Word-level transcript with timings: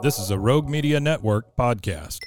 This 0.00 0.20
is 0.20 0.30
a 0.30 0.38
Rogue 0.38 0.68
Media 0.68 1.00
Network 1.00 1.56
podcast. 1.56 2.20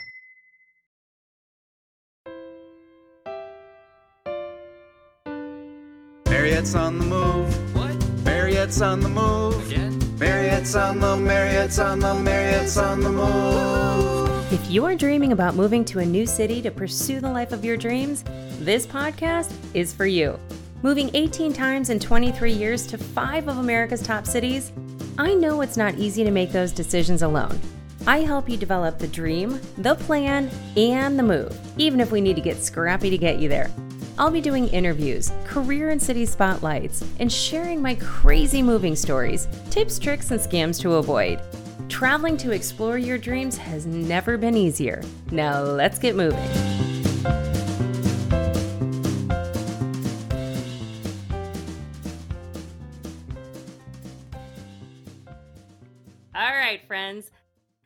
Mariette's 6.25 6.75
on 6.75 6.99
the 6.99 7.05
move. 7.05 7.73
What? 7.73 7.95
Mariette's 8.25 8.81
on 8.81 8.99
the 8.99 9.07
move. 9.07 9.65
Again? 9.67 9.97
Mariette's 10.19 10.75
on 10.75 10.99
the 10.99 11.15
Mariette's 11.15 11.79
on 11.79 11.99
the 11.99 12.13
Mariette's 12.13 12.77
on 12.77 12.99
the 12.99 13.09
move. 13.09 14.51
If 14.51 14.69
you're 14.69 14.95
dreaming 14.95 15.31
about 15.31 15.55
moving 15.55 15.85
to 15.85 15.99
a 15.99 16.05
new 16.05 16.25
city 16.25 16.61
to 16.63 16.71
pursue 16.71 17.21
the 17.21 17.31
life 17.31 17.53
of 17.53 17.63
your 17.63 17.77
dreams, 17.77 18.25
this 18.59 18.85
podcast 18.85 19.49
is 19.73 19.93
for 19.93 20.05
you. 20.05 20.37
Moving 20.83 21.09
18 21.13 21.53
times 21.53 21.89
in 21.89 21.99
23 21.99 22.51
years 22.51 22.85
to 22.87 22.97
five 22.97 23.47
of 23.47 23.59
America's 23.59 24.01
top 24.01 24.25
cities, 24.25 24.73
I 25.21 25.35
know 25.35 25.61
it's 25.61 25.77
not 25.77 25.99
easy 25.99 26.23
to 26.23 26.31
make 26.31 26.51
those 26.51 26.71
decisions 26.71 27.21
alone. 27.21 27.61
I 28.07 28.21
help 28.21 28.49
you 28.49 28.57
develop 28.57 28.97
the 28.97 29.07
dream, 29.07 29.61
the 29.77 29.93
plan, 29.93 30.49
and 30.75 31.17
the 31.17 31.21
move, 31.21 31.55
even 31.77 31.99
if 31.99 32.11
we 32.11 32.21
need 32.21 32.37
to 32.37 32.41
get 32.41 32.57
scrappy 32.57 33.11
to 33.11 33.19
get 33.19 33.37
you 33.37 33.47
there. 33.47 33.69
I'll 34.17 34.31
be 34.31 34.41
doing 34.41 34.67
interviews, 34.69 35.31
career 35.45 35.91
and 35.91 36.01
city 36.01 36.25
spotlights, 36.25 37.05
and 37.19 37.31
sharing 37.31 37.83
my 37.83 37.93
crazy 38.01 38.63
moving 38.63 38.95
stories, 38.95 39.47
tips, 39.69 39.99
tricks, 39.99 40.31
and 40.31 40.39
scams 40.39 40.81
to 40.81 40.95
avoid. 40.95 41.39
Traveling 41.87 42.35
to 42.37 42.49
explore 42.49 42.97
your 42.97 43.19
dreams 43.19 43.55
has 43.57 43.85
never 43.85 44.39
been 44.39 44.57
easier. 44.57 45.03
Now 45.29 45.61
let's 45.61 45.99
get 45.99 46.15
moving. 46.15 46.49
Friends. 56.91 57.31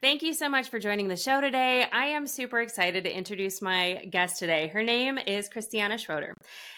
Thank 0.01 0.23
you 0.23 0.33
so 0.33 0.49
much 0.49 0.69
for 0.69 0.79
joining 0.79 1.07
the 1.09 1.15
show 1.15 1.39
today. 1.39 1.85
I 1.93 2.05
am 2.05 2.25
super 2.25 2.61
excited 2.61 3.03
to 3.03 3.15
introduce 3.15 3.61
my 3.61 4.03
guest 4.09 4.39
today. 4.39 4.65
Her 4.69 4.81
name 4.81 5.19
is 5.19 5.47
Christiane 5.47 5.91
Schroeter, 5.91 6.33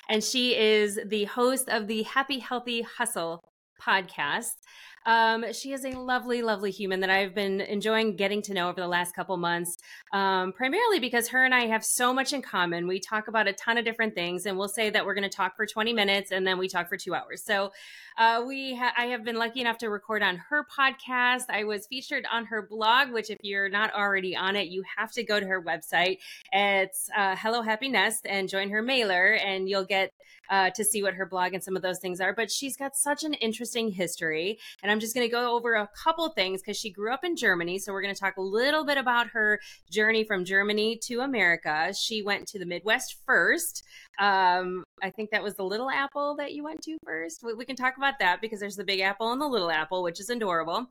and 0.09 0.21
she 0.21 0.53
is 0.53 0.99
the 1.05 1.23
host 1.23 1.69
of 1.69 1.87
the 1.87 2.03
Happy 2.03 2.39
Healthy 2.39 2.81
Hustle 2.81 3.41
podcast. 3.81 4.55
Um, 5.07 5.53
she 5.53 5.71
is 5.71 5.85
a 5.85 5.91
lovely, 5.91 6.41
lovely 6.41 6.69
human 6.69 6.99
that 6.99 7.09
I've 7.09 7.33
been 7.33 7.61
enjoying 7.61 8.17
getting 8.17 8.41
to 8.43 8.53
know 8.53 8.67
over 8.67 8.81
the 8.81 8.89
last 8.89 9.15
couple 9.15 9.37
months, 9.37 9.77
um, 10.11 10.51
primarily 10.51 10.99
because 10.99 11.29
her 11.29 11.45
and 11.45 11.55
I 11.55 11.67
have 11.67 11.85
so 11.85 12.13
much 12.13 12.33
in 12.33 12.41
common. 12.41 12.87
We 12.87 12.99
talk 12.99 13.29
about 13.29 13.47
a 13.47 13.53
ton 13.53 13.77
of 13.77 13.85
different 13.85 14.15
things, 14.15 14.45
and 14.45 14.57
we'll 14.57 14.67
say 14.67 14.89
that 14.89 15.05
we're 15.05 15.13
going 15.13 15.29
to 15.29 15.35
talk 15.35 15.55
for 15.55 15.65
20 15.65 15.93
minutes 15.93 16.31
and 16.31 16.45
then 16.45 16.57
we 16.57 16.67
talk 16.67 16.89
for 16.89 16.97
two 16.97 17.15
hours. 17.15 17.41
So 17.41 17.71
uh, 18.17 18.43
we 18.45 18.75
ha- 18.75 18.93
I 18.97 19.05
have 19.05 19.23
been 19.23 19.37
lucky 19.37 19.61
enough 19.61 19.77
to 19.77 19.89
record 19.89 20.23
on 20.23 20.37
her 20.49 20.65
podcast. 20.65 21.43
I 21.49 21.63
was 21.63 21.87
featured 21.87 22.25
on 22.29 22.45
her 22.47 22.61
blog, 22.61 23.11
which 23.11 23.29
if 23.29 23.37
you're 23.43 23.69
not 23.69 23.93
already 23.93 24.35
on 24.35 24.57
it, 24.57 24.67
you 24.67 24.83
have 24.97 25.13
to 25.13 25.23
go 25.23 25.39
to 25.39 25.45
her 25.45 25.61
website. 25.61 26.17
It's 26.51 27.09
uh, 27.15 27.37
Hello 27.37 27.61
Happiness 27.61 28.19
and 28.25 28.49
join 28.49 28.71
her 28.71 28.81
mailer, 28.81 29.33
and 29.35 29.69
you'll 29.69 29.85
get 29.85 30.11
uh, 30.49 30.69
to 30.71 30.83
see 30.83 31.03
what 31.03 31.13
her 31.13 31.25
blog 31.25 31.53
and 31.53 31.63
some 31.63 31.75
of 31.75 31.81
those 31.81 31.99
things 31.99 32.19
are. 32.21 32.33
But 32.33 32.51
she's 32.51 32.75
got 32.75 32.95
such 32.95 33.23
an 33.23 33.33
interesting 33.35 33.91
history, 33.91 34.57
and 34.81 34.91
I'm 34.91 34.96
just 34.99 35.15
going 35.15 35.27
to 35.27 35.31
go 35.31 35.55
over 35.55 35.75
a 35.75 35.89
couple 36.03 36.29
things 36.29 36.61
because 36.61 36.77
she 36.77 36.89
grew 36.89 37.13
up 37.13 37.23
in 37.23 37.35
Germany. 37.35 37.79
So 37.79 37.93
we're 37.93 38.01
going 38.01 38.13
to 38.13 38.19
talk 38.19 38.37
a 38.37 38.41
little 38.41 38.85
bit 38.85 38.97
about 38.97 39.27
her 39.27 39.59
journey 39.89 40.23
from 40.23 40.45
Germany 40.45 40.99
to 41.03 41.19
America. 41.21 41.93
She 41.93 42.21
went 42.21 42.47
to 42.49 42.59
the 42.59 42.65
Midwest 42.65 43.17
first. 43.25 43.83
Um, 44.19 44.83
I 45.01 45.09
think 45.09 45.31
that 45.31 45.43
was 45.43 45.55
the 45.55 45.63
Little 45.63 45.89
Apple 45.89 46.35
that 46.37 46.53
you 46.53 46.63
went 46.63 46.81
to 46.83 46.97
first. 47.05 47.43
We, 47.43 47.53
we 47.53 47.65
can 47.65 47.75
talk 47.75 47.97
about 47.97 48.19
that 48.19 48.41
because 48.41 48.59
there's 48.59 48.75
the 48.75 48.83
Big 48.83 48.99
Apple 48.99 49.31
and 49.31 49.41
the 49.41 49.47
Little 49.47 49.71
Apple, 49.71 50.03
which 50.03 50.19
is 50.19 50.29
adorable. 50.29 50.87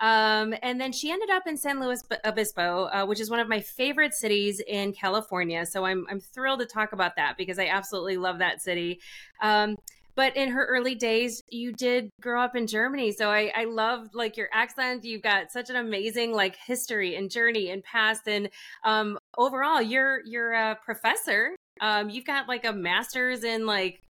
Um, 0.00 0.54
and 0.62 0.80
then 0.80 0.92
she 0.92 1.10
ended 1.10 1.30
up 1.30 1.46
in 1.46 1.56
San 1.56 1.80
Luis 1.80 2.02
Obispo, 2.24 2.88
uh, 2.92 3.04
which 3.04 3.20
is 3.20 3.30
one 3.30 3.40
of 3.40 3.48
my 3.48 3.60
favorite 3.60 4.14
cities 4.14 4.60
in 4.66 4.92
California. 4.92 5.66
So 5.66 5.84
I'm 5.84 6.06
I'm 6.08 6.20
thrilled 6.20 6.60
to 6.60 6.66
talk 6.66 6.92
about 6.92 7.16
that 7.16 7.36
because 7.36 7.58
I 7.58 7.66
absolutely 7.66 8.16
love 8.16 8.38
that 8.38 8.62
city. 8.62 9.00
Um, 9.42 9.76
but 10.18 10.36
in 10.36 10.50
her 10.50 10.66
early 10.66 10.96
days 10.96 11.42
you 11.48 11.72
did 11.72 12.10
grow 12.20 12.42
up 12.42 12.56
in 12.56 12.66
germany 12.66 13.12
so 13.12 13.30
i 13.30 13.50
i 13.56 13.64
love 13.64 14.08
like 14.18 14.36
your 14.36 14.48
accent. 14.52 15.04
You've 15.04 15.22
got 15.22 15.50
such 15.50 15.70
an 15.70 15.76
amazing 15.76 16.32
like 16.32 16.56
history 16.56 17.14
and 17.14 17.30
journey 17.30 17.70
and 17.70 17.82
past 17.82 18.26
and 18.26 18.50
um 18.84 19.18
overall 19.38 19.80
you're 19.80 20.20
you're 20.26 20.52
a 20.52 20.78
professor. 20.84 21.54
Um 21.80 22.10
you've 22.10 22.26
got 22.26 22.48
like 22.48 22.66
a 22.66 22.72
master's 22.72 23.44
in 23.44 23.64
like 23.64 24.02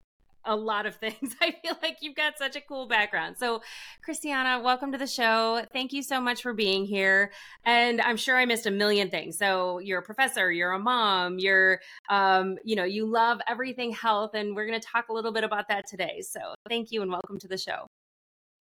a 0.47 0.55
lot 0.55 0.85
of 0.85 0.95
things. 0.95 1.35
I 1.41 1.53
feel 1.63 1.75
like 1.81 1.97
you've 2.01 2.15
got 2.15 2.37
such 2.37 2.55
a 2.55 2.61
cool 2.61 2.87
background. 2.87 3.37
So, 3.37 3.61
Christiane, 4.03 4.63
welcome 4.63 4.91
to 4.93 4.97
the 4.97 5.07
show. 5.07 5.63
Thank 5.73 5.93
you 5.93 6.01
so 6.01 6.19
much 6.19 6.41
for 6.41 6.53
being 6.53 6.85
here. 6.85 7.31
And 7.65 8.01
I'm 8.01 8.17
sure 8.17 8.37
I 8.37 8.45
missed 8.45 8.65
a 8.65 8.71
million 8.71 9.09
things. 9.09 9.37
So, 9.37 9.79
you're 9.79 9.99
a 9.99 10.03
professor, 10.03 10.51
you're 10.51 10.71
a 10.71 10.79
mom, 10.79 11.37
you're, 11.37 11.81
um, 12.09 12.57
you 12.63 12.75
know, 12.75 12.85
you 12.85 13.05
love 13.05 13.39
everything 13.47 13.91
health, 13.91 14.31
and 14.33 14.55
we're 14.55 14.65
going 14.65 14.79
to 14.79 14.87
talk 14.87 15.09
a 15.09 15.13
little 15.13 15.33
bit 15.33 15.43
about 15.43 15.67
that 15.67 15.85
today. 15.87 16.21
So, 16.21 16.39
thank 16.69 16.91
you 16.91 17.01
and 17.01 17.11
welcome 17.11 17.37
to 17.39 17.47
the 17.47 17.57
show. 17.57 17.87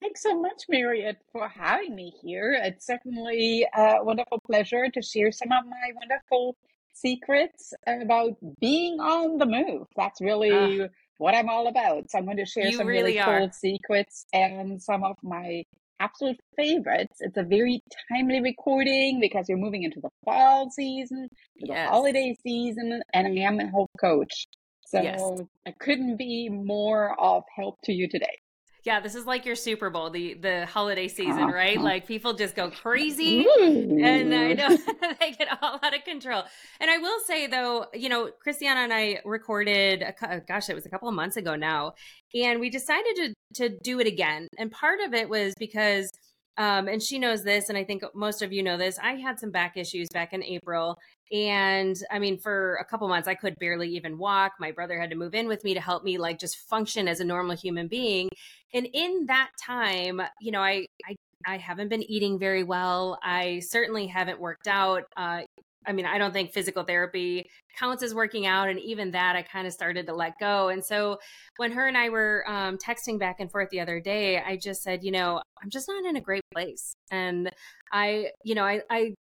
Thanks 0.01 0.23
so 0.23 0.41
much, 0.41 0.65
Mariette, 0.69 1.23
for 1.31 1.49
having 1.49 1.95
me 1.95 2.13
here. 2.23 2.59
It's 2.61 2.87
certainly 2.87 3.67
a 3.73 4.03
wonderful 4.03 4.41
pleasure 4.45 4.89
to 4.89 5.01
share 5.01 5.31
some 5.31 5.53
of 5.53 5.65
my 5.65 5.93
wonderful 5.95 6.57
secrets 6.93 7.73
about 7.87 8.37
being 8.61 8.99
on 9.01 9.39
the 9.39 9.47
move. 9.47 9.87
That's 9.97 10.21
really 10.21 10.83
uh, 10.83 10.89
what 11.23 11.37
I'm 11.37 11.49
all 11.49 11.69
about. 11.69 12.11
So 12.11 12.19
I'm 12.19 12.25
going 12.25 12.37
to 12.39 12.45
share 12.45 12.73
some 12.73 12.89
really, 12.89 13.17
really 13.17 13.39
cool 13.39 13.51
secrets 13.53 14.27
and 14.33 14.83
some 14.83 15.05
of 15.05 15.17
my 15.23 15.63
absolute 16.01 16.41
favorites. 16.57 17.19
It's 17.21 17.37
a 17.37 17.45
very 17.45 17.81
timely 18.11 18.41
recording 18.41 19.21
because 19.21 19.47
we're 19.49 19.57
moving 19.57 19.85
into 19.85 20.01
the 20.01 20.09
fall 20.25 20.69
season, 20.71 21.29
yes. 21.55 21.87
the 21.87 21.93
holiday 21.93 22.37
season, 22.43 23.01
and 23.15 23.27
I 23.29 23.43
am 23.43 23.61
a 23.61 23.69
health 23.69 23.91
coach. 24.01 24.49
So 24.89 25.01
yes. 25.01 25.23
I 25.65 25.73
couldn't 25.79 26.17
be 26.17 26.49
more 26.49 27.19
of 27.21 27.45
help 27.57 27.77
to 27.85 27.93
you 27.93 28.09
today. 28.09 28.42
Yeah, 28.85 28.99
this 28.99 29.15
is 29.15 29.27
like 29.27 29.47
your 29.47 29.55
Super 29.55 29.91
Bowl, 29.91 30.11
the 30.11 30.35
the 30.35 30.67
holiday 30.67 31.07
season, 31.07 31.45
uh-huh. 31.45 31.53
right? 31.53 31.81
Like 31.81 32.07
people 32.07 32.35
just 32.35 32.57
go 32.57 32.71
crazy, 32.71 33.47
and 33.61 34.35
I 34.35 34.55
know 34.55 34.77
they 35.21 35.33
get 35.33 35.49
all 35.63 35.79
out 35.81 35.95
of 35.95 36.05
control. 36.05 36.43
And 36.81 36.91
I 36.91 36.99
will 36.99 37.21
say 37.21 37.47
though, 37.47 37.87
you 37.95 38.09
know, 38.09 38.31
Christiane 38.43 38.77
and 38.77 38.93
I 38.93 39.21
recorded, 39.25 40.03
a, 40.03 40.41
gosh, 40.41 40.69
it 40.69 40.75
was 40.75 40.85
a 40.85 40.89
couple 40.89 41.09
of 41.09 41.15
months 41.15 41.37
ago 41.37 41.55
now, 41.55 41.95
and 42.35 42.59
we 42.59 42.71
decided 42.71 43.15
to 43.17 43.35
to 43.55 43.79
do 43.83 44.01
it 44.01 44.09
again. 44.09 44.49
And 44.59 44.71
part 44.71 44.99
of 45.01 45.15
it 45.15 45.29
was 45.29 45.55
because 45.59 46.11
um, 46.59 46.89
and 46.89 47.03
she 47.03 47.19
knows 47.19 47.43
this, 47.43 47.69
and 47.69 47.79
I 47.79 47.85
think 47.85 48.03
most 48.15 48.43
of 48.43 48.53
you 48.53 48.63
know 48.63 48.77
this. 48.77 48.99
I 49.03 49.15
had 49.15 49.39
some 49.39 49.51
back 49.51 49.77
issues 49.77 50.09
back 50.11 50.33
in 50.33 50.43
April, 50.43 50.99
and 51.33 51.97
I 52.11 52.19
mean, 52.19 52.39
for 52.39 52.77
a 52.77 52.85
couple 52.85 53.09
months, 53.09 53.29
I 53.29 53.35
could 53.35 53.59
barely 53.59 53.89
even 53.91 54.19
walk. 54.19 54.53
My 54.61 54.71
brother 54.71 55.01
had 55.01 55.11
to 55.11 55.17
move 55.17 55.35
in 55.35 55.49
with 55.49 55.65
me 55.65 55.75
to 55.75 55.81
help 55.81 56.05
me, 56.05 56.19
like, 56.19 56.39
just 56.39 56.59
function 56.69 57.09
as 57.09 57.21
a 57.21 57.25
normal 57.25 57.57
human 57.57 57.89
being. 57.89 58.29
And 58.75 58.87
in 58.93 59.27
that 59.27 59.51
time, 59.61 60.21
you 60.41 60.53
know, 60.53 60.61
I, 60.61 60.87
I, 61.09 61.17
I 61.47 61.57
haven't 61.57 61.89
been 61.89 62.03
eating 62.03 62.39
very 62.39 62.65
well. 62.65 63.19
I 63.23 63.61
certainly 63.61 64.07
haven't 64.07 64.41
worked 64.41 64.69
out. 64.69 65.05
Uh, 65.17 65.43
I 65.87 65.93
mean, 65.93 66.07
I 66.07 66.19
don't 66.19 66.33
think 66.33 66.53
physical 66.53 66.85
therapy 66.85 67.49
counts 67.79 68.03
as 68.03 68.15
working 68.15 68.47
out. 68.47 68.69
And 68.69 68.79
even 68.81 69.11
that, 69.13 69.37
I 69.37 69.43
kind 69.43 69.67
of 69.67 69.73
started 69.73 70.07
to 70.07 70.15
let 70.15 70.39
go. 70.39 70.69
And 70.69 70.85
so 70.85 71.19
when 71.57 71.73
her 71.73 71.87
and 71.87 71.97
I 71.97 72.09
were 72.09 72.45
um, 72.47 72.79
texting 72.79 73.19
back 73.19 73.37
and 73.41 73.51
forth 73.51 73.71
the 73.71 73.81
other 73.81 74.01
day, 74.01 74.41
I 74.41 74.57
just 74.57 74.83
said, 74.83 75.03
you 75.03 75.11
know, 75.11 75.43
I'm 75.63 75.71
just 75.71 75.89
not 75.89 76.05
in 76.05 76.17
a 76.17 76.21
great 76.21 76.45
place. 76.53 76.95
And 77.11 77.51
I, 77.93 78.31
you 78.45 78.55
know, 78.55 78.65
I, 78.65 78.83
I, 78.91 79.15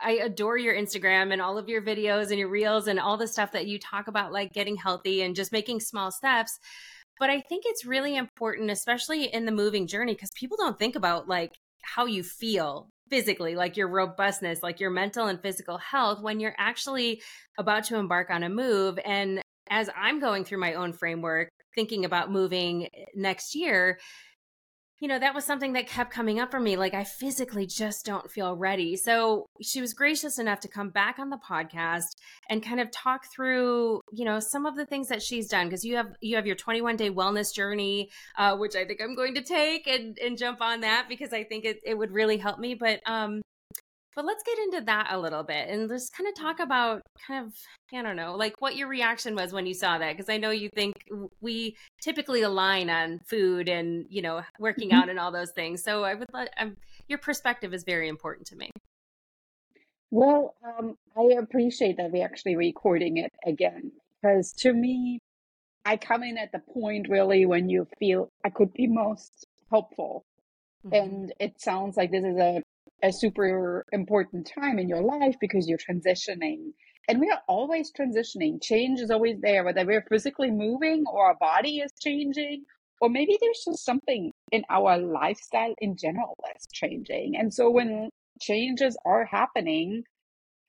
I 0.00 0.12
adore 0.12 0.58
your 0.58 0.74
Instagram 0.74 1.32
and 1.32 1.40
all 1.40 1.56
of 1.56 1.68
your 1.68 1.82
videos 1.82 2.30
and 2.30 2.38
your 2.38 2.50
reels 2.50 2.86
and 2.86 3.00
all 3.00 3.16
the 3.16 3.28
stuff 3.28 3.52
that 3.52 3.66
you 3.66 3.78
talk 3.78 4.08
about, 4.08 4.32
like 4.32 4.52
getting 4.52 4.76
healthy 4.76 5.22
and 5.22 5.34
just 5.34 5.52
making 5.52 5.80
small 5.80 6.10
steps. 6.10 6.58
But 7.18 7.30
I 7.30 7.40
think 7.40 7.64
it's 7.66 7.86
really 7.86 8.16
important, 8.16 8.70
especially 8.70 9.24
in 9.32 9.46
the 9.46 9.52
moving 9.52 9.86
journey, 9.86 10.12
because 10.12 10.30
people 10.34 10.58
don't 10.58 10.78
think 10.78 10.96
about 10.96 11.28
like 11.28 11.52
how 11.82 12.04
you 12.04 12.22
feel 12.22 12.90
physically, 13.08 13.54
like 13.54 13.76
your 13.76 13.88
robustness, 13.88 14.62
like 14.62 14.80
your 14.80 14.90
mental 14.90 15.26
and 15.26 15.40
physical 15.40 15.78
health 15.78 16.20
when 16.20 16.40
you're 16.40 16.54
actually 16.58 17.22
about 17.58 17.84
to 17.84 17.96
embark 17.96 18.30
on 18.30 18.42
a 18.42 18.48
move. 18.48 18.98
And 19.04 19.40
as 19.68 19.90
I'm 19.96 20.20
going 20.20 20.44
through 20.44 20.60
my 20.60 20.74
own 20.74 20.92
framework, 20.92 21.48
thinking 21.74 22.04
about 22.04 22.30
moving 22.30 22.86
eh, 22.86 23.04
next 23.14 23.54
year, 23.54 23.98
you 24.98 25.08
know, 25.08 25.18
that 25.18 25.34
was 25.34 25.44
something 25.44 25.74
that 25.74 25.86
kept 25.86 26.10
coming 26.10 26.40
up 26.40 26.50
for 26.50 26.58
me. 26.58 26.76
Like, 26.76 26.94
I 26.94 27.04
physically 27.04 27.66
just 27.66 28.06
don't 28.06 28.30
feel 28.30 28.56
ready. 28.56 28.96
So 28.96 29.46
she 29.60 29.80
was 29.82 29.92
gracious 29.92 30.38
enough 30.38 30.60
to 30.60 30.68
come 30.68 30.88
back 30.88 31.18
on 31.18 31.28
the 31.28 31.36
podcast 31.36 32.16
and 32.48 32.62
kind 32.62 32.80
of 32.80 32.90
talk 32.90 33.24
through, 33.34 34.00
you 34.10 34.24
know, 34.24 34.40
some 34.40 34.64
of 34.64 34.74
the 34.74 34.86
things 34.86 35.08
that 35.08 35.22
she's 35.22 35.48
done. 35.48 35.66
Because 35.66 35.84
you 35.84 35.96
have 35.96 36.14
you 36.22 36.36
have 36.36 36.46
your 36.46 36.56
21 36.56 36.96
day 36.96 37.10
wellness 37.10 37.52
journey, 37.52 38.08
uh, 38.38 38.56
which 38.56 38.74
I 38.74 38.86
think 38.86 39.00
I'm 39.02 39.14
going 39.14 39.34
to 39.34 39.42
take 39.42 39.86
and 39.86 40.18
and 40.18 40.38
jump 40.38 40.62
on 40.62 40.80
that 40.80 41.06
because 41.08 41.32
I 41.32 41.44
think 41.44 41.66
it, 41.66 41.80
it 41.84 41.96
would 41.98 42.12
really 42.12 42.38
help 42.38 42.58
me. 42.58 42.74
But 42.74 43.00
um, 43.06 43.42
but 44.16 44.24
let's 44.24 44.42
get 44.42 44.58
into 44.58 44.80
that 44.86 45.08
a 45.10 45.20
little 45.20 45.42
bit 45.42 45.68
and 45.68 45.90
just 45.90 46.16
kind 46.16 46.26
of 46.26 46.34
talk 46.34 46.58
about 46.58 47.02
kind 47.28 47.46
of, 47.46 47.52
I 47.92 48.02
don't 48.02 48.16
know, 48.16 48.34
like 48.34 48.54
what 48.60 48.74
your 48.74 48.88
reaction 48.88 49.34
was 49.34 49.52
when 49.52 49.66
you 49.66 49.74
saw 49.74 49.98
that. 49.98 50.16
Because 50.16 50.30
I 50.30 50.38
know 50.38 50.50
you 50.50 50.70
think 50.74 50.94
we 51.42 51.76
typically 52.02 52.40
align 52.40 52.88
on 52.88 53.20
food 53.28 53.68
and, 53.68 54.06
you 54.08 54.22
know, 54.22 54.40
working 54.58 54.88
mm-hmm. 54.88 54.98
out 54.98 55.10
and 55.10 55.18
all 55.18 55.30
those 55.30 55.52
things. 55.52 55.84
So 55.84 56.02
I 56.02 56.14
would 56.14 56.28
let, 56.32 56.48
um, 56.58 56.76
your 57.08 57.18
perspective 57.18 57.74
is 57.74 57.84
very 57.84 58.08
important 58.08 58.46
to 58.48 58.56
me. 58.56 58.70
Well, 60.10 60.54
um, 60.64 60.96
I 61.14 61.34
appreciate 61.38 61.98
that 61.98 62.10
we're 62.10 62.24
actually 62.24 62.56
recording 62.56 63.18
it 63.18 63.32
again 63.46 63.92
because 64.22 64.52
to 64.60 64.72
me, 64.72 65.18
I 65.84 65.98
come 65.98 66.22
in 66.22 66.38
at 66.38 66.52
the 66.52 66.60
point 66.72 67.08
really 67.10 67.44
when 67.44 67.68
you 67.68 67.86
feel 67.98 68.30
I 68.42 68.48
could 68.48 68.72
be 68.72 68.86
most 68.86 69.46
helpful. 69.70 70.24
Mm-hmm. 70.86 70.94
And 70.94 71.32
it 71.38 71.60
sounds 71.60 71.98
like 71.98 72.10
this 72.10 72.24
is 72.24 72.38
a 72.38 72.62
a 73.02 73.12
super 73.12 73.84
important 73.92 74.50
time 74.52 74.78
in 74.78 74.88
your 74.88 75.02
life 75.02 75.36
because 75.40 75.68
you're 75.68 75.78
transitioning. 75.78 76.72
And 77.08 77.20
we 77.20 77.30
are 77.30 77.40
always 77.48 77.92
transitioning. 77.92 78.62
Change 78.62 79.00
is 79.00 79.10
always 79.10 79.36
there, 79.40 79.64
whether 79.64 79.84
we're 79.84 80.04
physically 80.08 80.50
moving 80.50 81.04
or 81.06 81.26
our 81.26 81.36
body 81.38 81.78
is 81.78 81.92
changing, 82.00 82.64
or 83.00 83.08
maybe 83.08 83.36
there's 83.40 83.62
just 83.64 83.84
something 83.84 84.32
in 84.50 84.64
our 84.70 84.98
lifestyle 84.98 85.74
in 85.80 85.96
general 85.96 86.36
that's 86.44 86.66
changing. 86.72 87.36
And 87.38 87.52
so 87.52 87.70
when 87.70 88.10
changes 88.40 88.96
are 89.04 89.24
happening, 89.24 90.02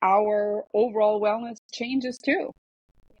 our 0.02 0.64
overall 0.74 1.20
wellness 1.20 1.56
changes 1.72 2.18
too. 2.24 2.52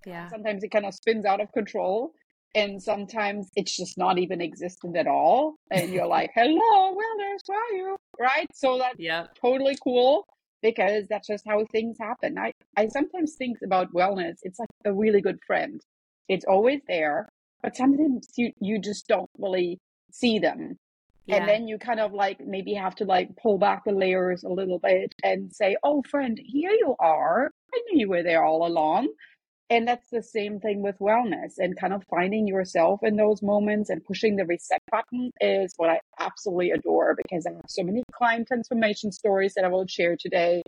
Yeah. 0.06 0.28
Sometimes 0.28 0.62
it 0.62 0.70
kind 0.70 0.86
of 0.86 0.94
spins 0.94 1.24
out 1.24 1.40
of 1.40 1.50
control 1.52 2.12
and 2.54 2.82
sometimes 2.82 3.50
it's 3.56 3.76
just 3.76 3.98
not 3.98 4.18
even 4.18 4.40
existent 4.40 4.96
at 4.96 5.06
all 5.06 5.56
and 5.70 5.92
you're 5.92 6.06
like 6.18 6.30
hello 6.34 6.92
wellness 6.92 7.40
where 7.46 7.58
are 7.58 7.76
you 7.76 7.96
right? 8.20 8.46
So 8.54 8.78
that's 8.78 8.98
yeah 8.98 9.26
totally 9.40 9.76
cool 9.82 10.26
because 10.62 11.06
that's 11.08 11.28
just 11.28 11.44
how 11.46 11.64
things 11.72 11.96
happen. 12.00 12.38
I 12.38 12.52
i 12.76 12.88
sometimes 12.88 13.34
think 13.36 13.58
about 13.64 13.92
wellness 13.92 14.36
it's 14.42 14.58
like 14.58 14.68
a 14.84 14.92
really 14.92 15.20
good 15.20 15.38
friend. 15.46 15.80
It's 16.28 16.44
always 16.44 16.80
there 16.88 17.28
but 17.62 17.76
sometimes 17.76 18.28
you 18.36 18.52
you 18.60 18.78
just 18.80 19.06
don't 19.08 19.30
really 19.38 19.78
see 20.10 20.38
them. 20.38 20.78
Yeah. 21.26 21.36
and 21.36 21.48
then 21.48 21.68
you 21.68 21.76
kind 21.76 22.00
of 22.00 22.14
like 22.14 22.38
maybe 22.40 22.72
have 22.72 22.94
to 22.96 23.04
like 23.04 23.28
pull 23.36 23.58
back 23.58 23.84
the 23.84 23.92
layers 23.92 24.44
a 24.44 24.48
little 24.48 24.78
bit 24.78 25.14
and 25.22 25.52
say 25.52 25.76
oh 25.82 26.02
friend 26.10 26.38
here 26.42 26.70
you 26.70 26.94
are. 26.98 27.50
I 27.74 27.80
knew 27.86 28.00
you 28.00 28.08
were 28.08 28.22
there 28.22 28.44
all 28.44 28.66
along 28.66 29.08
and 29.70 29.86
that's 29.86 30.08
the 30.10 30.22
same 30.22 30.60
thing 30.60 30.82
with 30.82 30.98
wellness 30.98 31.54
and 31.58 31.78
kind 31.78 31.92
of 31.92 32.02
finding 32.08 32.46
yourself 32.46 33.00
in 33.02 33.16
those 33.16 33.42
moments 33.42 33.90
and 33.90 34.04
pushing 34.04 34.36
the 34.36 34.46
reset 34.46 34.80
button 34.90 35.30
is 35.40 35.74
what 35.76 35.90
I 35.90 36.00
absolutely 36.18 36.70
adore 36.70 37.14
because 37.16 37.46
I 37.46 37.50
have 37.50 37.60
so 37.68 37.82
many 37.82 38.02
client 38.12 38.48
transformation 38.48 39.12
stories 39.12 39.52
that 39.54 39.64
I 39.64 39.68
will 39.68 39.86
share 39.86 40.16
today. 40.18 40.62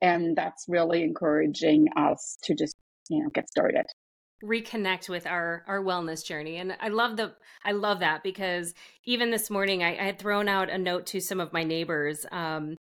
And 0.00 0.36
that's 0.36 0.66
really 0.68 1.02
encouraging 1.02 1.88
us 1.96 2.36
to 2.44 2.54
just, 2.54 2.76
you 3.08 3.22
know, 3.22 3.30
get 3.30 3.48
started 3.48 3.86
reconnect 4.42 5.08
with 5.08 5.26
our 5.26 5.64
our 5.66 5.80
wellness 5.80 6.22
journey 6.22 6.56
and 6.56 6.76
i 6.80 6.88
love 6.88 7.16
the 7.16 7.32
i 7.64 7.72
love 7.72 8.00
that 8.00 8.22
because 8.22 8.74
even 9.04 9.30
this 9.30 9.48
morning 9.48 9.82
I, 9.82 9.92
I, 9.92 10.04
had 10.04 10.18
thrown 10.18 10.48
out 10.48 10.68
a 10.68 10.76
note 10.76 11.06
to 11.06 11.20
some 11.20 11.40
of 11.40 11.52
my 11.52 11.62
neighbors 11.62 12.26
um, 12.30 12.76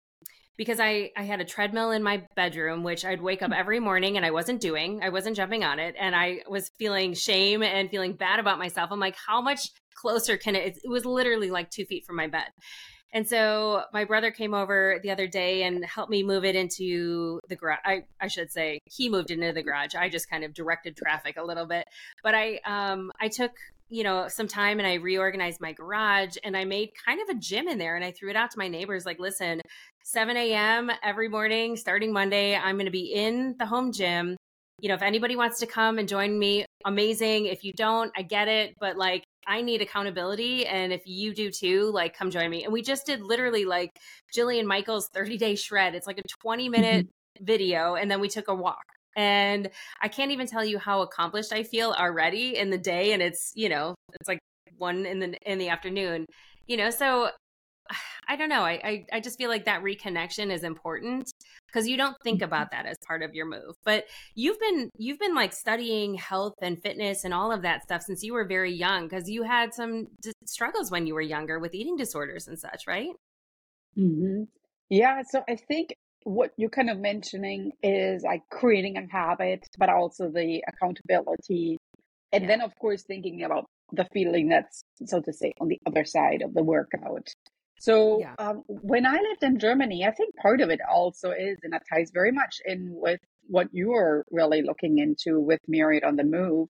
because 0.57 0.81
I, 0.81 1.11
I 1.17 1.23
had 1.23 1.41
a 1.41 1.45
treadmill 1.45 1.91
in 1.91 2.03
my 2.03 2.23
bedroom, 2.37 2.83
which 2.83 3.05
I'd 3.05 3.23
wake 3.23 3.43
up 3.43 3.51
mm. 3.51 3.59
every 3.59 3.81
morning 3.81 4.17
and 4.17 4.27
I 4.27 4.31
wasn't 4.31 4.61
doing. 4.61 5.01
I 5.03 5.09
wasn't 5.09 5.37
jumping 5.37 5.65
on 5.65 5.79
it. 5.79 5.95
And 5.99 6.15
I 6.15 6.43
was 6.49 6.71
feeling 6.79 7.15
shame 7.15 7.63
and 7.63 7.91
feeling 7.91 8.13
bad 8.13 8.39
about 8.39 8.59
myself. 8.59 8.91
I'm 8.93 9.01
like, 9.01 9.17
how 9.27 9.41
much 9.41 9.71
closer 9.95 10.37
can 10.37 10.57
it? 10.57 10.79
It 10.83 10.89
was 10.89 11.05
literally 11.05 11.51
like 11.51 11.71
two 11.71 11.85
feet 11.85 12.05
from 12.05 12.17
my 12.17 12.27
bed. 12.27 12.49
And 13.15 13.29
so 13.29 13.83
my 13.93 14.05
brother 14.05 14.31
came 14.31 14.55
over 14.55 14.99
the 15.03 15.11
other 15.11 15.27
day 15.27 15.65
and 15.65 15.85
helped 15.85 16.11
me 16.11 16.23
move 16.23 16.45
it 16.47 16.57
into 16.57 17.41
the 17.49 17.57
garage. 17.57 17.81
I, 17.85 18.05
I 18.21 18.29
should 18.29 18.51
say 18.51 18.81
he 18.87 19.11
moved 19.11 19.31
into 19.31 19.53
the 19.53 19.63
garage. 19.63 19.95
I 19.95 20.09
just 20.09 20.31
kind 20.31 20.45
of 20.45 20.55
directed 20.55 20.97
traffic 20.97 21.37
a 21.37 21.45
little 21.45 21.67
bit. 21.67 21.87
But 22.23 22.35
I 22.35 22.61
um 22.65 23.13
I 23.21 23.29
took 23.29 23.53
you 23.93 24.03
know 24.03 24.27
some 24.27 24.49
time 24.49 24.79
and 24.79 24.89
i 24.89 24.95
reorganized 24.95 25.61
my 25.61 25.73
garage 25.73 26.37
and 26.45 26.57
i 26.57 26.65
made 26.65 26.89
kind 27.05 27.21
of 27.21 27.29
a 27.29 27.39
gym 27.39 27.69
in 27.69 27.77
there 27.77 27.95
and 27.95 28.05
i 28.05 28.11
threw 28.11 28.31
it 28.31 28.37
out 28.37 28.51
to 28.51 28.59
my 28.59 28.67
neighbors 28.67 29.05
like 29.05 29.21
listen 29.21 29.61
7 30.03 30.35
a.m 30.35 30.91
every 31.05 31.29
morning 31.29 31.77
starting 31.77 32.11
monday 32.11 32.57
i'm 32.57 32.77
going 32.77 32.87
to 32.87 32.91
be 32.91 33.13
in 33.13 33.55
the 33.59 33.67
home 33.67 33.93
gym. 33.93 34.37
You 34.81 34.89
know 34.89 34.95
if 34.95 35.03
anybody 35.03 35.37
wants 35.37 35.61
to 35.61 35.67
come 35.67 35.99
and 35.99 36.09
join 36.09 36.37
me 36.37 36.65
amazing. 36.85 37.47
If 37.47 37.63
you 37.63 37.73
don't 37.75 38.11
i 38.17 38.23
get 38.23 38.49
it 38.49 38.75
but 38.81 38.97
like 38.97 39.25
i 39.47 39.61
need 39.61 39.83
accountability 39.83 40.67
and 40.67 40.93
if 40.93 41.03
you 41.05 41.35
do 41.35 41.51
too 41.51 41.91
like 41.93 42.17
come 42.17 42.31
join 42.31 42.51
me. 42.51 42.65
And 42.65 42.73
we 42.73 42.83
just 42.83 43.07
did 43.07 43.21
literally 43.21 43.67
like 43.67 43.91
jillian 44.35 44.65
michaels 44.65 45.09
30 45.13 45.37
day 45.37 45.55
shred. 45.55 45.95
It's 45.95 46.07
like 46.07 46.19
a 46.19 46.23
20 46.41 46.69
minute 46.71 47.07
mm-hmm. 47.07 47.45
video 47.45 47.95
and 47.95 48.11
then 48.11 48.21
we 48.21 48.29
took 48.29 48.49
a 48.49 48.55
walk 48.55 48.87
and 49.17 49.71
I 50.01 50.09
can't 50.09 50.31
even 50.31 50.47
tell 50.47 50.65
you 50.65 50.79
how 50.79 51.03
accomplished 51.03 51.53
I 51.53 51.63
feel 51.63 51.93
already 51.93 52.57
in 52.57 52.71
the 52.71 52.79
day. 52.79 53.13
And 53.13 53.23
it's, 53.23 53.53
you 53.55 53.69
know, 53.69 53.95
it's 54.21 54.29
like 54.29 54.39
one 54.79 55.07
in 55.07 55.19
the 55.19 55.37
in 55.45 55.59
the 55.59 55.69
afternoon, 55.69 56.27
you 56.67 56.77
know. 56.77 56.91
So 56.91 57.31
I 58.29 58.37
don't 58.37 58.49
know. 58.49 58.63
I, 58.63 58.81
I, 58.85 59.07
I 59.15 59.21
just 59.21 59.39
feel 59.39 59.51
like 59.51 59.65
that 59.65 59.83
reconnection 59.83 60.53
is 60.53 60.63
important 60.65 61.31
because 61.67 61.89
you 61.89 61.97
don't 61.97 62.17
think 62.23 62.39
mm-hmm. 62.39 62.45
about 62.45 62.71
that 62.71 62.87
as 62.87 62.97
part 63.07 63.23
of 63.23 63.35
your 63.35 63.47
move. 63.47 63.75
But 63.85 64.05
you've 64.35 64.61
been 64.61 64.91
you've 64.97 65.19
been 65.19 65.35
like 65.35 65.53
studying 65.53 66.15
health 66.15 66.55
and 66.63 66.81
fitness 66.81 67.25
and 67.25 67.35
all 67.35 67.53
of 67.53 67.63
that 67.63 67.83
stuff 67.83 68.03
since 68.03 68.23
you 68.23 68.33
were 68.33 68.47
very 68.47 68.73
young 68.73 69.09
because 69.09 69.29
you 69.29 69.43
had 69.43 69.75
some 69.75 70.07
d- 70.21 70.33
struggles 70.47 70.91
when 70.91 71.07
you 71.07 71.15
were 71.15 71.21
younger 71.21 71.59
with 71.59 71.75
eating 71.75 71.97
disorders 71.97 72.49
and 72.49 72.59
such, 72.59 72.85
right? 72.87 73.11
Mm-hmm. 73.99 74.45
Yeah. 74.89 75.23
So 75.31 75.43
I 75.49 75.57
think 75.57 75.95
what 76.25 76.51
you're 76.57 76.71
kind 76.71 76.91
of 76.91 76.99
mentioning 76.99 77.73
is 77.83 78.23
like 78.23 78.43
creating 78.51 78.97
a 78.97 79.07
habit, 79.11 79.67
but 79.79 79.89
also 79.89 80.31
the 80.31 80.63
accountability. 80.69 81.79
And 82.33 82.43
yeah. 82.43 82.49
then, 82.49 82.61
of 82.63 82.75
course, 82.81 83.03
thinking 83.03 83.43
about 83.43 83.67
the 83.93 84.07
feeling 84.13 84.49
that's, 84.49 84.85
so 85.05 85.21
to 85.21 85.33
say, 85.33 85.53
on 85.61 85.69
the 85.69 85.79
other 85.87 86.05
side 86.05 86.43
of 86.43 86.55
the 86.55 86.63
workout. 86.63 87.29
So 87.79 88.21
yeah. 88.21 88.35
um, 88.39 88.63
when 88.69 89.07
I 89.07 89.15
lived 89.15 89.43
in 89.43 89.59
Germany, 89.59 90.07
I 90.07 90.13
think 90.13 90.35
part 90.37 90.61
of 90.61 90.71
it 90.71 90.81
also 90.89 91.33
is, 91.33 91.59
and 91.63 91.73
that 91.73 91.83
ties 91.93 92.11
very 92.15 92.33
much 92.33 92.61
in 92.65 92.91
with 92.93 93.21
what 93.49 93.69
you 93.73 93.93
are 93.93 94.25
really 94.31 94.63
looking 94.63 94.99
into 94.99 95.41
with 95.41 95.59
Mariette 95.67 96.05
on 96.05 96.17
the 96.17 96.25
Move, 96.25 96.69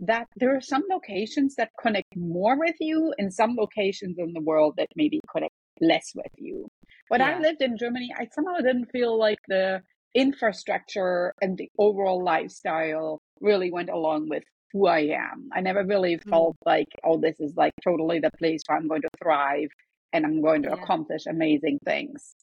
that 0.00 0.26
there 0.36 0.56
are 0.56 0.60
some 0.60 0.82
locations 0.90 1.54
that 1.56 1.70
connect 1.80 2.16
more 2.16 2.58
with 2.58 2.76
you 2.80 3.12
and 3.18 3.32
some 3.32 3.54
locations 3.56 4.16
in 4.18 4.32
the 4.32 4.40
world 4.40 4.74
that 4.78 4.88
maybe 4.96 5.20
connect 5.30 5.54
less 5.80 6.12
with 6.14 6.32
you. 6.38 6.66
When 7.08 7.20
yeah. 7.20 7.36
I 7.36 7.40
lived 7.40 7.62
in 7.62 7.76
Germany, 7.78 8.10
I 8.16 8.26
somehow 8.34 8.56
didn't 8.56 8.90
feel 8.90 9.18
like 9.18 9.38
the 9.48 9.82
infrastructure 10.14 11.34
and 11.40 11.56
the 11.56 11.70
overall 11.78 12.24
lifestyle 12.24 13.20
really 13.40 13.70
went 13.70 13.90
along 13.90 14.28
with 14.28 14.42
who 14.72 14.86
I 14.86 15.00
am. 15.00 15.48
I 15.52 15.60
never 15.60 15.84
really 15.84 16.16
mm. 16.16 16.30
felt 16.30 16.56
like, 16.64 16.88
oh, 17.04 17.20
this 17.20 17.38
is 17.38 17.54
like 17.56 17.74
totally 17.84 18.18
the 18.18 18.30
place 18.38 18.62
where 18.66 18.78
I'm 18.78 18.88
going 18.88 19.02
to 19.02 19.10
thrive 19.22 19.68
and 20.12 20.24
I'm 20.24 20.42
going 20.42 20.62
to 20.62 20.70
yeah. 20.70 20.82
accomplish 20.82 21.26
amazing 21.26 21.78
things. 21.84 22.34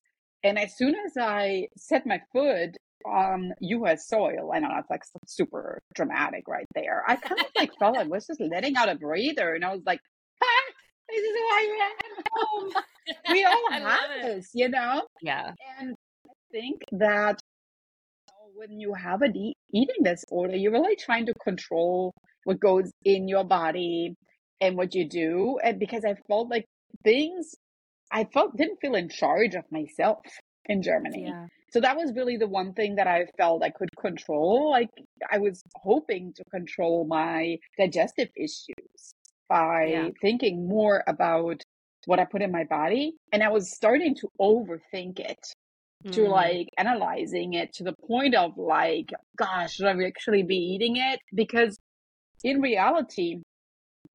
And 0.43 0.59
as 0.59 0.77
soon 0.77 0.95
as 1.05 1.13
I 1.19 1.67
set 1.77 2.05
my 2.05 2.21
foot 2.31 2.77
on 3.05 3.53
US 3.59 4.07
soil, 4.07 4.51
I 4.53 4.59
know 4.59 4.69
that's 4.73 4.89
like 4.89 5.03
super 5.25 5.81
dramatic 5.95 6.47
right 6.47 6.67
there. 6.75 7.03
I 7.07 7.15
kind 7.15 7.41
of 7.41 7.47
like 7.55 7.71
felt 7.79 7.95
like 7.95 8.05
I 8.05 8.09
was 8.09 8.27
just 8.27 8.41
letting 8.41 8.75
out 8.75 8.89
a 8.89 8.95
breather 8.95 9.53
and 9.55 9.65
I 9.65 9.73
was 9.73 9.83
like, 9.85 9.99
ah, 10.41 10.73
this 11.13 11.23
is 11.23 11.35
who 11.35 11.43
I 11.43 11.63
am 11.85 12.23
home. 12.31 12.83
we 13.31 13.45
all 13.45 13.71
have 13.71 13.99
this, 14.21 14.49
you 14.53 14.69
know? 14.69 15.03
Yeah. 15.21 15.51
And 15.79 15.95
I 16.25 16.33
think 16.51 16.81
that 16.93 17.39
when 18.55 18.79
you 18.79 18.93
have 18.93 19.21
a 19.21 19.27
e- 19.27 19.55
eating 19.73 20.03
disorder, 20.03 20.55
you're 20.55 20.71
really 20.71 20.95
trying 20.95 21.25
to 21.27 21.33
control 21.43 22.13
what 22.43 22.59
goes 22.59 22.91
in 23.03 23.27
your 23.27 23.43
body 23.43 24.15
and 24.61 24.77
what 24.77 24.93
you 24.93 25.07
do. 25.07 25.59
And 25.63 25.79
because 25.79 26.03
I 26.05 26.15
felt 26.27 26.49
like 26.49 26.65
things, 27.03 27.55
I 28.11 28.25
felt 28.25 28.55
didn't 28.57 28.79
feel 28.81 28.95
in 28.95 29.09
charge 29.09 29.55
of 29.55 29.63
myself 29.71 30.19
in 30.65 30.81
Germany. 30.81 31.25
Yeah. 31.27 31.47
So 31.71 31.81
that 31.81 31.97
was 31.97 32.13
really 32.15 32.37
the 32.37 32.47
one 32.47 32.73
thing 32.73 32.95
that 32.95 33.07
I 33.07 33.25
felt 33.35 33.63
I 33.63 33.71
could 33.71 33.89
control. 33.99 34.69
Like 34.69 34.89
I 35.31 35.39
was 35.39 35.63
hoping 35.75 36.33
to 36.35 36.43
control 36.51 37.05
my 37.05 37.57
digestive 37.77 38.29
issues 38.37 39.15
by 39.53 39.85
yeah. 39.85 40.09
thinking 40.19 40.67
more 40.67 41.03
about 41.05 41.61
what 42.05 42.19
I 42.19 42.25
put 42.25 42.41
in 42.41 42.51
my 42.51 42.63
body. 42.63 43.13
And 43.31 43.43
I 43.43 43.49
was 43.49 43.71
starting 43.71 44.15
to 44.15 44.27
overthink 44.41 45.19
it, 45.19 45.37
mm. 46.03 46.11
to 46.13 46.27
like 46.27 46.69
analyzing 46.79 47.53
it 47.53 47.71
to 47.73 47.83
the 47.83 47.93
point 48.07 48.33
of 48.33 48.57
like, 48.57 49.11
gosh, 49.37 49.75
should 49.75 49.85
I 49.85 49.95
actually 50.07 50.41
be 50.41 50.57
eating 50.57 50.95
it? 50.97 51.19
Because 51.35 51.77
in 52.43 52.61
reality, 52.61 53.43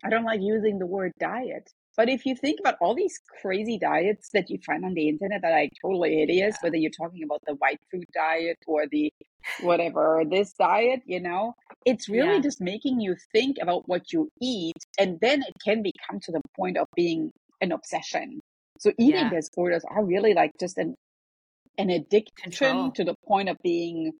I 0.04 0.10
don't 0.10 0.24
like 0.24 0.40
using 0.42 0.80
the 0.80 0.86
word 0.86 1.12
diet. 1.20 1.70
But 1.98 2.08
if 2.08 2.24
you 2.24 2.36
think 2.36 2.60
about 2.60 2.76
all 2.80 2.94
these 2.94 3.18
crazy 3.42 3.76
diets 3.76 4.30
that 4.32 4.48
you 4.48 4.58
find 4.64 4.84
on 4.84 4.94
the 4.94 5.08
internet 5.08 5.42
that 5.42 5.52
are 5.52 5.66
totally 5.82 6.16
hideous, 6.20 6.54
Yeah. 6.54 6.62
whether 6.62 6.76
you're 6.76 6.92
talking 6.92 7.24
about 7.24 7.42
the 7.44 7.56
white 7.56 7.80
food 7.90 8.06
diet 8.14 8.56
or 8.68 8.86
the 8.86 9.12
whatever, 9.60 10.22
this 10.24 10.52
diet, 10.54 11.02
you 11.06 11.20
know, 11.20 11.54
it's 11.84 12.08
really 12.08 12.36
Yeah. 12.36 12.42
just 12.48 12.60
making 12.60 13.00
you 13.00 13.16
think 13.34 13.58
about 13.60 13.88
what 13.88 14.12
you 14.12 14.30
eat. 14.40 14.76
And 14.98 15.18
then 15.20 15.42
it 15.42 15.54
can 15.64 15.82
become 15.82 16.20
to 16.20 16.32
the 16.32 16.40
point 16.56 16.76
of 16.78 16.86
being 16.94 17.32
an 17.60 17.72
obsession. 17.72 18.38
So 18.78 18.92
eating 18.96 19.24
Yeah. 19.24 19.30
disorders 19.30 19.84
are 19.90 20.04
really 20.04 20.34
like 20.34 20.52
just 20.60 20.78
an 20.78 20.94
an 21.78 21.90
addiction 21.90 22.34
Control. 22.42 22.90
to 22.92 23.04
the 23.04 23.14
point 23.26 23.48
of 23.48 23.56
being 23.62 24.12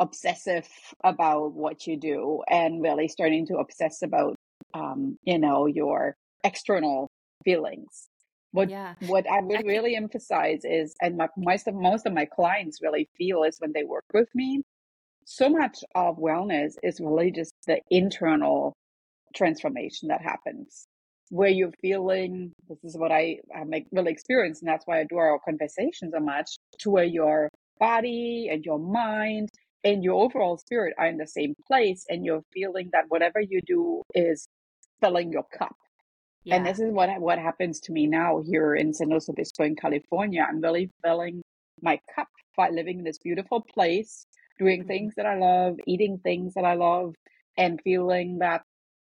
obsessive 0.00 0.68
about 1.04 1.52
what 1.54 1.86
you 1.86 1.96
do 1.96 2.42
and 2.48 2.82
really 2.82 3.08
starting 3.08 3.46
to 3.46 3.56
obsess 3.58 4.02
about 4.02 4.34
um, 4.74 5.16
you 5.24 5.38
know, 5.38 5.66
your 5.66 6.16
external 6.44 7.08
feelings. 7.44 8.08
What 8.52 8.68
Yeah. 8.70 8.94
what 9.06 9.26
I 9.30 9.38
I 9.38 9.40
would 9.40 9.56
think- 9.58 9.68
really 9.68 9.96
emphasize 9.96 10.64
is, 10.64 10.94
and 11.00 11.16
my, 11.16 11.28
most 11.36 11.66
of 11.68 11.74
most 11.74 12.06
of 12.06 12.12
my 12.12 12.26
clients 12.26 12.82
really 12.82 13.08
feel 13.16 13.42
is 13.44 13.58
when 13.60 13.72
they 13.72 13.84
work 13.84 14.04
with 14.12 14.28
me, 14.34 14.62
so 15.24 15.48
much 15.48 15.82
of 15.94 16.16
wellness 16.18 16.74
is 16.82 17.00
really 17.00 17.30
just 17.30 17.52
the 17.66 17.80
internal 17.90 18.72
transformation 19.34 20.08
that 20.08 20.20
happens, 20.20 20.84
where 21.30 21.48
you're 21.48 21.72
feeling. 21.80 22.52
This 22.68 22.82
is 22.84 22.96
what 22.96 23.10
I 23.12 23.38
I 23.54 23.64
make 23.64 23.86
really 23.92 24.12
experience, 24.12 24.60
and 24.60 24.68
that's 24.68 24.86
why 24.86 25.00
I 25.00 25.04
do 25.04 25.16
our 25.16 25.38
conversations 25.38 26.12
so 26.12 26.20
much. 26.20 26.48
To 26.80 26.90
where 26.90 27.04
your 27.04 27.48
body 27.78 28.48
and 28.50 28.64
your 28.64 28.78
mind 28.78 29.48
and 29.84 30.04
your 30.04 30.22
overall 30.22 30.56
spirit 30.58 30.94
are 30.98 31.06
in 31.06 31.16
the 31.16 31.26
same 31.26 31.54
place, 31.66 32.04
and 32.10 32.24
you're 32.24 32.42
feeling 32.52 32.90
that 32.92 33.06
whatever 33.08 33.40
you 33.40 33.60
do 33.66 34.02
is 34.14 34.46
filling 35.00 35.32
your 35.32 35.44
cup. 35.58 35.74
And 36.50 36.66
this 36.66 36.78
is 36.78 36.92
what 36.92 37.08
what 37.20 37.38
happens 37.38 37.80
to 37.80 37.92
me 37.92 38.06
now 38.06 38.42
here 38.42 38.74
in 38.74 38.92
San 38.92 39.08
Luis 39.08 39.28
Obispo 39.28 39.64
in 39.64 39.76
California. 39.76 40.46
I'm 40.48 40.60
really 40.60 40.90
filling 41.04 41.42
my 41.80 42.00
cup 42.14 42.28
by 42.56 42.68
living 42.70 42.98
in 42.98 43.04
this 43.04 43.18
beautiful 43.18 43.62
place, 43.62 44.26
doing 44.58 44.84
Mhm. 44.84 44.84
things 44.84 45.14
that 45.16 45.26
I 45.26 45.38
love, 45.38 45.76
eating 45.86 46.18
things 46.18 46.54
that 46.54 46.64
I 46.64 46.74
love, 46.74 47.14
and 47.56 47.80
feeling 47.82 48.38
that 48.38 48.62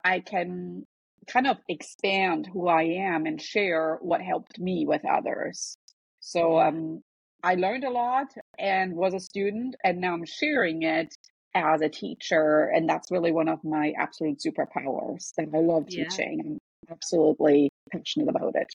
I 0.03 0.20
can 0.22 0.86
kind 1.27 1.48
of 1.48 1.58
expand 1.70 2.48
who 2.51 2.67
I 2.67 2.84
am 2.84 3.25
and 3.25 3.41
share 3.41 3.98
what 4.01 4.22
helped 4.22 4.60
me 4.60 4.86
with 4.88 5.03
others. 5.05 5.77
So 6.20 6.60
um, 6.60 7.03
I 7.44 7.55
learned 7.55 7.84
a 7.84 7.89
lot 7.91 8.27
and 8.60 8.96
was 8.96 9.13
a 9.13 9.20
student, 9.20 9.75
and 9.84 10.00
now 10.01 10.13
I'm 10.13 10.25
sharing 10.25 10.84
it 10.84 11.13
as 11.55 11.82
a 11.82 11.89
teacher, 11.89 12.72
and 12.74 12.88
that's 12.89 13.12
really 13.12 13.32
one 13.32 13.50
of 13.50 13.63
my 13.63 13.94
absolute 13.98 14.39
superpowers 14.46 15.34
that 15.38 15.50
I 15.53 15.60
love 15.60 15.88
Yeah. 15.88 16.22
teaching. 16.29 16.60
Absolutely 16.89 17.70
passionate 17.92 18.30
about 18.30 18.56
it. 18.56 18.68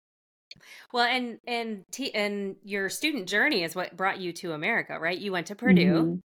Well, 0.93 1.05
and 1.05 1.39
and 1.47 1.85
t- 1.91 2.13
and 2.15 2.57
your 2.65 2.89
student 2.89 3.29
journey 3.29 3.63
is 3.63 3.75
what 3.75 3.97
brought 3.97 4.19
you 4.19 4.33
to 4.35 4.53
America, 4.53 4.99
right? 4.99 5.19
You 5.19 5.33
went 5.33 5.47
to 5.49 5.55
Purdue. 5.55 5.83
Mhm. 5.83 6.21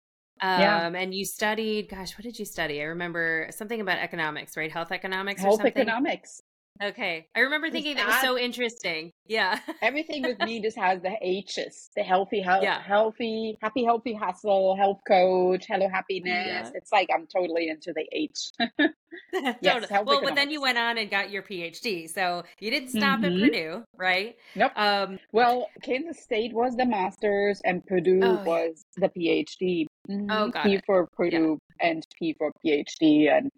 Yeah. 0.59 0.87
Um, 0.87 0.97
and 0.97 1.15
you 1.15 1.25
studied, 1.25 1.89
gosh, 1.89 2.17
what 2.19 2.25
did 2.25 2.39
you 2.39 2.45
study? 2.45 2.81
I 2.81 2.85
remember 2.87 3.49
something 3.51 3.81
about 3.81 3.99
economics, 3.99 4.57
right? 4.57 4.73
Health 4.73 4.91
economics 4.93 5.41
or 5.43 5.45
Health 5.45 5.57
something. 5.59 5.73
economics. 5.83 6.43
Okay. 6.83 7.27
I 7.37 7.41
remember 7.41 7.71
thinking 7.71 7.97
that 7.97 8.07
was 8.07 8.21
so 8.21 8.37
interesting. 8.39 9.12
Yeah. 9.27 9.59
Everything 9.83 10.23
with 10.23 10.39
me 10.41 10.61
just 10.61 10.77
has 10.77 11.01
the 11.01 11.15
H's, 11.21 11.91
the 11.97 12.03
healthy, 12.03 12.41
health, 12.41 12.62
Yeah. 12.65 12.83
healthy, 12.83 13.57
happy, 13.62 13.85
healthy 13.85 14.15
hustle, 14.15 14.75
health 14.77 15.01
coach, 15.07 15.67
hello, 15.69 15.89
happiness. 15.89 16.27
Yeah. 16.47 16.71
It's 16.75 16.91
like 16.91 17.09
I'm 17.15 17.27
totally 17.27 17.69
into 17.69 17.93
the 17.93 18.07
H. 18.12 18.51
Yes, 19.61 19.89
health 19.89 20.07
well, 20.07 20.21
but 20.23 20.35
then 20.35 20.51
you 20.51 20.61
went 20.61 20.79
on 20.79 20.99
and 20.99 21.11
got 21.11 21.31
your 21.31 21.43
PhD. 21.43 22.09
So 22.09 22.43
you 22.61 22.71
didn't 22.71 22.89
stop 22.91 23.21
Mhm. 23.21 23.27
at 23.35 23.41
Purdue, 23.41 23.85
right? 23.97 24.37
Nope. 24.57 24.73
Um, 24.77 25.19
Well, 25.33 25.69
Kansas 25.83 26.23
State 26.23 26.53
was 26.53 26.77
the 26.77 26.87
master's 26.87 27.61
and 27.65 27.85
Purdue 27.87 28.21
Oh, 28.23 28.33
yeah. 28.35 28.45
was 28.45 28.85
the 28.97 29.09
PhD. 29.09 29.87
Oh, 30.09 30.12
Mhm. 30.12 30.53
got 30.53 30.65
P 30.65 30.75
it. 30.75 30.83
for 30.87 31.07
Purdue 31.17 31.59
and 31.81 32.07
P 32.19 32.35
for 32.39 32.51
PhD 32.65 33.29
and 33.29 33.51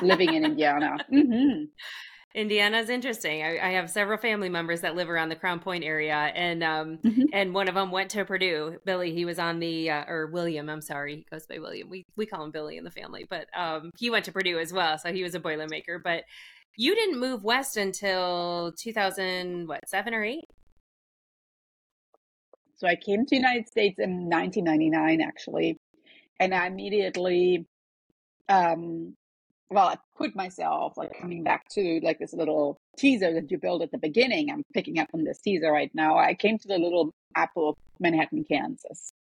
living 0.00 0.34
in 0.34 0.44
Indiana. 0.44 0.98
hmm 1.10 1.64
Indiana's 2.34 2.90
interesting. 2.90 3.42
I, 3.42 3.58
I 3.58 3.70
have 3.72 3.88
several 3.88 4.18
family 4.18 4.50
members 4.50 4.82
that 4.82 4.94
live 4.94 5.08
around 5.08 5.30
the 5.30 5.36
Crown 5.36 5.58
Point 5.58 5.84
area, 5.84 6.14
and 6.14 6.62
um, 6.62 6.98
Mhm. 7.02 7.24
and 7.32 7.54
one 7.54 7.66
of 7.66 7.74
them 7.74 7.90
went 7.90 8.10
to 8.10 8.26
Purdue. 8.26 8.78
Billy, 8.84 9.14
he 9.14 9.24
was 9.24 9.38
on 9.38 9.58
the 9.58 9.90
uh, 9.90 10.04
or 10.06 10.26
William. 10.26 10.68
I'm 10.68 10.82
sorry, 10.82 11.16
he 11.16 11.26
goes 11.30 11.46
by 11.46 11.58
William. 11.58 11.88
We 11.88 12.04
we 12.16 12.26
call 12.26 12.44
him 12.44 12.50
Billy 12.50 12.76
in 12.76 12.84
the 12.84 12.90
family, 12.90 13.26
but 13.30 13.46
um, 13.56 13.90
he 13.96 14.10
went 14.10 14.26
to 14.26 14.32
Purdue 14.32 14.58
as 14.58 14.70
well, 14.72 14.98
so 14.98 15.12
he 15.12 15.22
was 15.22 15.34
a 15.34 15.40
boilermaker. 15.40 16.02
But 16.02 16.24
you 16.76 16.94
didn't 16.94 17.18
move 17.18 17.42
west 17.42 17.78
until 17.78 18.72
2000, 18.78 19.66
what 19.66 19.88
seven 19.88 20.12
or 20.12 20.22
eight? 20.24 20.44
So 22.76 22.86
I 22.86 22.96
came 22.96 23.24
to 23.24 23.30
the 23.30 23.36
United 23.36 23.68
States 23.68 23.98
in 23.98 24.28
1999, 24.28 25.20
actually, 25.22 25.78
and 26.40 26.54
I 26.54 26.66
immediately, 26.66 27.66
um, 28.48 29.16
well, 29.70 29.88
I 29.88 29.96
put 30.16 30.36
myself 30.36 30.96
like 30.96 31.18
coming 31.20 31.42
back 31.42 31.68
to 31.70 32.00
like 32.02 32.18
this 32.18 32.32
little 32.32 32.78
teaser 32.96 33.32
that 33.34 33.50
you 33.50 33.58
built 33.58 33.82
at 33.82 33.90
the 33.90 33.98
beginning. 33.98 34.50
I'm 34.50 34.62
picking 34.72 34.98
up 34.98 35.08
on 35.12 35.24
this 35.24 35.40
teaser 35.40 35.70
right 35.72 35.90
now. 35.94 36.16
I 36.16 36.34
came 36.34 36.58
to 36.58 36.68
the 36.68 36.78
little 36.78 37.12
apple 37.34 37.70
of 37.70 37.76
Manhattan, 37.98 38.44
Kansas. 38.44 39.12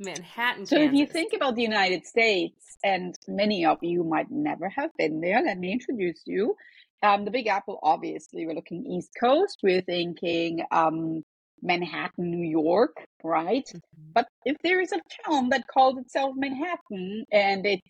Manhattan, 0.00 0.66
So 0.66 0.80
if 0.80 0.92
you 0.92 1.06
think 1.06 1.32
about 1.34 1.54
the 1.54 1.62
United 1.62 2.04
States, 2.04 2.76
and 2.82 3.16
many 3.28 3.64
of 3.64 3.78
you 3.82 4.02
might 4.02 4.28
never 4.28 4.68
have 4.68 4.90
been 4.98 5.20
there, 5.20 5.40
let 5.40 5.56
me 5.58 5.70
introduce 5.72 6.20
you. 6.26 6.56
Um, 7.02 7.24
the 7.24 7.30
Big 7.30 7.46
Apple, 7.46 7.78
obviously, 7.82 8.44
we're 8.44 8.54
looking 8.54 8.84
East 8.86 9.10
Coast. 9.20 9.60
We're 9.62 9.82
thinking 9.82 10.64
um, 10.72 11.22
Manhattan, 11.62 12.30
New 12.30 12.48
York, 12.48 13.04
right? 13.22 13.66
Mhm. 13.72 13.80
But 14.14 14.26
if 14.44 14.56
there 14.64 14.80
is 14.80 14.92
a 14.92 15.00
town 15.24 15.50
that 15.50 15.66
calls 15.68 15.98
itself 15.98 16.34
Manhattan 16.36 17.24
and 17.30 17.64
it 17.64 17.80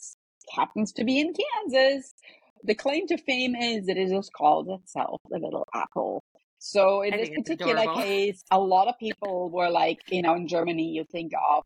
happens 0.51 0.93
to 0.93 1.05
be 1.05 1.21
in 1.21 1.33
Kansas, 1.35 2.15
the 2.63 2.75
claim 2.75 3.07
to 3.09 3.17
fame 3.19 3.55
is 3.55 3.87
that 3.87 3.97
it 3.97 4.09
just 4.09 4.33
calls 4.33 4.69
itself 4.69 5.21
the 5.31 5.39
Little 5.39 5.67
Apple. 5.75 6.23
So 6.59 7.03
in 7.03 7.15
I 7.15 7.19
this 7.19 7.31
particular 7.31 7.83
adorable. 7.83 7.95
case, 8.03 8.43
a 8.51 8.59
lot 8.59 8.89
of 8.89 8.99
people 8.99 9.51
were 9.51 9.69
like, 9.69 10.01
you 10.09 10.23
know, 10.23 10.35
in 10.35 10.49
Germany, 10.49 10.89
you 10.89 11.05
think 11.05 11.33
of 11.51 11.65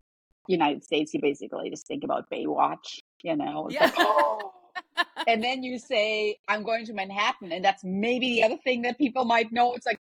United 0.48 0.82
States, 0.82 1.14
you 1.14 1.20
basically 1.20 1.70
just 1.70 1.86
think 1.86 2.02
about 2.04 2.28
Baywatch, 2.30 2.98
you 3.22 3.36
know, 3.36 3.68
Yeah. 3.70 3.84
like, 3.84 3.94
oh. 3.98 4.52
and 5.28 5.42
then 5.42 5.62
you 5.62 5.78
say, 5.78 6.36
I'm 6.48 6.62
going 6.62 6.86
to 6.86 6.94
Manhattan, 6.94 7.52
and 7.52 7.64
that's 7.64 7.84
maybe 7.84 8.30
the 8.30 8.44
other 8.44 8.58
thing 8.64 8.82
that 8.82 8.98
people 8.98 9.24
might 9.24 9.52
know. 9.52 9.74
It's 9.74 9.86
like, 9.86 10.00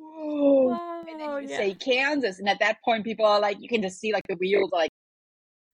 oh, 0.00 1.04
and 1.08 1.20
then 1.20 1.42
you 1.42 1.48
yeah. 1.48 1.56
say 1.56 1.74
Kansas, 1.74 2.38
and 2.38 2.48
at 2.48 2.58
that 2.60 2.82
point, 2.84 3.04
people 3.04 3.26
are 3.26 3.40
like, 3.40 3.60
you 3.60 3.68
can 3.68 3.82
just 3.82 3.98
see 3.98 4.12
like 4.12 4.26
the 4.28 4.36
wheels, 4.36 4.70
like, 4.72 4.90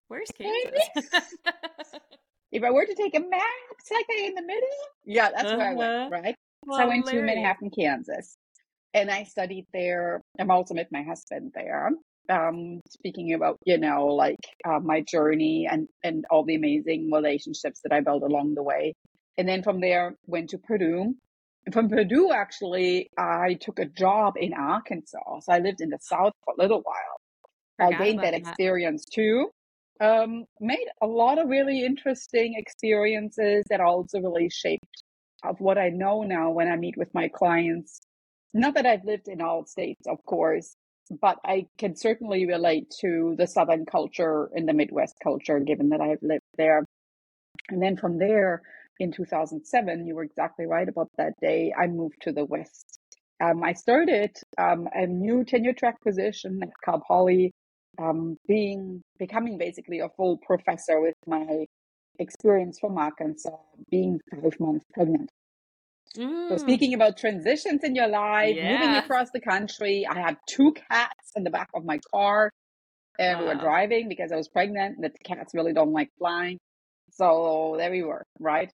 Where's 0.09 0.29
Where 0.39 0.53
Kansas? 0.65 1.35
if 2.53 2.63
I 2.65 2.71
were 2.71 2.87
to 2.87 2.95
take 2.95 3.15
a 3.17 3.21
map, 3.21 3.43
it's 3.79 3.91
like 3.91 4.07
in 4.11 4.35
the 4.35 4.43
middle. 4.43 4.69
Yeah, 5.05 5.31
that's 5.35 5.55
where 5.55 5.67
I 5.67 5.75
Uh-huh. 5.75 5.79
went, 5.79 5.93
right? 6.09 6.37
So 6.71 6.83
I 6.83 6.87
went 6.87 7.07
to 7.07 7.23
Manhattan, 7.23 7.71
Kansas, 7.71 8.37
and 8.95 9.11
I 9.11 9.25
studied 9.25 9.67
there. 9.73 10.23
I'm 10.39 10.51
also 10.51 10.75
met 10.75 10.89
my 10.93 11.03
husband 11.03 11.53
there. 11.55 11.91
Um, 12.29 12.81
speaking 12.89 13.35
about 13.35 13.59
you 13.67 13.79
know 13.79 14.07
like 14.07 14.39
uh, 14.69 14.81
my 14.81 15.01
journey 15.03 15.69
and 15.71 15.89
and 16.05 16.25
all 16.31 16.45
the 16.45 16.57
amazing 16.57 17.11
relationships 17.13 17.81
that 17.85 17.93
I 17.93 18.01
built 18.01 18.23
along 18.25 18.55
the 18.55 18.63
way, 18.65 18.95
and 19.39 19.49
then 19.49 19.63
from 19.63 19.81
there 19.81 20.17
went 20.27 20.51
to 20.51 20.59
Purdue. 20.59 21.15
And 21.67 21.75
from 21.75 21.89
Purdue, 21.89 22.33
actually, 22.33 23.11
I 23.19 23.55
took 23.61 23.79
a 23.81 23.87
job 23.87 24.35
in 24.39 24.55
Arkansas. 24.55 25.41
So 25.43 25.53
I 25.53 25.59
lived 25.61 25.81
in 25.81 25.91
the 25.91 25.99
South 26.01 26.33
for 26.45 26.55
a 26.59 26.63
little 26.63 26.81
while. 26.83 27.21
I 27.81 27.93
gained 27.95 28.23
that 28.23 28.35
experience 28.35 29.05
too. 29.07 29.51
Um, 30.01 30.45
made 30.61 30.87
a 31.01 31.07
lot 31.07 31.39
of 31.39 31.49
really 31.49 31.85
interesting 31.85 32.55
experiences 32.57 33.65
that 33.71 33.81
also 33.81 34.21
really 34.21 34.51
shaped 34.51 35.03
of 35.43 35.61
what 35.61 35.79
I 35.79 35.89
know 35.89 36.23
now 36.23 36.51
when 36.51 36.69
I 36.69 36.77
meet 36.77 36.97
with 36.97 37.15
my 37.15 37.29
clients. 37.29 38.01
Not 38.53 38.75
that 38.75 38.87
I've 38.87 39.05
lived 39.05 39.29
in 39.29 39.41
all 39.41 39.65
states, 39.65 40.07
of 40.07 40.23
course, 40.25 40.77
but 41.21 41.39
I 41.45 41.67
can 41.79 41.97
certainly 41.97 42.47
relate 42.47 42.93
to 43.01 43.35
the 43.39 43.47
Southern 43.47 43.87
culture 43.87 44.51
and 44.55 44.69
the 44.69 44.75
Midwest 44.75 45.15
culture, 45.23 45.61
given 45.61 45.91
that 45.91 46.01
I've 46.01 46.23
lived 46.23 46.45
there. 46.59 46.85
And 47.71 47.83
then 47.83 47.97
from 47.97 48.19
there, 48.19 48.63
in 48.99 49.13
2007, 49.13 50.07
you 50.07 50.15
were 50.15 50.25
exactly 50.25 50.67
right 50.67 50.89
about 50.89 51.11
that 51.19 51.35
day, 51.41 51.73
I 51.77 51.87
moved 51.87 52.23
to 52.23 52.33
the 52.33 52.45
West. 52.45 52.99
Um, 53.43 53.63
I 53.63 53.75
started 53.75 54.31
um, 54.59 54.89
a 54.95 55.07
new 55.07 55.45
tenure 55.45 55.75
track 55.75 56.01
position 56.03 56.61
at 56.63 56.71
Cal 56.83 57.03
Poly, 57.07 57.53
um, 57.99 58.37
being 58.47 59.03
becoming 59.19 59.59
basically 59.59 60.01
a 60.01 60.09
full 60.11 60.39
professor 60.39 61.01
with 61.01 61.15
my 61.27 61.67
experience 62.19 62.79
from 62.79 62.99
Arkansas, 62.99 63.57
being 63.91 64.21
five 64.31 64.59
months 64.61 64.85
pregnant. 64.95 65.31
So 66.49 66.57
Mm. 66.57 66.61
speaking 66.61 66.95
about 66.95 67.17
transitions 67.17 67.83
in 67.85 67.95
your 67.95 68.09
life, 68.09 68.57
moving 68.63 68.95
across 68.97 69.31
the 69.33 69.41
country, 69.41 70.07
I 70.07 70.21
had 70.21 70.37
two 70.47 70.73
cats 70.73 71.33
in 71.35 71.45
the 71.45 71.51
back 71.51 71.69
of 71.75 71.85
my 71.85 71.99
car. 72.13 72.51
And 73.19 73.41
we 73.41 73.47
were 73.47 73.55
driving 73.55 74.09
because 74.09 74.33
I 74.33 74.37
was 74.37 74.49
pregnant. 74.49 75.01
The 75.01 75.11
cats 75.25 75.55
really 75.55 75.73
don't 75.73 75.93
like 75.93 76.11
flying. 76.19 76.59
So 77.11 77.75
there 77.79 77.91
we 77.91 78.03
were, 78.03 78.25
right? 78.39 78.71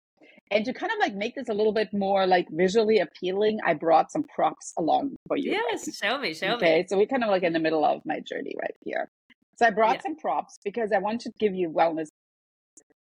And 0.50 0.64
to 0.64 0.72
kind 0.72 0.90
of 0.92 0.98
like 0.98 1.14
make 1.14 1.34
this 1.34 1.48
a 1.48 1.54
little 1.54 1.72
bit 1.72 1.88
more 1.92 2.26
like 2.26 2.46
visually 2.50 2.98
appealing, 2.98 3.58
I 3.66 3.74
brought 3.74 4.10
some 4.10 4.24
props 4.34 4.72
along 4.78 5.16
for 5.26 5.36
you. 5.36 5.52
Yes, 5.52 5.86
guys. 5.86 5.96
show 5.96 6.18
me, 6.18 6.34
show 6.34 6.54
okay, 6.54 6.64
me. 6.64 6.70
Okay, 6.72 6.86
so 6.88 6.96
we're 6.96 7.06
kind 7.06 7.24
of 7.24 7.30
like 7.30 7.42
in 7.42 7.52
the 7.52 7.58
middle 7.60 7.84
of 7.84 8.00
my 8.06 8.20
journey 8.20 8.54
right 8.60 8.74
here. 8.84 9.08
So 9.56 9.66
I 9.66 9.70
brought 9.70 9.96
Yeah. 9.96 10.02
some 10.02 10.16
props 10.16 10.58
because 10.64 10.90
I 10.94 10.98
want 10.98 11.20
to 11.22 11.30
give 11.38 11.54
you 11.54 11.68
wellness 11.70 12.06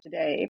today. 0.01 0.49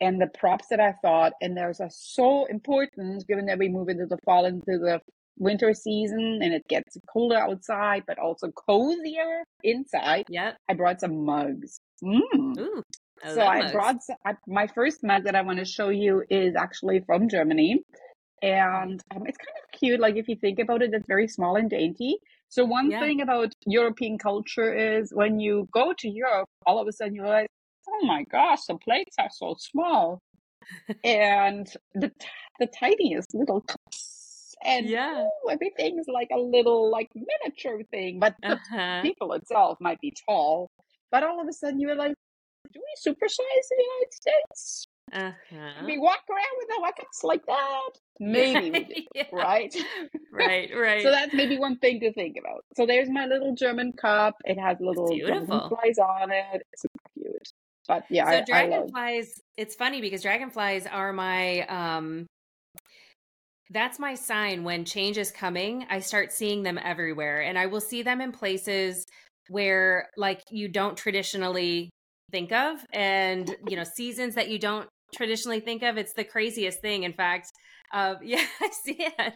And 0.00 0.20
the 0.20 0.26
props 0.38 0.66
that 0.70 0.80
I 0.80 0.92
thought, 1.02 1.32
and 1.40 1.56
those 1.56 1.80
are 1.80 1.88
so 1.90 2.46
important 2.46 3.26
given 3.28 3.46
that 3.46 3.58
we 3.58 3.68
move 3.68 3.88
into 3.88 4.06
the 4.06 4.18
fall, 4.24 4.44
into 4.44 4.62
the 4.66 5.00
winter 5.38 5.72
season, 5.72 6.40
and 6.42 6.52
it 6.52 6.62
gets 6.68 6.96
colder 7.12 7.36
outside, 7.36 8.02
but 8.06 8.18
also 8.18 8.50
cozier 8.52 9.44
inside. 9.62 10.24
Yep. 10.28 10.56
I 10.68 10.74
brought 10.74 11.00
some 11.00 11.24
mugs. 11.24 11.80
Mm. 12.04 12.58
Ooh. 12.58 12.82
I 13.24 13.32
So 13.34 13.42
I 13.46 13.62
mugs. 13.62 13.72
brought 13.72 13.96
I, 14.24 14.34
my 14.46 14.66
first 14.68 15.02
mug 15.02 15.24
that 15.24 15.34
I 15.34 15.42
want 15.42 15.58
to 15.58 15.64
show 15.64 15.88
you 15.88 16.24
is 16.30 16.54
actually 16.56 17.00
from 17.00 17.28
Germany, 17.28 17.82
and 18.42 19.00
um, 19.14 19.26
it's 19.26 19.38
kind 19.38 19.56
of 19.62 19.78
cute. 19.78 20.00
Like 20.00 20.16
if 20.16 20.28
you 20.28 20.36
think 20.36 20.58
about 20.58 20.82
it, 20.82 20.90
it's 20.92 21.06
very 21.08 21.28
small 21.28 21.56
and 21.56 21.70
dainty. 21.70 22.18
So 22.48 22.64
one 22.64 22.90
Yeah. 22.90 23.00
thing 23.00 23.20
about 23.22 23.52
European 23.66 24.18
culture 24.18 24.72
is 24.74 25.12
when 25.14 25.40
you 25.40 25.68
go 25.72 25.92
to 25.98 26.08
Europe, 26.08 26.48
all 26.66 26.78
of 26.80 26.86
a 26.88 26.92
sudden 26.92 27.14
you 27.14 27.22
realize, 27.22 27.48
oh 27.88 28.06
my 28.06 28.24
gosh, 28.30 28.64
the 28.68 28.76
plates 28.76 29.16
are 29.18 29.30
so 29.30 29.56
small, 29.58 30.20
and 31.04 31.66
the 31.94 32.08
t- 32.08 32.26
the 32.60 32.66
tiniest 32.66 33.34
little 33.34 33.60
cups, 33.62 34.54
and 34.64 34.88
Yeah. 34.88 35.24
ooh, 35.46 35.50
everything's 35.50 36.06
like 36.08 36.28
a 36.32 36.38
little 36.38 36.90
like 36.90 37.10
miniature 37.14 37.82
thing, 37.90 38.20
but 38.20 38.34
the 38.46 38.56
Uh-huh. 38.56 39.02
people 39.02 39.32
itself 39.34 39.78
might 39.80 40.00
be 40.00 40.12
tall. 40.28 40.68
But 41.10 41.22
all 41.24 41.40
of 41.40 41.48
a 41.48 41.52
sudden 41.52 41.80
you 41.80 41.88
realize, 41.88 42.14
do 42.74 42.80
we 42.80 43.10
supersize 43.12 43.66
in 43.70 43.78
the 43.78 43.84
United 43.84 44.12
States? 44.12 44.86
Uh-huh. 45.12 45.84
We 45.86 45.98
walk 45.98 46.20
around 46.28 46.58
with 46.58 46.68
our 46.82 46.92
cups 46.92 47.22
like 47.22 47.46
that? 47.46 47.90
Maybe 48.18 48.70
we 48.70 48.84
do, 48.84 48.94
Yeah. 49.14 49.24
right? 49.32 49.74
Right, 50.32 50.70
right. 50.76 51.02
So 51.02 51.10
that's 51.10 51.32
maybe 51.32 51.56
one 51.58 51.78
thing 51.78 52.00
to 52.00 52.12
think 52.12 52.36
about. 52.38 52.64
So 52.76 52.86
there's 52.86 53.08
my 53.08 53.26
little 53.26 53.54
German 53.54 53.92
cup. 53.92 54.34
It 54.44 54.58
has 54.58 54.78
little 54.80 55.16
dragonflies 55.16 55.98
on 55.98 56.32
it. 56.32 56.62
It's 56.72 56.86
cute. 57.14 57.48
But 57.86 58.04
yeah, 58.10 58.24
so 58.24 58.30
I, 58.30 58.34
I 58.34 58.38
love. 58.38 58.46
dragonflies 58.46 59.40
it's 59.56 59.74
funny 59.74 60.00
because 60.00 60.22
dragonflies 60.22 60.86
are 60.86 61.12
my 61.12 61.60
um 61.66 62.26
that's 63.70 63.98
my 63.98 64.14
sign 64.14 64.64
when 64.64 64.84
change 64.84 65.18
is 65.18 65.30
coming 65.30 65.86
i 65.90 65.98
start 65.98 66.32
seeing 66.32 66.62
them 66.62 66.78
everywhere 66.82 67.42
and 67.42 67.58
i 67.58 67.66
will 67.66 67.80
see 67.80 68.02
them 68.02 68.20
in 68.20 68.32
places 68.32 69.06
where 69.48 70.08
like 70.16 70.42
you 70.50 70.68
don't 70.68 70.96
traditionally 70.96 71.90
think 72.30 72.52
of 72.52 72.78
and 72.92 73.56
you 73.68 73.76
know 73.76 73.84
seasons 73.84 74.34
that 74.34 74.48
you 74.48 74.58
don't 74.58 74.88
traditionally 75.14 75.60
think 75.60 75.82
of 75.82 75.96
it's 75.96 76.14
the 76.14 76.24
craziest 76.24 76.80
thing 76.80 77.02
in 77.04 77.12
fact 77.12 77.48
uh 77.92 78.14
yeah 78.22 78.44
i 78.60 78.70
see 78.84 78.96
it. 78.98 79.34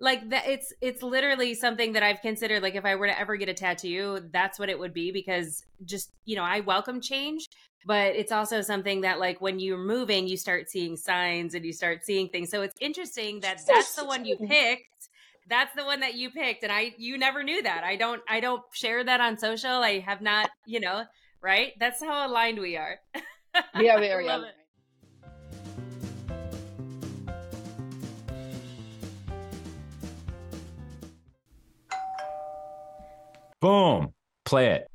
Like 0.00 0.30
that 0.30 0.48
it's 0.48 0.72
it's 0.80 1.02
literally 1.02 1.54
something 1.54 1.92
that 1.92 2.02
i've 2.02 2.20
considered 2.20 2.62
like 2.62 2.74
if 2.74 2.84
i 2.84 2.96
were 2.96 3.06
to 3.06 3.18
ever 3.18 3.36
get 3.36 3.48
a 3.48 3.54
tattoo 3.54 4.18
that's 4.32 4.58
what 4.58 4.68
it 4.68 4.78
would 4.78 4.92
be 4.92 5.12
because 5.12 5.62
just 5.84 6.10
you 6.24 6.34
know 6.34 6.42
i 6.42 6.60
welcome 6.60 7.00
change 7.00 7.46
but 7.86 8.16
it's 8.16 8.32
also 8.32 8.60
something 8.60 9.02
that 9.02 9.20
like 9.20 9.40
when 9.40 9.60
you're 9.60 9.78
moving 9.78 10.26
you 10.26 10.36
start 10.36 10.68
seeing 10.68 10.96
signs 10.96 11.54
and 11.54 11.64
you 11.64 11.72
start 11.72 12.04
seeing 12.04 12.28
things 12.28 12.50
so 12.50 12.62
it's 12.62 12.74
interesting 12.80 13.38
that 13.40 13.60
that's 13.68 13.94
the 13.94 14.04
one 14.04 14.24
you 14.24 14.36
picked 14.36 15.08
that's 15.48 15.74
the 15.76 15.84
one 15.84 16.00
that 16.00 16.14
you 16.14 16.30
picked 16.30 16.64
and 16.64 16.72
i 16.72 16.92
you 16.98 17.16
never 17.16 17.42
knew 17.42 17.62
that 17.62 17.84
i 17.84 17.94
don't 17.96 18.22
i 18.28 18.40
don't 18.40 18.62
share 18.72 19.04
that 19.04 19.20
on 19.20 19.38
social 19.38 19.70
i 19.70 20.00
have 20.00 20.20
not 20.20 20.50
you 20.66 20.80
know 20.80 21.04
right 21.44 21.72
that's 21.78 22.02
how 22.02 22.26
aligned 22.26 22.58
we 22.58 22.76
are 22.76 22.98
Yeah, 23.54 23.62
We 23.78 23.88
are 23.90 24.00
very 24.00 24.26
Love 24.26 24.42
it. 24.44 24.54
Boom. 33.60 34.12
Play 34.44 34.68
it. 34.72 34.88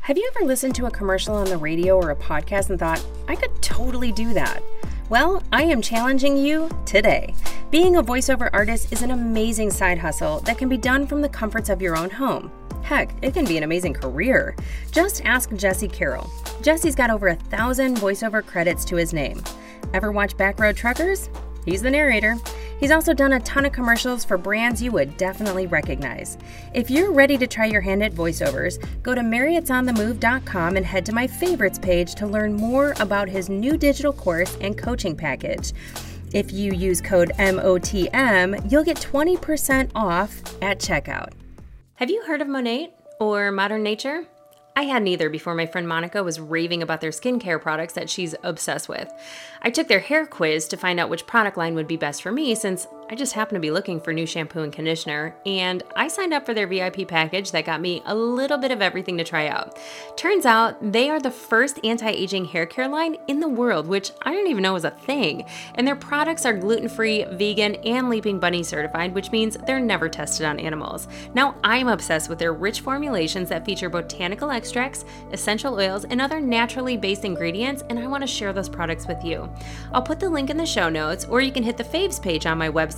Have 0.00 0.16
you 0.16 0.30
ever 0.34 0.46
listened 0.46 0.74
to 0.76 0.86
a 0.86 0.90
commercial 0.90 1.34
on 1.34 1.46
the 1.46 1.58
radio 1.58 1.96
or 1.96 2.10
a 2.10 2.16
podcast 2.16 2.70
and 2.70 2.78
thought, 2.78 3.04
I 3.28 3.36
could 3.36 3.60
totally 3.60 4.12
do 4.12 4.32
that? 4.34 4.62
Well, 5.10 5.42
I 5.52 5.64
am 5.64 5.82
challenging 5.82 6.34
you 6.34 6.70
today. 6.86 7.34
Being 7.70 7.96
a 7.96 8.02
voiceover 8.02 8.48
artist 8.54 8.90
is 8.90 9.02
an 9.02 9.10
amazing 9.10 9.70
side 9.70 9.98
hustle 9.98 10.40
that 10.40 10.56
can 10.56 10.70
be 10.70 10.78
done 10.78 11.06
from 11.06 11.20
the 11.20 11.28
comforts 11.28 11.68
of 11.68 11.82
your 11.82 11.94
own 11.94 12.08
home. 12.08 12.50
Heck, 12.82 13.12
it 13.20 13.34
can 13.34 13.44
be 13.44 13.58
an 13.58 13.64
amazing 13.64 13.92
career. 13.92 14.56
Just 14.92 15.22
ask 15.26 15.52
Jesse 15.56 15.88
Carroll. 15.88 16.30
Jesse's 16.62 16.94
got 16.94 17.10
over 17.10 17.28
a 17.28 17.34
thousand 17.36 17.98
voiceover 17.98 18.44
credits 18.44 18.82
to 18.86 18.96
his 18.96 19.12
name. 19.12 19.42
Ever 19.92 20.10
watch 20.10 20.38
Backroad 20.38 20.74
Truckers? 20.74 21.28
He's 21.66 21.82
the 21.82 21.90
narrator. 21.90 22.38
He's 22.80 22.90
also 22.90 23.14
done 23.14 23.32
a 23.32 23.40
ton 23.40 23.64
of 23.64 23.72
commercials 23.72 24.24
for 24.24 24.36
brands 24.36 24.82
you 24.82 24.92
would 24.92 25.16
definitely 25.16 25.66
recognize. 25.66 26.36
If 26.74 26.90
you're 26.90 27.12
ready 27.12 27.38
to 27.38 27.46
try 27.46 27.66
your 27.66 27.80
hand 27.80 28.02
at 28.02 28.12
voiceovers, 28.12 28.84
go 29.02 29.14
to 29.14 29.20
mariettesonthemove.com 29.20 30.76
and 30.76 30.84
head 30.84 31.06
to 31.06 31.12
my 31.12 31.26
favorites 31.26 31.78
page 31.78 32.14
to 32.16 32.26
learn 32.26 32.54
more 32.54 32.94
about 33.00 33.28
his 33.28 33.48
new 33.48 33.76
digital 33.76 34.12
course 34.12 34.56
and 34.60 34.76
coaching 34.76 35.16
package. 35.16 35.72
If 36.32 36.52
you 36.52 36.72
use 36.72 37.00
code 37.00 37.32
MOTM, 37.38 38.70
you'll 38.70 38.84
get 38.84 38.96
20% 38.96 39.90
off 39.94 40.42
at 40.60 40.80
checkout. 40.80 41.32
Have 41.94 42.10
you 42.10 42.22
heard 42.24 42.42
of 42.42 42.48
Monat 42.48 42.92
or 43.20 43.52
Modern 43.52 43.84
Nature? 43.84 44.26
I 44.76 44.82
had 44.82 45.04
neither 45.04 45.30
before 45.30 45.54
my 45.54 45.66
friend 45.66 45.86
Monica 45.86 46.24
was 46.24 46.40
raving 46.40 46.82
about 46.82 47.00
their 47.00 47.12
skincare 47.12 47.60
products 47.60 47.92
that 47.92 48.10
she's 48.10 48.34
obsessed 48.42 48.88
with. 48.88 49.12
I 49.62 49.70
took 49.70 49.86
their 49.86 50.00
hair 50.00 50.26
quiz 50.26 50.66
to 50.68 50.76
find 50.76 50.98
out 50.98 51.08
which 51.08 51.28
product 51.28 51.56
line 51.56 51.76
would 51.76 51.86
be 51.86 51.96
best 51.96 52.22
for 52.22 52.32
me 52.32 52.56
since 52.56 52.88
I 53.10 53.14
just 53.14 53.34
happened 53.34 53.56
to 53.56 53.60
be 53.60 53.70
looking 53.70 54.00
for 54.00 54.14
new 54.14 54.24
shampoo 54.24 54.62
and 54.62 54.72
conditioner, 54.72 55.36
and 55.44 55.82
I 55.94 56.08
signed 56.08 56.32
up 56.32 56.46
for 56.46 56.54
their 56.54 56.66
VIP 56.66 57.06
package 57.06 57.50
that 57.50 57.66
got 57.66 57.82
me 57.82 58.02
a 58.06 58.14
little 58.14 58.56
bit 58.56 58.70
of 58.70 58.80
everything 58.80 59.18
to 59.18 59.24
try 59.24 59.46
out. 59.46 59.78
Turns 60.16 60.46
out 60.46 60.76
they 60.80 61.10
are 61.10 61.20
the 61.20 61.30
first 61.30 61.78
anti 61.84 62.08
aging 62.08 62.46
hair 62.46 62.64
care 62.64 62.88
line 62.88 63.16
in 63.28 63.40
the 63.40 63.48
world, 63.48 63.86
which 63.86 64.12
I 64.22 64.32
didn't 64.32 64.50
even 64.50 64.62
know 64.62 64.72
was 64.72 64.86
a 64.86 64.90
thing. 64.90 65.44
And 65.74 65.86
their 65.86 65.96
products 65.96 66.46
are 66.46 66.54
gluten 66.54 66.88
free, 66.88 67.24
vegan, 67.32 67.74
and 67.76 68.08
Leaping 68.08 68.40
Bunny 68.40 68.62
certified, 68.62 69.14
which 69.14 69.30
means 69.30 69.58
they're 69.66 69.80
never 69.80 70.08
tested 70.08 70.46
on 70.46 70.58
animals. 70.58 71.06
Now, 71.34 71.56
I'm 71.62 71.88
obsessed 71.88 72.30
with 72.30 72.38
their 72.38 72.54
rich 72.54 72.80
formulations 72.80 73.50
that 73.50 73.66
feature 73.66 73.90
botanical 73.90 74.50
extracts, 74.50 75.04
essential 75.30 75.74
oils, 75.74 76.06
and 76.06 76.22
other 76.22 76.40
naturally 76.40 76.96
based 76.96 77.26
ingredients, 77.26 77.84
and 77.90 77.98
I 77.98 78.06
want 78.06 78.22
to 78.22 78.26
share 78.26 78.54
those 78.54 78.68
products 78.70 79.06
with 79.06 79.22
you. 79.22 79.52
I'll 79.92 80.00
put 80.00 80.20
the 80.20 80.30
link 80.30 80.48
in 80.48 80.56
the 80.56 80.64
show 80.64 80.88
notes, 80.88 81.26
or 81.26 81.42
you 81.42 81.52
can 81.52 81.62
hit 81.62 81.76
the 81.76 81.84
faves 81.84 82.20
page 82.20 82.46
on 82.46 82.56
my 82.56 82.70
website. 82.70 82.93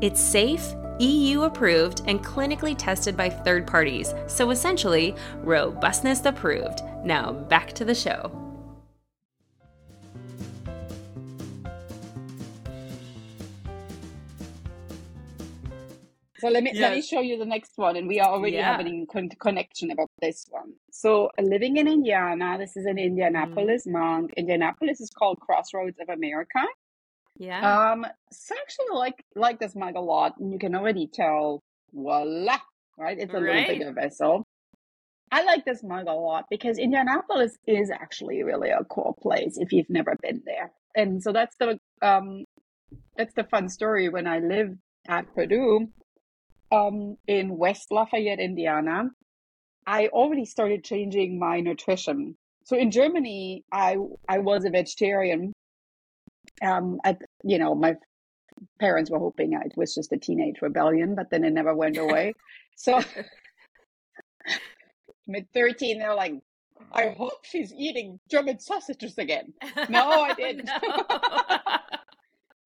It's 0.00 0.20
safe, 0.20 0.74
EU 0.98 1.42
approved, 1.42 2.02
and 2.06 2.24
clinically 2.24 2.74
tested 2.76 3.16
by 3.16 3.28
third 3.28 3.66
parties, 3.66 4.14
so 4.26 4.50
essentially, 4.50 5.14
robustness 5.42 6.24
approved. 6.24 6.82
Now, 7.04 7.32
back 7.32 7.72
to 7.74 7.84
the 7.84 7.94
show. 7.94 8.46
So 16.38 16.48
let 16.48 16.62
me 16.62 16.72
let 16.78 16.92
me 16.94 17.02
show 17.02 17.20
you 17.20 17.38
the 17.38 17.46
next 17.46 17.72
one, 17.76 17.96
and 17.96 18.06
we 18.06 18.20
are 18.20 18.28
already 18.28 18.56
Yeah. 18.56 18.76
having 18.76 19.02
a 19.02 19.06
con- 19.06 19.28
connection 19.40 19.90
about 19.90 20.10
this 20.20 20.46
one. 20.50 20.74
So 20.90 21.30
living 21.40 21.78
in 21.78 21.88
Indiana, 21.88 22.56
this 22.58 22.76
is 22.76 22.84
in 22.86 22.96
mm-hmm. 22.96 23.06
Indianapolis, 23.06 23.86
monk. 23.86 24.32
Indianapolis 24.36 25.00
is 25.00 25.10
called 25.10 25.40
Crossroads 25.40 25.98
of 25.98 26.08
America. 26.08 26.62
Yeah. 27.38 27.90
Um, 27.92 28.06
so 28.32 28.54
actually 28.60 28.96
like 28.96 29.24
like 29.34 29.58
this 29.58 29.74
mug 29.74 29.96
a 29.96 30.00
lot, 30.00 30.38
and 30.38 30.52
you 30.52 30.58
can 30.58 30.74
already 30.74 31.06
tell, 31.06 31.62
voila, 31.92 32.58
right? 32.98 33.18
It's 33.18 33.32
a 33.32 33.38
little 33.38 33.64
bigger 33.66 33.92
vessel. 33.92 34.44
I 35.30 35.42
like 35.42 35.64
this 35.64 35.82
mug 35.82 36.06
a 36.06 36.12
lot 36.12 36.44
because 36.50 36.78
Indianapolis 36.78 37.56
is 37.66 37.90
actually 37.90 38.42
really 38.42 38.70
a 38.70 38.84
cool 38.84 39.18
place 39.20 39.58
if 39.58 39.72
you've 39.72 39.90
never 39.90 40.16
been 40.22 40.42
there. 40.46 40.70
And 40.94 41.22
so 41.22 41.32
that's 41.32 41.56
the 41.56 41.78
um 42.02 42.44
that's 43.16 43.34
the 43.34 43.44
fun 43.44 43.68
story 43.68 44.08
when 44.08 44.26
I 44.26 44.38
lived 44.38 44.78
at 45.08 45.32
Purdue 45.34 45.88
um 46.72 47.16
in 47.26 47.56
West 47.56 47.90
Lafayette, 47.90 48.40
Indiana. 48.40 49.10
I 49.86 50.08
already 50.08 50.44
started 50.44 50.84
changing 50.84 51.38
my 51.38 51.60
nutrition. 51.60 52.36
So 52.64 52.76
in 52.76 52.90
Germany, 52.90 53.64
I 53.72 53.96
I 54.28 54.38
was 54.38 54.64
a 54.64 54.70
vegetarian. 54.70 55.52
Um, 56.62 56.98
at 57.04 57.20
you 57.44 57.58
know, 57.58 57.74
my 57.74 57.94
parents 58.80 59.10
were 59.10 59.18
hoping 59.18 59.52
it 59.52 59.72
was 59.76 59.94
just 59.94 60.12
a 60.12 60.16
teenage 60.16 60.62
rebellion, 60.62 61.14
but 61.14 61.28
then 61.30 61.44
it 61.44 61.52
never 61.52 61.74
went 61.74 61.98
away. 61.98 62.32
So 62.78 63.00
mid 65.26 65.46
thirteen, 65.54 65.98
they're 65.98 66.14
like, 66.14 66.34
I 66.92 67.14
hope 67.16 67.44
she's 67.44 67.72
eating 67.72 68.20
German 68.30 68.58
sausages 68.60 69.16
again. 69.18 69.52
No, 69.88 70.22
I 70.22 70.34
didn't. 70.38 70.68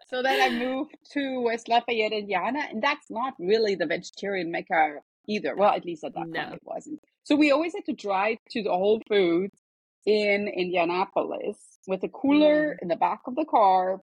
So 0.08 0.22
then 0.22 0.40
I 0.42 0.50
moved 0.50 0.96
to 1.12 1.40
West 1.42 1.68
Lafayette, 1.68 2.12
Indiana, 2.12 2.60
and 2.68 2.82
that's 2.82 3.08
not 3.10 3.34
really 3.38 3.76
the 3.76 3.86
vegetarian 3.86 4.50
mecca 4.50 4.96
either. 5.28 5.54
Well, 5.54 5.72
at 5.72 5.84
least 5.84 6.02
at 6.02 6.14
that 6.14 6.26
No. 6.28 6.40
time 6.40 6.52
it 6.54 6.62
wasn't. 6.64 6.98
So 7.22 7.36
we 7.36 7.52
always 7.52 7.74
had 7.74 7.84
to 7.84 7.92
drive 7.92 8.38
to 8.50 8.62
the 8.64 8.70
Whole 8.70 9.00
Foods 9.08 9.56
in 10.06 10.48
Indianapolis 10.48 11.78
with 11.86 12.02
a 12.04 12.08
cooler 12.08 12.76
in 12.82 12.88
the 12.88 12.96
back 12.96 13.20
of 13.26 13.34
the 13.36 13.44
car 13.44 14.00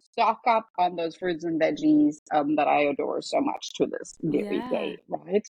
stock 0.00 0.40
up 0.46 0.66
on 0.78 0.96
those 0.96 1.16
fruits 1.16 1.44
and 1.44 1.60
veggies 1.60 2.16
um, 2.34 2.56
that 2.56 2.68
I 2.68 2.80
adore 2.84 3.20
so 3.22 3.40
much 3.40 3.72
to 3.74 3.86
this 3.86 4.14
very 4.22 4.62
Yeah. 4.62 4.68
day, 4.70 4.98
right? 5.08 5.46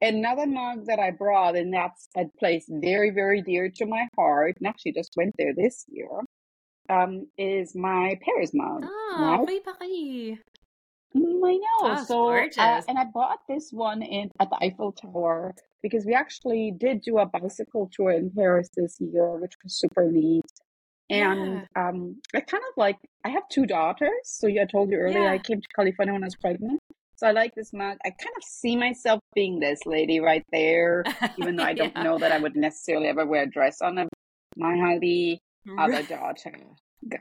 Another 0.00 0.46
mug 0.46 0.86
that 0.86 0.98
I 0.98 1.10
brought, 1.10 1.56
and 1.56 1.72
that's 1.72 2.08
a 2.16 2.24
place 2.38 2.64
very, 2.68 3.10
very 3.10 3.42
dear 3.42 3.68
to 3.76 3.86
my 3.86 4.08
heart, 4.16 4.56
and 4.58 4.66
actually 4.66 4.92
just 4.92 5.12
went 5.16 5.34
there 5.36 5.54
this 5.54 5.84
year, 5.88 6.08
um, 6.88 7.26
is 7.36 7.74
my 7.74 8.18
Paris 8.24 8.52
mug, 8.54 8.84
Oh, 8.84 9.36
right? 9.38 9.46
oui, 9.46 9.60
Paris. 9.60 10.38
Mm, 11.14 11.46
I 11.46 11.52
know. 11.56 11.96
Oh, 11.98 12.04
So, 12.04 12.24
uh, 12.24 12.30
gorgeous. 12.30 12.84
and 12.88 12.98
I 12.98 13.04
bought 13.04 13.40
this 13.48 13.70
one 13.72 14.00
in 14.02 14.30
at 14.40 14.48
the 14.48 14.56
Eiffel 14.64 14.92
Tower 14.92 15.54
because 15.82 16.04
we 16.06 16.14
actually 16.14 16.72
did 16.76 17.02
do 17.02 17.18
a 17.18 17.26
bicycle 17.26 17.90
tour 17.92 18.10
in 18.12 18.30
Paris 18.30 18.68
this 18.76 18.96
year, 19.00 19.36
which 19.36 19.54
was 19.62 19.78
super 19.78 20.10
neat. 20.10 20.44
And 21.08 21.66
um, 21.76 22.20
I 22.34 22.40
kind 22.40 22.62
of 22.68 22.74
like 22.76 22.96
I 23.24 23.30
have 23.30 23.42
two 23.50 23.66
daughters. 23.66 24.10
So 24.24 24.46
yeah, 24.46 24.62
I 24.62 24.66
told 24.66 24.90
you 24.90 24.98
earlier 24.98 25.28
I 25.28 25.38
came 25.38 25.60
to 25.60 25.68
California 25.74 26.12
when 26.12 26.22
I 26.22 26.26
was 26.26 26.36
pregnant. 26.36 26.78
So 27.16 27.26
I 27.26 27.32
like 27.32 27.52
this 27.54 27.72
mug. 27.72 27.98
I 28.04 28.10
kind 28.10 28.34
of 28.36 28.44
see 28.44 28.76
myself 28.76 29.20
being 29.34 29.60
this 29.60 29.80
lady 29.86 30.20
right 30.20 30.44
there, 30.52 31.04
even 31.38 31.56
though 31.56 31.64
I 31.64 31.74
don't 31.74 31.92
Yeah. 31.96 32.02
know 32.04 32.18
that 32.18 32.32
I 32.32 32.38
would 32.38 32.56
necessarily 32.56 33.08
ever 33.08 33.26
wear 33.26 33.42
a 33.42 33.50
dress 33.50 33.82
on 33.82 33.98
a 33.98 34.06
my 34.56 34.76
hubby, 34.76 35.40
other 35.78 36.02
daughter. 36.04 36.52
God. 37.08 37.20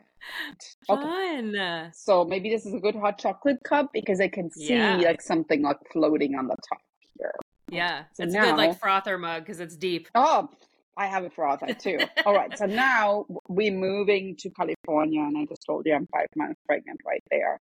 Okay. 0.89 1.07
Fun. 1.07 1.91
So 1.93 2.23
maybe 2.25 2.49
this 2.49 2.65
is 2.65 2.73
a 2.73 2.79
good 2.79 2.95
hot 2.95 3.17
chocolate 3.17 3.57
cup 3.63 3.89
because 3.91 4.21
I 4.21 4.27
can 4.27 4.49
see 4.51 4.69
Yeah. 4.69 4.97
like 4.97 5.21
something 5.21 5.61
like 5.63 5.77
floating 5.91 6.35
on 6.35 6.47
the 6.47 6.55
top 6.69 6.79
here. 7.17 7.31
Yeah. 7.71 8.03
So 8.13 8.23
it's 8.23 8.35
a 8.35 8.39
good 8.39 8.57
like 8.57 8.79
frother 8.79 9.17
mug 9.17 9.43
because 9.43 9.59
it's 9.59 9.75
deep. 9.75 10.07
Oh, 10.15 10.49
I 10.97 11.07
have 11.07 11.23
a 11.23 11.29
frother 11.29 11.73
too. 11.73 11.99
All 12.25 12.33
right. 12.33 12.57
So 12.57 12.65
now 12.65 13.25
we're 13.47 13.71
moving 13.71 14.35
to 14.37 14.49
California, 14.49 15.21
and 15.21 15.37
I 15.37 15.45
just 15.45 15.63
told 15.65 15.85
you 15.85 15.93
I'm 15.93 16.07
five 16.07 16.27
months 16.35 16.59
pregnant 16.67 16.99
right 17.05 17.23
there. 17.31 17.59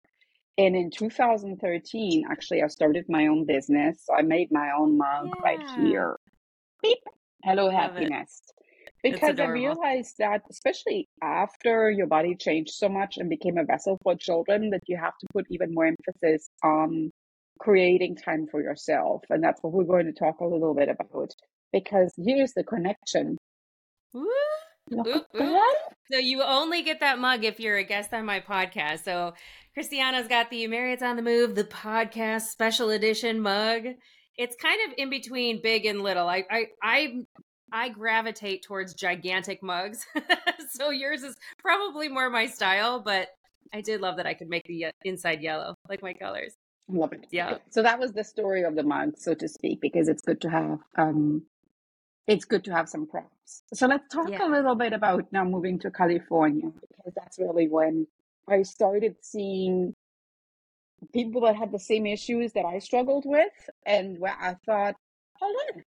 And 0.59 0.75
in 0.75 0.91
2013, 0.91 2.25
actually, 2.29 2.63
I 2.63 2.67
started 2.67 3.05
my 3.09 3.29
own 3.29 3.47
business. 3.47 4.03
So 4.05 4.15
I 4.15 4.23
made 4.23 4.51
my 4.51 4.73
own 4.77 4.99
mug 4.99 5.33
right 5.43 5.63
here. 5.77 6.17
Beep. 6.83 6.99
Hello, 7.45 7.67
Love 7.67 7.75
it. 7.75 7.77
happiness. 7.77 8.43
Because 9.05 9.39
I 9.39 9.47
realized 9.47 10.17
that, 10.19 10.43
especially 10.51 11.09
after 11.23 11.89
your 11.89 12.09
body 12.09 12.35
changed 12.35 12.73
so 12.73 12.89
much 12.89 13.17
and 13.19 13.31
became 13.31 13.57
a 13.57 13.65
vessel 13.65 13.97
for 14.03 14.17
children, 14.17 14.71
that 14.71 14.83
you 14.89 14.97
have 14.97 15.17
to 15.21 15.27
put 15.33 15.47
even 15.51 15.73
more 15.73 15.87
emphasis 15.87 16.51
on 16.65 17.13
creating 17.59 18.17
time 18.17 18.47
for 18.51 18.63
yourself. 18.63 19.23
And 19.31 19.43
that's 19.43 19.63
what 19.63 19.73
we're 19.73 19.85
going 19.85 20.07
to 20.07 20.13
talk 20.13 20.41
a 20.41 20.45
little 20.45 20.75
bit 20.75 20.89
about. 20.89 21.33
Because 21.73 22.13
here's 22.17 22.53
the 22.53 22.65
connection. 22.65 23.37
Woo. 24.15 24.27
Look 24.91 25.07
Oop, 25.07 25.27
at 25.35 25.41
oop. 25.41 25.49
that. 25.49 25.77
So 26.11 26.19
you 26.19 26.43
only 26.43 26.83
get 26.83 27.01
that 27.01 27.19
mug 27.19 27.45
if 27.45 27.61
you're 27.61 27.77
a 27.77 27.85
guest 27.85 28.15
on 28.15 28.25
my 28.25 28.41
podcast. 28.41 29.05
So 29.05 29.35
Christiane's 29.75 30.29
got 30.29 30.51
the 30.51 30.67
Mariette's 30.67 31.03
on 31.03 31.17
the 31.17 31.23
Move, 31.23 31.55
the 31.55 31.65
podcast 31.65 32.43
special 32.47 32.91
edition 32.91 33.41
mug. 33.41 33.83
It's 34.37 34.57
kind 34.57 34.79
of 34.87 34.95
in 34.97 35.11
between 35.11 35.61
big 35.63 35.85
and 35.85 36.03
little. 36.03 36.27
I 36.27 36.45
I 36.51 36.67
I, 36.83 37.15
I 37.71 37.89
gravitate 37.91 38.63
towards 38.63 38.95
gigantic 38.95 39.63
mugs. 39.63 40.07
so 40.71 40.91
yours 40.91 41.23
is 41.23 41.37
probably 41.59 42.09
more 42.09 42.31
my 42.31 42.47
style, 42.47 43.01
but 43.01 43.29
I 43.75 43.83
did 43.83 44.01
love 44.01 44.17
that 44.17 44.27
I 44.27 44.35
could 44.35 44.49
make 44.49 44.65
the 44.65 44.87
uh, 44.87 44.91
inside 45.05 45.43
yellow, 45.43 45.75
like 45.89 46.03
my 46.03 46.15
colors. 46.15 46.55
Love 46.89 47.13
it. 47.13 47.27
Yeah. 47.31 47.59
So 47.71 47.83
that 47.83 47.99
was 47.99 48.13
the 48.13 48.25
story 48.25 48.63
of 48.63 48.75
the 48.75 48.83
mug, 48.83 49.15
so 49.19 49.35
to 49.35 49.49
speak, 49.49 49.81
because 49.81 50.09
it's 50.09 50.23
good 50.23 50.41
to 50.43 50.51
have 50.51 50.79
um 50.97 51.43
it's 52.27 52.45
good 52.45 52.65
to 52.65 52.73
have 52.73 52.89
some 52.89 53.07
props. 53.07 53.63
So 53.73 53.87
let's 53.87 54.07
talk 54.13 54.29
Yeah. 54.31 54.47
a 54.47 54.51
little 54.51 54.75
bit 54.75 54.93
about 54.93 55.31
now 55.33 55.45
moving 55.45 55.79
to 55.81 55.91
California 55.91 56.71
because 56.81 57.13
that's 57.15 57.39
really 57.39 57.69
when 57.69 58.07
I 58.47 58.63
started 58.63 59.17
seeing 59.23 59.95
people 61.13 61.43
that 61.43 61.57
had 61.57 61.73
the 61.73 61.79
same 61.79 62.07
issues 62.07 62.53
that 62.55 62.65
I 62.65 62.79
struggled 62.81 63.25
with 63.27 63.53
and 63.87 64.19
where 64.19 64.37
I 64.39 64.55
thought, 64.67 64.97
hold 65.39 65.57
on, 65.71 65.77
what 65.77 65.85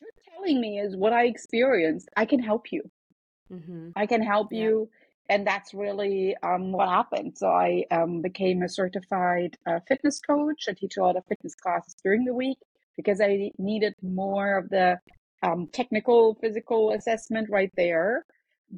you're 0.00 0.34
telling 0.34 0.60
me 0.60 0.78
is 0.80 0.96
what 0.96 1.12
I 1.12 1.26
experienced. 1.26 2.08
I 2.16 2.24
can 2.24 2.40
help 2.40 2.72
you. 2.72 2.82
Mm-hmm. 3.52 3.90
I 3.94 4.06
can 4.06 4.22
help 4.22 4.52
Yeah. 4.52 4.62
you. 4.62 4.90
And 5.30 5.46
that's 5.46 5.72
really 5.72 6.36
um, 6.42 6.72
what 6.72 6.88
happened. 6.88 7.36
So 7.36 7.48
I 7.48 7.84
um, 7.90 8.20
became 8.20 8.62
a 8.62 8.68
certified 8.68 9.56
uh, 9.66 9.80
fitness 9.88 10.20
coach. 10.20 10.64
I 10.68 10.72
teach 10.72 10.96
a 10.96 11.02
lot 11.02 11.16
of 11.16 11.24
fitness 11.26 11.54
classes 11.54 11.96
during 12.04 12.24
the 12.24 12.34
week 12.34 12.58
because 12.96 13.20
I 13.20 13.50
needed 13.58 13.94
more 14.02 14.58
of 14.58 14.68
the 14.68 14.98
um, 15.42 15.68
technical 15.72 16.36
physical 16.40 16.92
assessment 16.92 17.48
right 17.50 17.72
there. 17.76 18.26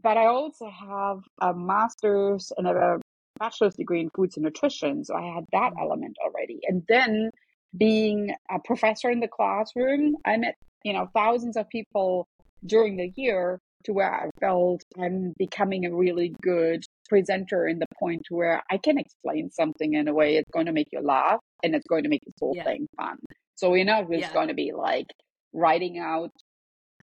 But 0.02 0.16
I 0.16 0.26
also 0.26 0.70
have 0.70 1.20
a 1.40 1.54
master's 1.54 2.52
and 2.56 2.66
a 2.68 3.00
bachelor's 3.38 3.74
degree 3.74 4.00
in 4.00 4.10
foods 4.10 4.36
and 4.36 4.44
nutrition. 4.44 5.04
So 5.04 5.14
I 5.14 5.34
had 5.34 5.44
that 5.52 5.72
element 5.80 6.16
already. 6.24 6.60
And 6.68 6.82
then 6.88 7.30
being 7.76 8.34
a 8.50 8.58
professor 8.58 9.10
in 9.10 9.20
the 9.20 9.28
classroom, 9.28 10.16
I 10.24 10.36
met, 10.36 10.56
you 10.84 10.92
know, 10.92 11.08
thousands 11.14 11.56
of 11.56 11.68
people 11.68 12.28
during 12.64 12.96
the 12.96 13.12
year 13.16 13.60
to 13.84 13.92
where 13.92 14.12
I 14.12 14.30
felt 14.40 14.82
I'm 15.00 15.32
becoming 15.38 15.86
a 15.86 15.94
really 15.94 16.34
good 16.42 16.84
presenter 17.08 17.66
in 17.68 17.78
the 17.78 17.86
point 17.98 18.22
where 18.30 18.62
I 18.70 18.78
can 18.78 18.98
explain 18.98 19.50
something 19.50 19.94
in 19.94 20.08
a 20.08 20.14
way 20.14 20.36
it's 20.36 20.50
going 20.52 20.66
to 20.66 20.72
make 20.72 20.88
you 20.92 21.00
laugh 21.00 21.38
and 21.62 21.74
it's 21.74 21.86
going 21.86 22.02
to 22.02 22.08
make 22.08 22.22
this 22.24 22.34
whole 22.40 22.54
Yeah. 22.56 22.64
thing 22.64 22.86
fun. 22.96 23.16
So 23.54 23.70
we're 23.70 23.84
not 23.84 24.10
just 24.10 24.20
Yeah. 24.28 24.32
going 24.32 24.48
to 24.48 24.54
be 24.54 24.72
like 24.72 25.06
writing 25.52 25.98
out 25.98 26.30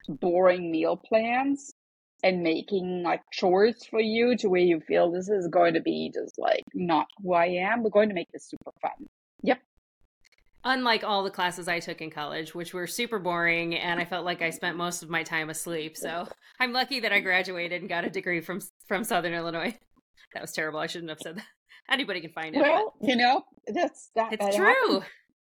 boring 0.09 0.71
meal 0.71 0.97
plans 0.97 1.69
and 2.23 2.43
making 2.43 3.03
like 3.03 3.21
chores 3.31 3.85
for 3.89 3.99
you 3.99 4.35
to 4.37 4.47
where 4.49 4.61
you 4.61 4.79
feel 4.79 5.11
this 5.11 5.29
is 5.29 5.47
going 5.47 5.73
to 5.75 5.81
be 5.81 6.11
just 6.13 6.37
like 6.37 6.63
not 6.73 7.07
who 7.21 7.33
I 7.33 7.47
am. 7.47 7.83
We're 7.83 7.89
going 7.89 8.09
to 8.09 8.15
make 8.15 8.31
this 8.31 8.47
super 8.49 8.71
fun. 8.81 9.07
Unlike 10.63 11.03
all 11.03 11.23
the 11.23 11.31
classes 11.31 11.67
I 11.67 11.79
took 11.79 12.01
in 12.01 12.11
college, 12.11 12.53
which 12.53 12.73
were 12.73 12.85
super 12.85 13.17
boring, 13.17 13.75
and 13.75 13.99
I 13.99 14.05
felt 14.05 14.25
like 14.25 14.41
I 14.41 14.51
spent 14.51 14.77
most 14.77 15.01
of 15.01 15.09
my 15.09 15.23
time 15.23 15.49
asleep. 15.49 15.97
So 15.97 16.27
I'm 16.59 16.71
lucky 16.71 16.99
that 16.99 17.11
I 17.11 17.19
graduated 17.19 17.81
and 17.81 17.89
got 17.89 18.05
a 18.05 18.09
degree 18.09 18.41
from 18.41 18.61
from 18.87 19.03
Southern 19.03 19.33
Illinois. 19.33 19.77
That 20.33 20.43
was 20.43 20.53
terrible. 20.53 20.79
I 20.79 20.87
shouldn't 20.87 21.09
have 21.09 21.19
said 21.19 21.35
that. 21.35 21.45
Anybody 21.89 22.21
can 22.21 22.31
find 22.31 22.55
it. 22.55 22.61
Well, 22.61 22.93
you 23.01 23.17
know, 23.17 23.43
that's 23.67 24.09
that. 24.15 24.31
it's 24.31 24.45
that 24.45 24.55
true. 24.55 24.65
happened. 24.65 25.05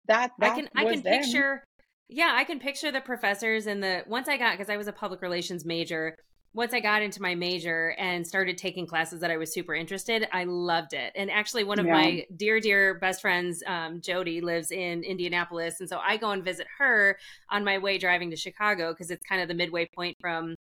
That, 0.09 0.31
I 0.41 0.49
that 0.49 0.57
can 0.57 0.69
I 0.75 0.85
can 0.85 1.03
them. 1.03 1.23
picture. 1.23 1.65
Yeah, 2.09 2.33
I 2.35 2.43
can 2.43 2.59
picture 2.59 2.91
the 2.91 3.01
professors 3.01 3.69
and 3.69 3.81
the 3.81 4.03
once 4.09 4.29
I 4.29 4.39
got 4.39 4.59
because 4.59 4.69
I 4.69 4.77
was 4.77 4.89
a 4.89 4.93
public 4.93 5.23
relations 5.23 5.65
major. 5.65 6.17
Once 6.55 6.75
I 6.75 6.81
got 6.81 7.01
into 7.01 7.23
my 7.23 7.35
major 7.35 7.95
and 7.99 8.27
started 8.27 8.59
taking 8.59 8.87
classes 8.87 9.21
that 9.21 9.31
I 9.31 9.39
was 9.39 9.53
super 9.55 9.75
interested, 9.75 10.29
I 10.33 10.45
loved 10.45 10.93
it. 10.93 11.13
And 11.17 11.31
actually, 11.31 11.65
one 11.65 11.79
of 11.79 11.87
Yeah. 11.87 11.93
my 11.93 12.27
dear, 12.37 12.61
dear 12.61 12.95
best 12.95 13.23
friends, 13.23 13.63
um, 13.67 14.03
Jody, 14.03 14.43
lives 14.43 14.71
in 14.71 15.03
Indianapolis, 15.03 15.81
and 15.81 15.89
so 15.89 15.99
I 15.99 16.19
go 16.19 16.31
and 16.31 16.45
visit 16.45 16.67
her 16.79 17.19
on 17.49 17.65
my 17.65 17.79
way 17.79 17.97
driving 17.97 18.31
to 18.31 18.37
Chicago 18.37 18.93
because 18.93 19.11
it's 19.11 19.23
kind 19.27 19.41
of 19.41 19.49
the 19.49 19.55
midway 19.55 19.89
point 19.95 20.17
from. 20.21 20.55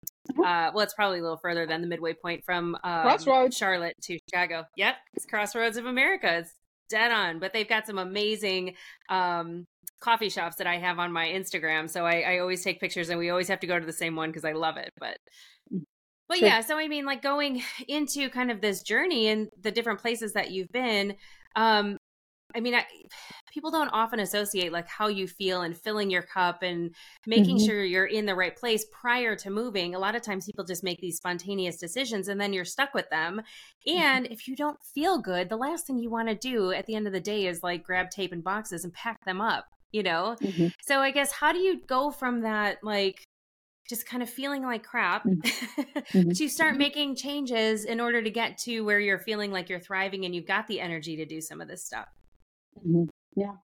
Uh, 0.44 0.70
well, 0.74 0.80
it's 0.80 0.92
probably 0.92 1.20
a 1.20 1.22
little 1.22 1.38
further 1.38 1.64
than 1.66 1.80
the 1.80 1.86
midway 1.86 2.12
point 2.12 2.44
from 2.44 2.74
um, 2.84 3.02
Crossroads. 3.02 3.56
Charlotte 3.56 3.96
to 4.02 4.18
Chicago. 4.28 4.64
Yep, 4.76 4.96
it's 5.14 5.24
Crossroads 5.24 5.78
of 5.78 5.86
America. 5.86 6.38
It's 6.40 6.54
dead 6.90 7.10
on. 7.12 7.38
But 7.38 7.54
they've 7.54 7.68
got 7.68 7.86
some 7.86 7.96
amazing 7.98 8.74
um, 9.08 9.64
coffee 10.00 10.28
shops 10.28 10.56
that 10.56 10.66
I 10.66 10.76
have 10.76 10.98
on 10.98 11.12
my 11.12 11.28
Instagram. 11.28 11.88
So 11.88 12.04
I, 12.04 12.20
I 12.20 12.38
always 12.40 12.62
take 12.62 12.78
pictures, 12.78 13.08
and 13.08 13.18
we 13.18 13.30
always 13.30 13.48
have 13.48 13.60
to 13.60 13.66
go 13.66 13.78
to 13.80 13.86
the 13.86 13.92
same 13.92 14.16
one 14.16 14.28
because 14.28 14.44
I 14.44 14.52
love 14.52 14.76
it. 14.76 14.90
But 15.00 15.16
but 16.28 16.40
yeah, 16.40 16.60
so 16.60 16.78
I 16.78 16.88
mean, 16.88 17.04
like 17.06 17.22
going 17.22 17.62
into 17.88 18.28
kind 18.30 18.50
of 18.50 18.60
this 18.60 18.82
journey 18.82 19.28
and 19.28 19.48
the 19.60 19.70
different 19.70 20.00
places 20.00 20.32
that 20.34 20.50
you've 20.50 20.72
been. 20.72 21.16
Um, 21.56 21.98
I 22.54 22.60
mean, 22.60 22.74
I, 22.74 22.86
people 23.52 23.70
don't 23.70 23.88
often 23.90 24.20
associate 24.20 24.72
like 24.72 24.88
how 24.88 25.08
you 25.08 25.26
feel 25.28 25.62
and 25.62 25.76
filling 25.76 26.10
your 26.10 26.22
cup 26.22 26.62
and 26.62 26.94
making 27.26 27.58
Mhm. 27.58 27.66
sure 27.66 27.84
you're 27.84 28.06
in 28.06 28.26
the 28.26 28.34
right 28.34 28.56
place 28.56 28.86
prior 28.92 29.36
to 29.36 29.50
moving. 29.50 29.94
A 29.94 29.98
lot 29.98 30.14
of 30.16 30.22
times 30.22 30.46
people 30.46 30.64
just 30.64 30.84
make 30.84 31.00
these 31.00 31.16
spontaneous 31.16 31.78
decisions 31.78 32.28
and 32.28 32.40
then 32.40 32.52
you're 32.52 32.64
stuck 32.64 32.94
with 32.94 33.08
them. 33.10 33.42
And 33.86 34.26
if 34.26 34.48
you 34.48 34.56
don't 34.56 34.78
feel 34.94 35.18
good, 35.20 35.48
the 35.48 35.56
last 35.56 35.86
thing 35.86 35.98
you 35.98 36.10
want 36.10 36.28
to 36.28 36.34
do 36.34 36.72
at 36.72 36.86
the 36.86 36.94
end 36.94 37.06
of 37.06 37.12
the 37.12 37.20
day 37.20 37.46
is 37.46 37.62
like 37.62 37.82
grab 37.84 38.10
tape 38.10 38.32
and 38.32 38.44
boxes 38.44 38.84
and 38.84 38.92
pack 38.92 39.24
them 39.24 39.40
up, 39.40 39.66
you 39.92 40.02
know? 40.02 40.36
Mhm. 40.40 40.70
So 40.82 41.00
I 41.00 41.10
guess 41.10 41.32
how 41.32 41.52
do 41.52 41.58
you 41.58 41.80
go 41.86 42.10
from 42.10 42.40
that 42.42 42.78
like 42.82 43.24
just 43.88 44.06
kind 44.06 44.22
of 44.22 44.28
feeling 44.30 44.62
like 44.62 44.84
crap 44.84 45.24
Mhm. 45.24 46.36
to 46.36 46.48
start 46.48 46.76
making 46.76 47.16
changes 47.16 47.84
in 47.84 48.00
order 48.00 48.22
to 48.22 48.30
get 48.30 48.58
to 48.58 48.82
where 48.82 49.00
you're 49.00 49.18
feeling 49.18 49.50
like 49.50 49.68
you're 49.68 49.80
thriving 49.80 50.24
and 50.24 50.34
you've 50.34 50.46
got 50.46 50.66
the 50.66 50.80
energy 50.80 51.16
to 51.16 51.24
do 51.24 51.40
some 51.40 51.60
of 51.60 51.68
this 51.68 51.84
stuff? 51.84 52.08
Mhm. 52.86 53.08
Yeah, 53.34 53.56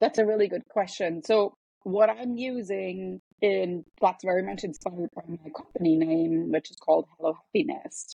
that's 0.00 0.18
a 0.18 0.26
really 0.26 0.48
good 0.48 0.66
question. 0.68 1.22
So, 1.22 1.54
what 1.82 2.10
I'm 2.10 2.36
using 2.36 3.20
in 3.42 3.84
that's 4.00 4.24
very 4.24 4.42
much 4.42 4.64
inspired 4.64 5.10
by 5.14 5.22
my 5.28 5.50
company 5.50 5.96
name, 5.96 6.50
which 6.50 6.70
is 6.70 6.76
called 6.76 7.06
Hello 7.16 7.34
Happiness. 7.34 8.12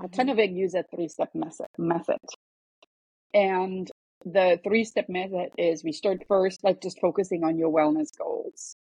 I 0.00 0.08
kind 0.08 0.30
of 0.30 0.38
use 0.38 0.74
a 0.74 0.84
three 0.94 1.08
step 1.08 1.30
method. 1.34 1.66
method. 1.78 2.18
And 3.32 3.90
the 4.24 4.60
three 4.64 4.84
step 4.84 5.08
method 5.08 5.50
is 5.58 5.84
we 5.84 5.92
start 5.92 6.24
first, 6.28 6.64
like 6.64 6.80
just 6.80 7.00
focusing 7.00 7.44
on 7.44 7.58
your 7.58 7.70
wellness 7.70 8.16
goals. 8.16 8.76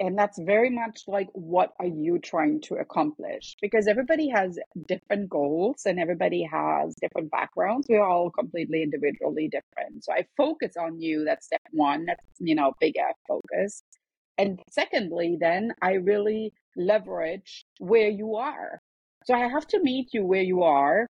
And 0.00 0.18
that's 0.18 0.38
very 0.38 0.70
much 0.70 1.02
like 1.06 1.28
what 1.32 1.72
are 1.78 1.86
you 1.86 2.18
trying 2.18 2.60
to 2.62 2.74
accomplish? 2.74 3.56
Because 3.62 3.88
everybody 3.88 4.28
has 4.28 4.58
different 4.86 5.28
goals 5.30 5.82
and 5.86 5.98
everybody 5.98 6.42
has 6.50 6.94
different 7.00 7.30
backgrounds. 7.30 7.86
We're 7.88 8.04
all 8.04 8.30
completely 8.30 8.82
individually 8.82 9.48
different. 9.48 10.04
So 10.04 10.12
i 10.12 10.26
focus 10.36 10.72
on 10.78 11.00
you. 11.00 11.24
That's 11.24 11.46
step 11.46 11.62
one. 11.72 12.06
That's 12.06 12.22
you 12.38 12.54
know 12.54 12.72
big 12.80 12.96
f 12.98 13.16
focus. 13.26 13.82
And 14.38 14.60
secondly 14.70 15.38
then 15.40 15.72
i 15.80 15.92
really 15.92 16.52
leverage 16.76 17.64
where 17.78 18.08
you 18.08 18.36
are. 18.36 18.80
So 19.24 19.34
i 19.34 19.48
have 19.48 19.66
to 19.68 19.82
meet 19.82 20.12
you 20.12 20.24
where 20.24 20.42
you 20.42 20.62
are 20.62 21.06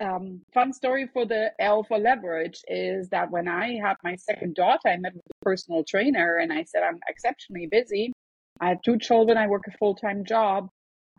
um, 0.00 0.40
fun 0.52 0.72
story 0.72 1.08
for 1.12 1.24
the 1.24 1.52
L 1.60 1.84
for 1.84 1.98
leverage 1.98 2.60
is 2.68 3.08
that 3.10 3.30
when 3.30 3.48
I 3.48 3.78
had 3.80 3.96
my 4.02 4.16
second 4.16 4.54
daughter, 4.54 4.88
I 4.88 4.96
met 4.96 5.14
with 5.14 5.22
a 5.24 5.44
personal 5.44 5.84
trainer 5.84 6.36
and 6.36 6.52
I 6.52 6.64
said, 6.64 6.82
I'm 6.82 6.98
exceptionally 7.08 7.68
busy. 7.70 8.12
I 8.60 8.70
have 8.70 8.82
two 8.82 8.98
children. 8.98 9.38
I 9.38 9.46
work 9.46 9.62
a 9.68 9.76
full 9.78 9.94
time 9.94 10.24
job. 10.24 10.68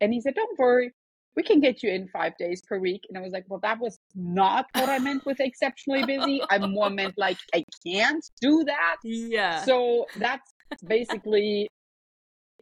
And 0.02 0.14
he 0.14 0.22
said, 0.22 0.36
Don't 0.36 0.58
worry, 0.60 0.92
we 1.36 1.44
can 1.44 1.60
get 1.60 1.84
you 1.84 1.92
in 1.92 2.08
five 2.10 2.34
days 2.38 2.62
per 2.68 2.78
week. 2.78 3.02
And 3.10 3.18
I 3.18 3.22
was 3.22 3.32
like, 3.32 3.46
Well, 3.48 3.60
that 3.64 3.80
was 3.80 3.98
not 4.14 4.66
what 4.74 4.90
I 4.90 5.00
meant 5.00 5.26
with 5.26 5.40
exceptionally 5.40 6.06
busy. 6.06 6.42
I 6.50 6.58
more 6.60 6.90
meant 6.90 7.16
like, 7.18 7.38
I 7.54 7.64
can't 7.86 8.24
do 8.42 8.64
that. 8.66 8.98
Yeah. 9.04 9.64
So 9.64 10.06
that's 10.18 10.54
basically 10.86 11.70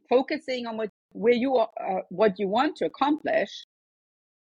focusing 0.09 0.67
on 0.67 0.77
what 0.77 0.89
where 1.11 1.33
you 1.33 1.55
are, 1.55 1.69
uh, 1.79 2.01
what 2.09 2.39
you 2.39 2.47
want 2.47 2.75
to 2.77 2.85
accomplish 2.85 3.65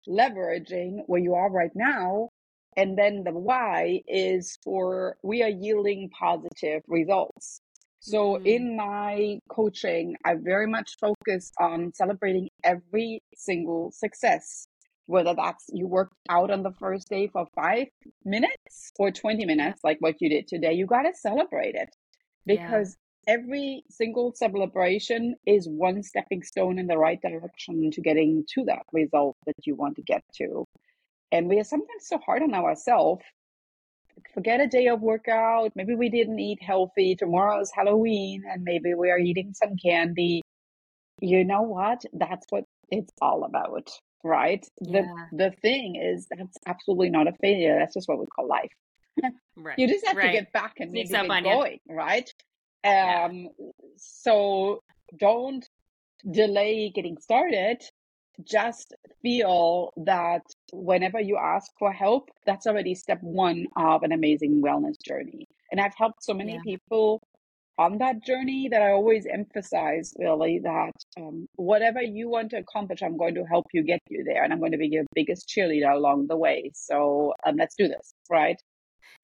leveraging 0.08 1.00
where 1.06 1.20
you 1.20 1.34
are 1.34 1.50
right 1.50 1.74
now. 1.74 2.30
And 2.76 2.96
then 2.96 3.24
the 3.24 3.32
why 3.32 4.02
is 4.06 4.58
for 4.62 5.16
we 5.22 5.42
are 5.42 5.48
yielding 5.48 6.10
positive 6.10 6.82
results. 6.86 7.60
So 8.00 8.34
mm-hmm. 8.34 8.46
in 8.46 8.76
my 8.76 9.38
coaching, 9.50 10.14
I 10.24 10.34
very 10.36 10.66
much 10.66 10.96
focus 11.00 11.50
on 11.60 11.92
celebrating 11.94 12.48
every 12.62 13.20
single 13.34 13.90
success, 13.92 14.68
whether 15.06 15.34
that's 15.34 15.64
you 15.72 15.88
worked 15.88 16.14
out 16.28 16.50
on 16.50 16.62
the 16.62 16.72
first 16.78 17.08
day 17.08 17.28
for 17.28 17.46
five 17.56 17.88
minutes 18.24 18.92
or 18.98 19.10
20 19.10 19.44
minutes, 19.44 19.80
like 19.82 19.96
what 20.00 20.16
you 20.20 20.28
did 20.28 20.46
today, 20.46 20.74
you 20.74 20.86
got 20.86 21.02
to 21.02 21.12
celebrate 21.14 21.74
it 21.74 21.90
because 22.46 22.96
every 23.28 23.84
single 23.90 24.32
celebration 24.34 25.36
is 25.46 25.68
one 25.68 26.02
stepping 26.02 26.42
stone 26.42 26.78
in 26.78 26.86
the 26.86 26.96
right 26.96 27.20
direction 27.20 27.90
to 27.92 28.00
getting 28.00 28.44
to 28.54 28.64
that 28.64 28.82
result 28.92 29.36
that 29.46 29.54
you 29.64 29.76
want 29.76 29.94
to 29.96 30.02
get 30.02 30.22
to. 30.34 30.64
And 31.30 31.46
we 31.46 31.60
are 31.60 31.64
sometimes 31.64 32.04
so 32.06 32.18
hard 32.18 32.42
on 32.42 32.54
ourselves. 32.54 33.22
Forget 34.32 34.60
a 34.60 34.66
day 34.66 34.88
of 34.88 35.02
workout. 35.02 35.72
Maybe 35.76 35.94
we 35.94 36.08
didn't 36.08 36.40
eat 36.40 36.60
healthy. 36.62 37.14
Tomorrow 37.14 37.60
is 37.60 37.70
Halloween 37.72 38.44
and 38.50 38.64
maybe 38.64 38.94
we 38.94 39.10
are 39.10 39.18
eating 39.18 39.52
some 39.52 39.76
candy. 39.76 40.40
You 41.20 41.44
know 41.44 41.62
what? 41.62 42.02
That's 42.14 42.46
what 42.48 42.64
it's 42.90 43.12
all 43.20 43.44
about, 43.44 43.90
right? 44.24 44.66
Yeah. 44.80 45.02
The 45.02 45.36
the 45.36 45.50
thing 45.60 45.96
is 45.96 46.26
that's 46.30 46.56
absolutely 46.66 47.10
not 47.10 47.28
a 47.28 47.32
failure. 47.42 47.78
That's 47.78 47.94
just 47.94 48.08
what 48.08 48.18
we 48.18 48.26
call 48.26 48.48
life. 48.48 48.72
right. 49.56 49.78
You 49.78 49.86
just 49.86 50.06
have 50.06 50.16
right. 50.16 50.26
to 50.28 50.32
get 50.32 50.52
back 50.52 50.74
and 50.78 50.90
maybe 50.90 51.08
get 51.08 51.44
going, 51.44 51.78
right? 51.88 52.32
Um, 52.84 53.48
so 53.96 54.82
don't 55.18 55.68
delay 56.30 56.90
getting 56.94 57.18
started. 57.18 57.82
Just 58.44 58.94
feel 59.20 59.92
that 59.96 60.42
whenever 60.72 61.20
you 61.20 61.36
ask 61.36 61.72
for 61.78 61.92
help, 61.92 62.30
that's 62.46 62.66
already 62.66 62.94
step 62.94 63.18
one 63.20 63.66
of 63.76 64.02
an 64.02 64.12
amazing 64.12 64.62
wellness 64.62 64.94
journey. 65.04 65.48
And 65.72 65.80
I've 65.80 65.94
helped 65.96 66.22
so 66.22 66.34
many 66.34 66.54
yeah. 66.54 66.62
people 66.64 67.20
on 67.78 67.98
that 67.98 68.24
journey 68.24 68.68
that 68.68 68.82
I 68.82 68.90
always 68.90 69.24
emphasize 69.26 70.12
really 70.18 70.58
that 70.60 70.92
um, 71.16 71.48
whatever 71.54 72.02
you 72.02 72.28
want 72.28 72.50
to 72.50 72.58
accomplish, 72.58 73.02
I'm 73.02 73.16
going 73.16 73.34
to 73.36 73.44
help 73.44 73.66
you 73.72 73.82
get 73.82 74.00
you 74.08 74.24
there, 74.24 74.42
and 74.42 74.52
I'm 74.52 74.58
going 74.58 74.72
to 74.72 74.78
be 74.78 74.88
your 74.88 75.04
biggest 75.14 75.48
cheerleader 75.48 75.92
along 75.92 76.26
the 76.26 76.36
way. 76.36 76.70
So 76.74 77.34
um, 77.46 77.56
let's 77.56 77.76
do 77.76 77.86
this, 77.86 78.14
right? 78.28 78.60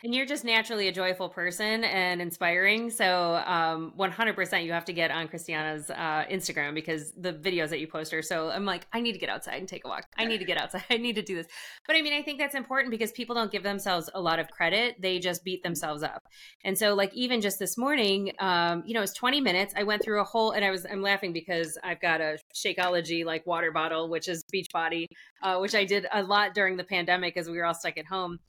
And 0.03 0.15
you're 0.15 0.27
just 0.27 0.45
naturally 0.45 0.89
a 0.89 0.93
joyful 0.93 1.29
person 1.29 1.85
and 1.85 2.21
inspiring. 2.21 2.91
So, 2.91 3.37
um, 3.47 3.95
100% 3.97 4.65
you 4.65 4.73
have 4.73 4.85
to 4.87 4.93
get 4.93 5.11
on 5.11 5.29
Christiane's 5.29 5.89
uh, 5.89 6.25
Instagram 6.31 6.75
because 6.75 7.13
the 7.13 7.33
videos 7.33 7.71
that 7.71 7.81
you 7.81 7.87
post 7.87 8.13
are 8.13 8.21
so. 8.21 8.51
I'm 8.51 8.67
like, 8.67 8.87
I 8.93 9.01
need 9.01 9.13
to 9.13 9.19
get 9.19 9.29
outside 9.29 9.61
and 9.61 9.69
take 9.69 9.85
a 9.85 9.89
walk. 9.89 10.05
I 10.19 10.25
need 10.25 10.39
to 10.39 10.45
get 10.45 10.59
outside. 10.59 10.85
I 10.91 10.97
need 10.97 11.15
to 11.15 11.23
do 11.23 11.37
this. 11.37 11.47
But 11.87 11.97
I 11.97 12.03
mean, 12.03 12.13
I 12.13 12.23
think 12.23 12.39
that's 12.39 12.55
important 12.55 12.91
because 12.91 13.13
people 13.13 13.35
don't 13.35 13.53
give 13.53 13.63
themselves 13.63 14.11
a 14.15 14.21
lot 14.21 14.39
of 14.39 14.51
credit. 14.51 15.01
They 15.01 15.21
just 15.21 15.45
beat 15.45 15.63
themselves 15.63 16.03
up. 16.03 16.23
And 16.65 16.77
so, 16.77 16.95
like, 16.95 17.15
even 17.15 17.41
just 17.41 17.59
this 17.59 17.79
morning, 17.79 18.33
um, 18.41 18.83
you 18.85 18.95
know, 18.95 19.03
it's 19.03 19.15
20 19.15 19.41
minutes. 19.41 19.75
I 19.77 19.85
went 19.85 20.03
through 20.03 20.21
a 20.21 20.25
whole, 20.25 20.51
and 20.51 20.65
I 20.65 20.71
was, 20.71 20.85
I'm 20.85 21.03
laughing 21.03 21.33
because 21.33 21.79
I've 21.85 22.01
got 22.01 22.21
a 22.21 22.37
Shakeology 22.55 23.25
like 23.25 23.47
water 23.47 23.71
bottle, 23.71 24.11
which 24.11 24.29
is 24.29 24.45
Beachbody, 24.53 25.07
uh, 25.43 25.59
which 25.59 25.75
I 25.75 25.85
did 25.85 26.07
a 26.13 26.23
lot 26.23 26.53
during 26.53 26.77
the 26.77 26.85
pandemic 26.85 27.37
as 27.37 27.49
we 27.49 27.57
were 27.57 27.65
all 27.65 27.75
stuck 27.75 27.97
at 27.97 28.07
home 28.07 28.41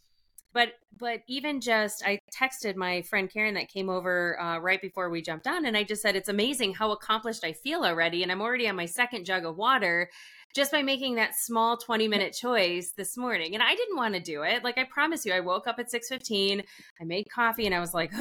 but 0.56 0.70
but 0.98 1.22
even 1.28 1.62
just 1.62 2.04
i 2.04 2.18
texted 2.34 2.76
my 2.76 3.04
friend 3.04 3.30
karen 3.32 3.54
that 3.54 3.70
came 3.70 3.90
over 3.90 4.40
uh, 4.40 4.58
right 4.58 4.82
before 4.82 5.12
we 5.12 5.22
jumped 5.22 5.46
on 5.46 5.66
and 5.66 5.78
i 5.78 5.84
just 5.84 6.02
said 6.02 6.16
it's 6.16 6.30
amazing 6.30 6.74
how 6.74 6.92
accomplished 6.92 7.44
i 7.44 7.54
feel 7.54 7.84
already 7.84 8.24
and 8.24 8.32
i'm 8.32 8.42
already 8.42 8.68
on 8.68 8.76
my 8.76 8.86
second 8.88 9.26
jug 9.26 9.46
of 9.46 9.58
water 9.58 10.10
just 10.56 10.72
by 10.72 10.82
making 10.82 11.16
that 11.16 11.36
small 11.36 11.76
20 11.76 12.08
minute 12.08 12.34
choice 12.34 12.94
this 12.96 13.18
morning. 13.18 13.54
And 13.54 13.62
i 13.62 13.76
didn't 13.76 13.98
want 13.98 14.16
to 14.16 14.22
do 14.22 14.42
it. 14.44 14.64
Like 14.64 14.78
i 14.78 14.86
promise 14.86 15.26
you 15.26 15.34
i 15.34 15.42
woke 15.42 15.68
up 15.68 15.78
at 15.78 15.92
6.15 15.92 16.64
i 17.00 17.04
made 17.04 17.28
coffee 17.30 17.66
and 17.66 17.76
i 17.76 17.80
was 17.80 17.94
like 17.94 18.12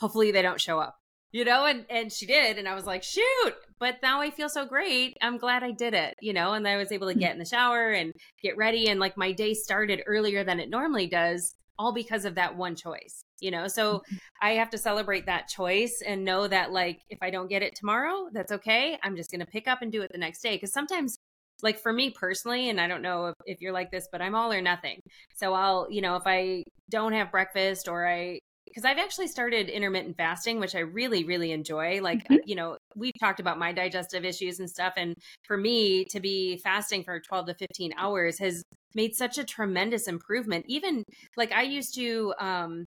hopefully 0.00 0.30
they 0.30 0.42
don't 0.42 0.60
show 0.60 0.78
up 0.78 1.00
you 1.32 1.44
know? 1.44 1.64
And 1.66 1.84
and 1.90 2.12
she 2.12 2.26
did 2.26 2.58
and 2.58 2.68
i 2.68 2.74
was 2.74 2.86
like 2.86 3.02
shoot 3.02 3.54
but 3.78 3.96
now 4.02 4.20
i 4.20 4.30
feel 4.30 4.48
so 4.48 4.64
great 4.64 5.16
i'm 5.22 5.38
glad 5.38 5.62
i 5.62 5.70
did 5.70 5.94
it 5.94 6.14
you 6.20 6.32
know 6.32 6.52
and 6.52 6.66
i 6.66 6.76
was 6.76 6.92
able 6.92 7.08
to 7.08 7.18
get 7.18 7.32
in 7.32 7.38
the 7.38 7.44
shower 7.44 7.90
and 7.90 8.12
get 8.42 8.56
ready 8.56 8.88
and 8.88 9.00
like 9.00 9.16
my 9.16 9.32
day 9.32 9.54
started 9.54 10.02
earlier 10.06 10.44
than 10.44 10.60
it 10.60 10.70
normally 10.70 11.06
does 11.06 11.54
all 11.78 11.92
because 11.92 12.24
of 12.24 12.34
that 12.34 12.56
one 12.56 12.76
choice 12.76 13.24
you 13.40 13.50
know? 13.50 13.68
So 13.68 13.98
mm-hmm. 13.98 14.16
i 14.40 14.50
have 14.52 14.70
to 14.70 14.78
celebrate 14.78 15.26
that 15.26 15.48
choice 15.48 16.02
and 16.06 16.24
know 16.24 16.48
that 16.48 16.72
like 16.72 17.00
if 17.10 17.18
i 17.20 17.30
don't 17.30 17.48
get 17.48 17.62
it 17.62 17.74
tomorrow 17.74 18.28
that's 18.32 18.52
okay 18.52 18.98
i'm 19.02 19.16
just 19.16 19.30
going 19.30 19.40
to 19.40 19.46
pick 19.46 19.68
up 19.68 19.82
and 19.82 19.92
do 19.92 20.02
it 20.02 20.10
the 20.12 20.18
next 20.18 20.40
day 20.40 20.56
because 20.56 20.72
sometimes 20.72 21.18
like 21.62 21.78
for 21.78 21.92
me 21.92 22.10
personally 22.10 22.68
and 22.70 22.80
i 22.80 22.88
don't 22.88 23.02
know 23.02 23.26
if, 23.26 23.34
if 23.46 23.60
you're 23.60 23.72
like 23.72 23.90
this 23.90 24.08
but 24.10 24.20
i'm 24.20 24.34
all 24.34 24.52
or 24.52 24.62
nothing. 24.62 25.00
So 25.34 25.54
i'll 25.54 25.86
you 25.90 26.00
know 26.00 26.16
if 26.16 26.24
i 26.26 26.64
don't 26.90 27.12
have 27.12 27.30
breakfast 27.30 27.88
or 27.88 28.06
i 28.06 28.38
because 28.64 28.84
I've 28.84 28.98
actually 28.98 29.28
started 29.28 29.68
intermittent 29.68 30.16
fasting, 30.16 30.58
which 30.58 30.74
I 30.74 30.80
really, 30.80 31.24
really 31.24 31.52
enjoy. 31.52 32.00
Like, 32.00 32.24
mm-hmm. 32.24 32.36
you 32.44 32.54
know, 32.54 32.76
we've 32.96 33.18
talked 33.20 33.40
about 33.40 33.58
my 33.58 33.72
digestive 33.72 34.24
issues 34.24 34.58
and 34.58 34.68
stuff. 34.68 34.94
And 34.96 35.14
for 35.46 35.56
me 35.56 36.04
to 36.06 36.20
be 36.20 36.58
fasting 36.58 37.04
for 37.04 37.20
12 37.20 37.46
to 37.46 37.54
15 37.54 37.92
hours 37.96 38.38
has 38.38 38.62
made 38.94 39.14
such 39.14 39.38
a 39.38 39.44
tremendous 39.44 40.08
improvement. 40.08 40.64
Even 40.68 41.04
like 41.36 41.52
I 41.52 41.62
used 41.62 41.94
to, 41.96 42.34
um, 42.38 42.84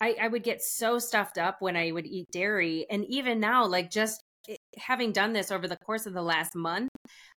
I, 0.00 0.16
I 0.20 0.28
would 0.28 0.42
get 0.42 0.62
so 0.62 0.98
stuffed 0.98 1.38
up 1.38 1.56
when 1.60 1.76
I 1.76 1.92
would 1.92 2.06
eat 2.06 2.26
dairy. 2.32 2.86
And 2.90 3.04
even 3.06 3.40
now, 3.40 3.66
like 3.66 3.90
just 3.90 4.20
having 4.76 5.12
done 5.12 5.32
this 5.32 5.52
over 5.52 5.68
the 5.68 5.76
course 5.76 6.06
of 6.06 6.14
the 6.14 6.22
last 6.22 6.54
month, 6.54 6.88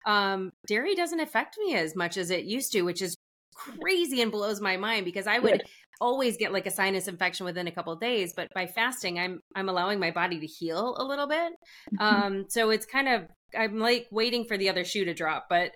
um, 0.07 0.51
dairy 0.67 0.95
doesn't 0.95 1.21
affect 1.21 1.59
me 1.59 1.75
as 1.75 1.95
much 1.95 2.17
as 2.17 2.31
it 2.31 2.45
used 2.45 2.73
to, 2.73 2.83
which 2.83 3.03
is 3.03 3.17
crazy 3.55 4.21
and 4.21 4.33
blows 4.33 4.61
my 4.61 4.77
mind 4.77 5.05
because 5.05 5.27
I 5.27 5.39
would 5.39 5.63
always 6.01 6.37
get 6.37 6.53
like 6.53 6.67
a 6.67 6.71
sinus 6.71 7.09
infection 7.09 7.47
within 7.47 7.67
a 7.67 7.73
couple 7.73 7.95
days 7.97 8.33
but 8.35 8.49
by 8.55 8.67
fasting 8.67 9.19
i'm 9.19 9.41
i'm 9.55 9.69
allowing 9.69 9.99
my 9.99 10.11
body 10.11 10.41
to 10.41 10.47
heal 10.47 10.97
a 10.99 11.05
little 11.05 11.27
bit. 11.27 11.53
Mm-hmm. 11.95 12.03
um 12.03 12.45
so 12.49 12.71
it's 12.71 12.87
kind 12.87 13.09
of 13.09 13.23
i'm 13.59 13.79
like 13.79 14.07
waiting 14.11 14.45
for 14.45 14.57
the 14.57 14.69
other 14.69 14.85
shoe 14.85 15.05
to 15.05 15.15
drop 15.15 15.47
but 15.49 15.71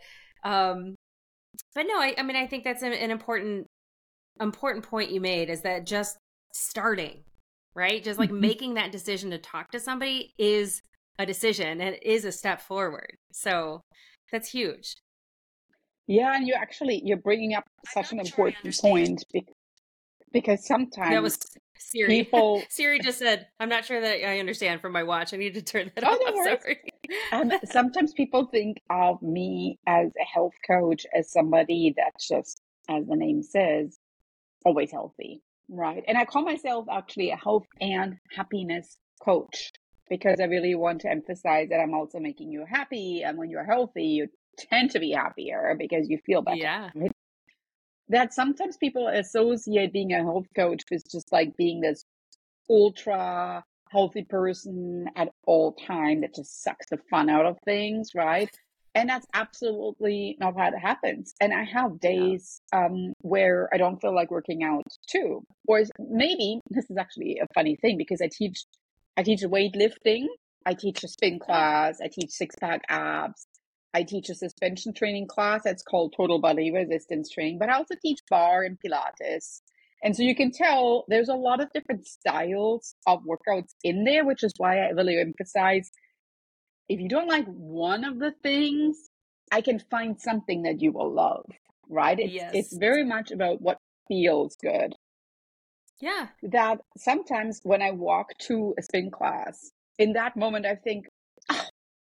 um 0.45 0.95
but 1.75 1.85
no 1.85 2.01
i, 2.01 2.15
I 2.17 2.23
mean 2.23 2.37
i 2.37 2.47
think 2.47 2.65
that's 2.65 2.83
an, 2.83 2.93
an 2.93 3.11
important 3.11 3.67
important 4.41 4.85
point 4.85 5.11
you 5.11 5.21
made 5.21 5.51
is 5.51 5.63
that 5.63 5.87
just 5.87 6.17
starting 6.53 7.23
right? 7.79 8.03
Just 8.03 8.19
like 8.19 8.31
mm-hmm. 8.31 8.41
making 8.41 8.75
that 8.75 8.91
decision 8.91 9.31
to 9.31 9.39
talk 9.39 9.71
to 9.71 9.79
somebody 9.79 10.35
is 10.37 10.83
a 11.19 11.25
decision 11.25 11.81
and 11.81 11.97
is 12.03 12.25
a 12.25 12.33
step 12.33 12.61
forward. 12.61 13.17
So 13.33 13.83
that's 14.33 14.51
huge. 14.51 14.97
Yeah 16.09 16.35
and 16.35 16.47
you 16.47 16.55
actually 16.55 17.03
you're 17.05 17.19
bringing 17.19 17.55
up 17.55 17.65
such 17.87 18.13
an 18.13 18.21
important 18.21 18.81
point 18.81 19.25
because 19.33 19.55
sometimes 20.61 21.11
that 21.11 21.23
was 21.23 21.39
Siri. 21.79 22.09
People 22.09 22.63
Siri 22.69 23.01
just 23.01 23.19
said, 23.19 23.47
"I'm 23.61 23.69
not 23.69 23.85
sure 23.85 24.01
that 24.01 24.29
I 24.29 24.39
understand 24.39 24.81
from 24.81 24.93
my 24.93 25.03
watch. 25.03 25.33
I 25.33 25.37
need 25.37 25.55
to 25.55 25.63
turn 25.63 25.91
that 25.95 26.05
oh, 26.05 26.13
off." 26.13 26.35
No 26.35 26.59
Sorry. 26.61 26.81
um, 27.33 27.53
sometimes 27.65 28.13
people 28.13 28.47
think 28.47 28.79
of 28.91 29.23
me 29.23 29.79
as 29.87 30.11
a 30.21 30.25
health 30.25 30.55
coach 30.67 31.07
as 31.15 31.33
somebody 31.33 31.95
that's 31.97 32.29
just, 32.29 32.61
as 32.89 33.07
the 33.07 33.17
name 33.17 33.43
says, 33.43 33.99
always 34.65 34.91
healthy, 34.91 35.43
right? 35.69 36.05
And 36.07 36.19
I 36.19 36.25
call 36.25 36.43
myself 36.43 36.87
actually 36.91 37.31
a 37.31 37.37
health 37.37 37.67
and 37.81 38.17
happiness 38.37 38.99
coach 39.23 39.73
because 40.09 40.41
I 40.41 40.45
really 40.45 40.75
want 40.75 41.03
to 41.03 41.11
emphasize 41.11 41.69
that 41.71 41.81
I'm 41.81 41.95
also 41.95 42.19
making 42.19 42.51
you 42.51 42.65
happy, 42.69 43.23
and 43.25 43.39
when 43.39 43.51
you're 43.51 43.65
healthy, 43.65 44.05
you 44.05 44.29
tend 44.59 44.91
to 44.93 45.01
be 45.01 45.13
happier 45.13 45.77
because 45.79 46.09
you 46.09 46.19
feel 46.27 46.43
better. 46.43 46.59
Yeah. 46.59 46.91
That 48.09 48.33
sometimes 48.33 48.77
people 48.77 49.09
associate 49.09 49.93
being 49.93 50.13
a 50.13 50.23
health 50.23 50.47
coach 50.57 50.83
with 50.91 51.11
just 51.11 51.31
like 51.33 51.57
being 51.57 51.81
this 51.81 52.05
ultra 52.71 53.65
healthy 53.91 54.25
person 54.25 55.07
at 55.17 55.29
all 55.47 55.73
time 55.73 56.21
that 56.21 56.35
just 56.35 56.63
sucks 56.63 56.87
the 56.91 56.99
fun 57.11 57.29
out 57.29 57.47
of 57.47 57.57
things, 57.65 58.11
right? 58.15 58.51
And 58.95 59.09
that's 59.09 59.27
absolutely 59.33 60.37
not 60.41 60.57
how 60.59 60.69
it 60.69 60.79
happens. 60.79 61.35
And 61.41 61.53
I 61.55 61.65
have 61.65 62.01
days 62.01 62.61
um, 62.73 63.13
where 63.21 63.69
I 63.73 63.77
don't 63.77 64.01
feel 64.01 64.15
like 64.15 64.31
working 64.31 64.65
out 64.65 64.87
too. 65.07 65.45
Or 65.67 65.83
maybe 65.99 66.61
this 66.71 66.91
is 66.91 66.97
actually 66.97 67.39
a 67.39 67.47
funny 67.55 67.77
thing 67.77 67.97
because 67.97 68.21
I 68.21 68.29
teach 68.29 68.65
I 69.17 69.23
teach 69.23 69.43
weightlifting, 69.43 70.27
I 70.65 70.75
teach 70.75 71.03
a 71.03 71.09
spin 71.09 71.39
class, 71.39 72.01
I 72.01 72.09
teach 72.09 72.31
six 72.31 72.55
pack 72.61 72.83
abs, 72.89 73.47
I 73.95 74.03
teach 74.03 74.29
a 74.29 74.35
suspension 74.35 74.93
training 74.93 75.27
class 75.29 75.63
that's 75.65 75.83
called 75.83 76.15
total 76.17 76.41
body 76.41 76.71
resistance 76.71 77.31
training, 77.31 77.59
but 77.59 77.71
I 77.71 77.75
also 77.75 77.95
teach 78.01 78.21
barre 78.29 78.65
and 78.65 78.79
Pilates. 78.79 79.61
And 80.03 80.15
so 80.15 80.23
you 80.23 80.35
can 80.35 80.53
tell 80.53 81.05
there's 81.09 81.29
a 81.29 81.35
lot 81.35 81.61
of 81.61 81.73
different 81.73 82.07
styles 82.07 82.95
of 83.07 83.21
workouts 83.25 83.75
in 83.83 84.05
there, 84.05 84.25
which 84.25 84.45
is 84.45 84.53
why 84.59 84.79
I 84.79 84.91
really 84.91 85.19
emphasize 85.19 85.91
if 86.89 87.01
you 87.01 87.09
don't 87.09 87.29
like 87.29 87.47
one 87.47 88.05
of 88.05 88.19
the 88.19 88.33
things, 88.43 88.97
I 89.53 89.61
can 89.61 89.79
find 89.79 90.21
something 90.21 90.63
that 90.63 90.81
you 90.81 90.93
will 90.93 91.13
love, 91.13 91.45
right? 91.89 92.19
It's, 92.19 92.33
yes. 92.33 92.51
it's 92.55 92.77
very 92.77 93.05
much 93.05 93.31
about 93.31 93.61
what 93.61 93.79
feels 94.09 94.57
good. 94.57 94.95
Yeah. 96.01 96.29
That 96.43 96.81
sometimes 96.97 97.61
when 97.63 97.83
I 97.83 97.91
walk 97.91 98.29
to 98.47 98.75
a 98.79 98.83
spin 98.83 99.11
class, 99.11 99.71
in 99.99 100.13
that 100.13 100.37
moment, 100.37 100.65
I 100.65 100.77
think, 100.77 101.07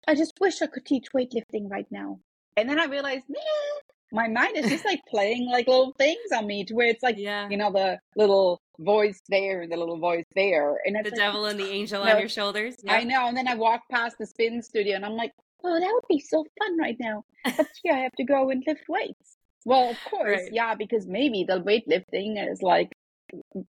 I 0.06 0.14
just 0.14 0.34
wish 0.40 0.62
I 0.62 0.66
could 0.66 0.84
teach 0.86 1.12
weightlifting 1.14 1.70
right 1.70 1.86
now. 1.90 2.20
And 2.56 2.68
then 2.68 2.80
I 2.80 2.86
realize, 2.86 3.22
man, 3.28 3.80
my 4.12 4.28
mind 4.28 4.56
is 4.56 4.68
just 4.68 4.84
like 4.84 5.00
playing 5.08 5.48
like 5.48 5.66
little 5.68 5.94
things 5.98 6.32
on 6.34 6.46
me 6.46 6.64
to 6.64 6.74
where 6.74 6.88
it's 6.88 7.02
like, 7.02 7.16
yeah. 7.18 7.48
you 7.48 7.56
know, 7.56 7.70
the 7.72 7.98
little 8.16 8.60
voice 8.78 9.20
there 9.28 9.62
and 9.62 9.70
the 9.70 9.76
little 9.76 9.98
voice 9.98 10.24
there. 10.34 10.78
And 10.84 10.96
the 10.96 11.10
like, 11.10 11.14
devil 11.14 11.46
and 11.46 11.58
the 11.60 11.68
angel 11.68 12.04
no, 12.04 12.12
on 12.12 12.18
your 12.18 12.28
shoulders. 12.28 12.76
I 12.88 13.04
know. 13.04 13.28
And 13.28 13.36
then 13.36 13.46
I 13.48 13.54
walk 13.54 13.82
past 13.90 14.16
the 14.18 14.26
spin 14.26 14.62
studio 14.62 14.96
and 14.96 15.04
I'm 15.04 15.16
like, 15.16 15.32
oh, 15.62 15.78
that 15.78 15.90
would 15.92 16.08
be 16.08 16.20
so 16.20 16.44
fun 16.58 16.78
right 16.78 16.96
now. 16.98 17.24
But 17.56 17.68
yeah, 17.84 17.94
I 17.94 17.98
have 18.00 18.12
to 18.16 18.24
go 18.24 18.50
and 18.50 18.62
lift 18.66 18.84
weights. 18.88 19.36
Well, 19.64 19.90
of 19.90 19.98
course, 20.10 20.40
Right. 20.40 20.52
yeah, 20.52 20.74
because 20.74 21.06
maybe 21.06 21.44
the 21.46 21.60
weightlifting 21.60 22.50
is 22.50 22.62
like 22.62 22.90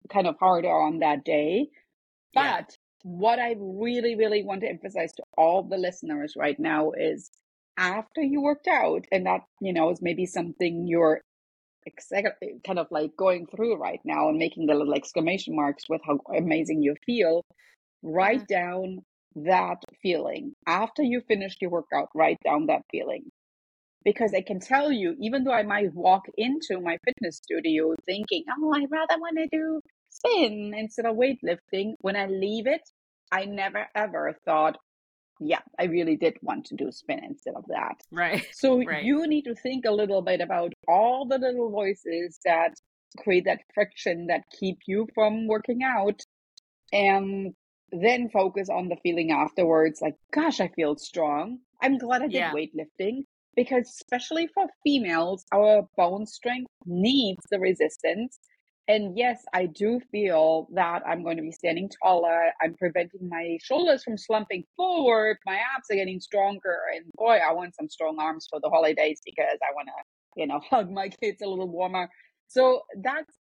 kind 0.10 0.28
of 0.28 0.36
harder 0.39 0.70
on 0.70 1.00
that 1.00 1.24
day. 1.26 1.68
But 2.34 2.44
Yeah. 2.44 2.76
What 3.04 3.40
I 3.40 3.56
really, 3.58 4.16
really 4.16 4.44
want 4.44 4.62
to 4.62 4.70
emphasize 4.70 5.12
to 5.14 5.24
all 5.38 5.64
the 5.64 5.78
listeners 5.78 6.34
right 6.38 6.60
now 6.60 6.92
is 6.92 7.30
after 7.78 8.22
you 8.22 8.42
worked 8.42 8.68
out, 8.68 9.06
and 9.12 9.26
that, 9.26 9.42
you 9.62 9.74
know, 9.74 9.90
is 9.92 10.02
maybe 10.02 10.26
something 10.26 10.86
you're 10.88 11.22
ex- 11.88 12.12
kind 12.66 12.80
of 12.80 12.88
like 12.92 13.12
going 13.18 13.46
through 13.48 13.78
right 13.78 14.02
now 14.04 14.28
and 14.28 14.38
making 14.38 14.66
the 14.66 14.74
little 14.74 14.94
exclamation 14.94 15.56
marks 15.56 15.86
with 15.90 16.02
how 16.06 16.20
amazing 16.36 16.82
you 16.82 16.96
feel, 17.06 17.44
write 18.04 18.46
mm-hmm. 18.50 18.54
down 18.54 19.00
that 19.36 19.82
feeling. 20.02 20.54
After 20.68 21.04
you 21.04 21.22
finished 21.28 21.62
your 21.62 21.72
workout, 21.72 22.10
write 22.14 22.38
down 22.44 22.66
that 22.68 22.82
feeling. 22.92 23.24
Because 24.04 24.34
I 24.34 24.42
can 24.42 24.60
tell 24.60 24.92
you, 24.92 25.16
even 25.22 25.44
though 25.44 25.54
I 25.54 25.64
might 25.64 25.94
walk 25.94 26.24
into 26.38 26.82
my 26.82 26.98
fitness 27.06 27.38
studio 27.38 27.96
thinking, 28.06 28.44
oh, 28.50 28.74
I 28.74 28.86
rather 28.90 29.20
want 29.20 29.38
to 29.38 29.48
do 29.52 29.82
spin 30.20 30.74
instead 30.78 31.06
of 31.06 31.16
weightlifting, 31.16 31.94
when 32.00 32.16
I 32.16 32.28
leave 32.28 32.68
it, 32.68 32.82
I 33.32 33.46
never 33.46 33.88
ever 33.96 34.38
thought, 34.46 34.78
yeah, 35.40 35.62
I 35.80 35.86
really 35.86 36.16
did 36.18 36.38
want 36.42 36.66
to 36.66 36.76
do 36.76 36.92
spin 36.92 37.24
instead 37.24 37.56
of 37.56 37.66
that. 37.68 38.02
Right. 38.12 38.46
So 38.54 38.78
Right. 38.86 39.04
you 39.04 39.28
need 39.28 39.44
to 39.44 39.56
think 39.56 39.86
a 39.86 39.92
little 39.92 40.22
bit 40.22 40.42
about 40.42 40.74
all 40.88 41.26
the 41.28 41.38
little 41.38 41.70
voices 41.70 42.40
that 42.46 42.74
create 43.20 43.46
that 43.46 43.62
friction 43.74 44.28
that 44.28 44.44
keep 44.60 44.78
you 44.86 45.08
from 45.16 45.48
working 45.48 45.82
out 45.84 46.22
and 46.94 47.54
then 47.92 48.30
focus 48.30 48.70
on 48.70 48.88
the 48.88 48.98
feeling 49.02 49.32
afterwards 49.32 50.00
like 50.00 50.14
gosh 50.32 50.60
i 50.62 50.68
feel 50.76 50.96
strong 50.96 51.58
i'm 51.82 51.98
glad 51.98 52.22
i 52.22 52.28
did 52.28 52.36
Yeah. 52.36 52.54
weightlifting 52.54 53.24
because 53.56 53.88
especially 53.90 54.48
for 54.54 54.68
females 54.84 55.44
our 55.52 55.88
bone 55.98 56.28
strength 56.28 56.70
needs 56.86 57.44
the 57.50 57.60
resistance 57.60 58.38
and 58.89 59.17
yes 59.17 59.43
i 59.54 59.65
do 59.65 60.02
feel 60.12 60.67
that 60.73 61.02
i'm 61.08 61.23
going 61.23 61.38
to 61.38 61.43
be 61.43 61.52
standing 61.52 61.89
taller 62.04 62.52
i'm 62.62 62.73
preventing 62.75 63.30
my 63.30 63.58
shoulders 63.62 64.04
from 64.04 64.17
slumping 64.17 64.63
forward 64.75 65.38
my 65.45 65.56
abs 65.56 65.88
are 65.91 65.95
getting 65.95 66.19
stronger 66.19 66.78
and 66.93 67.06
boy 67.15 67.38
i 67.49 67.54
want 67.54 67.73
some 67.75 67.89
strong 67.89 68.17
arms 68.19 68.47
for 68.49 68.60
the 68.62 68.69
holidays 68.69 69.21
because 69.23 69.58
i 69.63 69.73
want 69.73 69.88
to 69.88 70.41
you 70.41 70.47
know 70.47 70.60
hug 70.69 70.91
my 70.91 71.08
kids 71.08 71.41
a 71.41 71.47
little 71.47 71.69
warmer 71.69 72.10
so 72.49 72.82
that's 73.02 73.38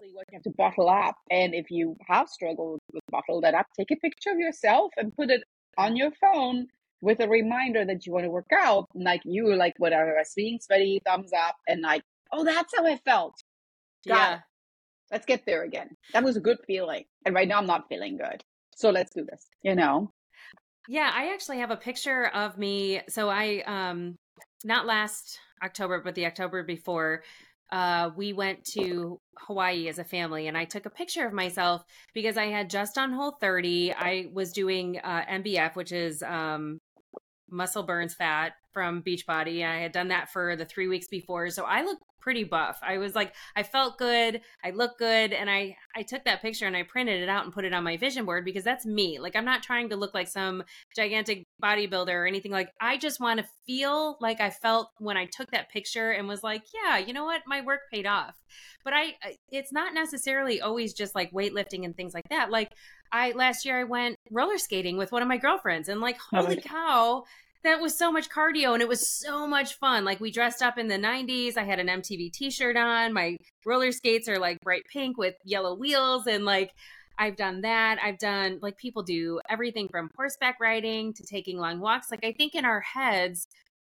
what 0.00 0.28
you 0.28 0.34
have 0.34 0.42
to 0.42 0.50
bottle 0.56 0.88
up. 0.88 1.16
And 1.30 1.54
if 1.54 1.70
you 1.70 1.96
have 2.08 2.28
struggled 2.28 2.80
with 2.92 3.02
bottle 3.10 3.40
that 3.42 3.54
up, 3.54 3.66
take 3.78 3.90
a 3.90 3.96
picture 3.96 4.30
of 4.30 4.38
yourself 4.38 4.92
and 4.96 5.14
put 5.14 5.30
it 5.30 5.42
on 5.78 5.96
your 5.96 6.10
phone 6.20 6.66
with 7.02 7.20
a 7.20 7.28
reminder 7.28 7.84
that 7.84 8.06
you 8.06 8.12
want 8.12 8.24
to 8.24 8.30
work 8.30 8.50
out. 8.56 8.86
And 8.94 9.04
like 9.04 9.22
you, 9.24 9.54
like 9.54 9.74
whatever, 9.78 10.20
being 10.36 10.58
sweaty, 10.60 11.00
thumbs 11.06 11.30
up, 11.36 11.56
and 11.68 11.82
like, 11.82 12.02
oh, 12.32 12.44
that's 12.44 12.72
how 12.76 12.86
I 12.86 12.96
felt. 12.98 13.34
Got 14.06 14.16
yeah. 14.16 14.34
it. 14.34 14.40
Let's 15.10 15.26
get 15.26 15.44
there 15.44 15.64
again. 15.64 15.96
That 16.12 16.22
was 16.22 16.36
a 16.36 16.40
good 16.40 16.58
feeling. 16.66 17.04
And 17.26 17.34
right 17.34 17.48
now 17.48 17.58
I'm 17.58 17.66
not 17.66 17.88
feeling 17.88 18.16
good. 18.16 18.44
So 18.76 18.90
let's 18.90 19.12
do 19.12 19.24
this, 19.24 19.46
you 19.62 19.74
know? 19.74 20.12
Yeah, 20.88 21.10
I 21.12 21.32
actually 21.32 21.58
have 21.58 21.70
a 21.70 21.76
picture 21.76 22.26
of 22.26 22.56
me. 22.56 23.00
So 23.08 23.28
I 23.28 23.62
um 23.66 24.16
not 24.64 24.86
last 24.86 25.38
October, 25.62 26.00
but 26.02 26.14
the 26.14 26.26
October 26.26 26.62
before, 26.62 27.22
uh 27.72 28.10
we 28.16 28.32
went 28.32 28.64
to 28.74 29.20
Hawaii 29.38 29.88
as 29.88 29.98
a 29.98 30.04
family 30.04 30.46
and 30.46 30.56
I 30.56 30.64
took 30.64 30.86
a 30.86 30.90
picture 30.90 31.26
of 31.26 31.32
myself 31.32 31.82
because 32.14 32.36
I 32.36 32.46
had 32.46 32.70
just 32.70 32.96
on 32.96 33.12
Whole30. 33.12 33.94
I 33.96 34.26
was 34.32 34.52
doing 34.52 34.98
uh 35.02 35.22
MBF, 35.28 35.76
which 35.76 35.92
is 35.92 36.22
um 36.22 36.78
muscle 37.50 37.82
burns 37.82 38.14
fat 38.14 38.52
from 38.72 39.02
Beachbody. 39.02 39.64
I 39.64 39.80
had 39.80 39.92
done 39.92 40.08
that 40.08 40.30
for 40.30 40.56
the 40.56 40.64
3 40.64 40.88
weeks 40.88 41.08
before. 41.08 41.50
So 41.50 41.64
I 41.64 41.82
looked 41.82 42.02
pretty 42.20 42.44
buff. 42.44 42.78
I 42.82 42.98
was 42.98 43.14
like 43.14 43.34
I 43.56 43.62
felt 43.62 43.98
good, 43.98 44.42
I 44.62 44.70
looked 44.70 44.98
good 44.98 45.32
and 45.32 45.50
I 45.50 45.76
I 45.96 46.02
took 46.02 46.24
that 46.24 46.42
picture 46.42 46.66
and 46.66 46.76
I 46.76 46.82
printed 46.82 47.22
it 47.22 47.28
out 47.28 47.44
and 47.44 47.52
put 47.52 47.64
it 47.64 47.72
on 47.72 47.82
my 47.82 47.96
vision 47.96 48.24
board 48.24 48.44
because 48.44 48.64
that's 48.64 48.86
me. 48.86 49.18
Like 49.18 49.34
I'm 49.34 49.44
not 49.44 49.62
trying 49.62 49.88
to 49.88 49.96
look 49.96 50.14
like 50.14 50.28
some 50.28 50.62
gigantic 50.94 51.46
bodybuilder 51.62 52.12
or 52.12 52.26
anything 52.26 52.52
like 52.52 52.70
I 52.80 52.98
just 52.98 53.20
want 53.20 53.40
to 53.40 53.46
feel 53.66 54.18
like 54.20 54.40
I 54.40 54.50
felt 54.50 54.90
when 54.98 55.16
I 55.16 55.26
took 55.26 55.50
that 55.50 55.70
picture 55.70 56.10
and 56.10 56.28
was 56.28 56.42
like, 56.42 56.62
yeah, 56.74 56.98
you 56.98 57.12
know 57.12 57.24
what? 57.24 57.42
My 57.46 57.62
work 57.62 57.80
paid 57.92 58.06
off. 58.06 58.36
But 58.84 58.92
I 58.94 59.14
it's 59.48 59.72
not 59.72 59.94
necessarily 59.94 60.60
always 60.60 60.94
just 60.94 61.14
like 61.14 61.32
weightlifting 61.32 61.84
and 61.84 61.96
things 61.96 62.14
like 62.14 62.28
that. 62.28 62.50
Like 62.50 62.72
I 63.12 63.32
last 63.32 63.64
year 63.64 63.80
I 63.80 63.84
went 63.84 64.16
roller 64.30 64.58
skating 64.58 64.96
with 64.96 65.10
one 65.10 65.22
of 65.22 65.28
my 65.28 65.38
girlfriends 65.38 65.88
and 65.88 66.00
like 66.00 66.18
Oh, 66.32 66.42
holy 66.42 66.60
cow, 66.60 67.24
that 67.62 67.80
was 67.80 67.96
so 67.96 68.10
much 68.10 68.28
cardio 68.30 68.72
and 68.72 68.82
it 68.82 68.88
was 68.88 69.08
so 69.08 69.46
much 69.46 69.74
fun. 69.78 70.04
Like 70.04 70.20
we 70.20 70.30
dressed 70.30 70.62
up 70.62 70.78
in 70.78 70.88
the 70.88 70.96
90s. 70.98 71.56
I 71.56 71.64
had 71.64 71.78
an 71.78 71.88
MTV 71.88 72.32
t-shirt 72.32 72.76
on. 72.76 73.12
My 73.12 73.36
roller 73.66 73.92
skates 73.92 74.28
are 74.28 74.38
like 74.38 74.58
bright 74.62 74.84
pink 74.92 75.18
with 75.18 75.34
yellow 75.44 75.74
wheels 75.74 76.26
and 76.26 76.44
like 76.44 76.70
I've 77.18 77.36
done 77.36 77.60
that. 77.60 77.98
I've 78.02 78.18
done 78.18 78.58
like 78.62 78.78
people 78.78 79.02
do 79.02 79.40
everything 79.50 79.88
from 79.90 80.10
horseback 80.16 80.58
riding 80.58 81.12
to 81.14 81.22
taking 81.24 81.58
long 81.58 81.80
walks. 81.80 82.10
Like 82.10 82.24
I 82.24 82.32
think 82.32 82.54
in 82.54 82.64
our 82.64 82.80
heads 82.80 83.46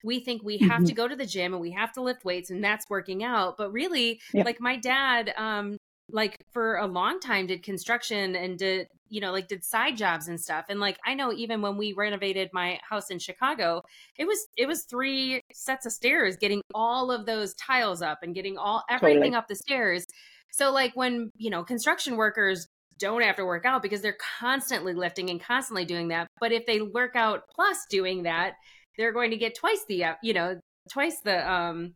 we 0.03 0.21
think 0.21 0.43
we 0.43 0.57
have 0.57 0.81
Mhm. 0.81 0.87
to 0.87 0.95
go 0.95 1.07
to 1.07 1.15
the 1.15 1.27
gym 1.27 1.53
and 1.53 1.61
we 1.61 1.73
have 1.73 1.93
to 1.93 2.01
lift 2.01 2.25
weights 2.25 2.49
and 2.49 2.65
that's 2.65 2.89
working 2.89 3.23
out. 3.23 3.59
But 3.59 3.71
really, 3.71 4.19
Yep. 4.33 4.47
like 4.47 4.59
my 4.61 4.77
dad 4.77 5.35
um 5.37 5.77
like 6.13 6.37
for 6.53 6.77
a 6.77 6.87
long 6.87 7.21
time 7.21 7.47
did 7.47 7.63
construction 7.63 8.37
and 8.37 8.59
did 8.59 8.87
you 9.09 9.21
know 9.21 9.33
like 9.33 9.49
did 9.49 9.65
side 9.65 9.97
jobs 9.97 10.29
and 10.29 10.41
stuff 10.41 10.65
and 10.69 10.81
like 10.81 10.99
i 11.05 11.15
know 11.15 11.33
even 11.33 11.61
when 11.61 11.77
we 11.77 11.93
renovated 11.93 12.49
my 12.53 12.79
house 12.89 13.11
in 13.11 13.19
chicago 13.19 13.83
it 14.17 14.25
was 14.25 14.39
it 14.57 14.67
was 14.67 14.85
three 14.85 15.41
sets 15.53 15.85
of 15.85 15.93
stairs 15.93 16.37
getting 16.37 16.63
all 16.75 17.11
of 17.11 17.27
those 17.27 17.55
tiles 17.55 18.01
up 18.01 18.19
and 18.23 18.35
getting 18.35 18.57
all 18.57 18.83
everything 18.89 19.19
Totally. 19.19 19.37
up 19.37 19.49
the 19.49 19.57
stairs 19.57 20.07
so 20.53 20.73
like 20.73 20.95
when 20.95 21.31
you 21.37 21.51
know 21.51 21.65
construction 21.65 22.17
workers 22.17 22.67
don't 22.99 23.23
have 23.23 23.37
to 23.37 23.45
work 23.45 23.65
out 23.65 23.83
because 23.83 24.03
they're 24.03 24.19
constantly 24.39 24.93
lifting 24.95 25.31
and 25.31 25.43
constantly 25.43 25.85
doing 25.85 26.09
that 26.09 26.29
but 26.41 26.53
if 26.53 26.67
they 26.67 26.81
work 26.81 27.17
out 27.17 27.43
plus 27.55 27.79
doing 27.91 28.23
that 28.25 28.55
they're 28.97 29.13
going 29.13 29.31
to 29.31 29.37
get 29.37 29.57
twice 29.57 29.85
the 29.89 30.05
uh, 30.05 30.15
you 30.23 30.33
know 30.33 30.59
twice 30.91 31.21
the 31.25 31.51
um 31.51 31.95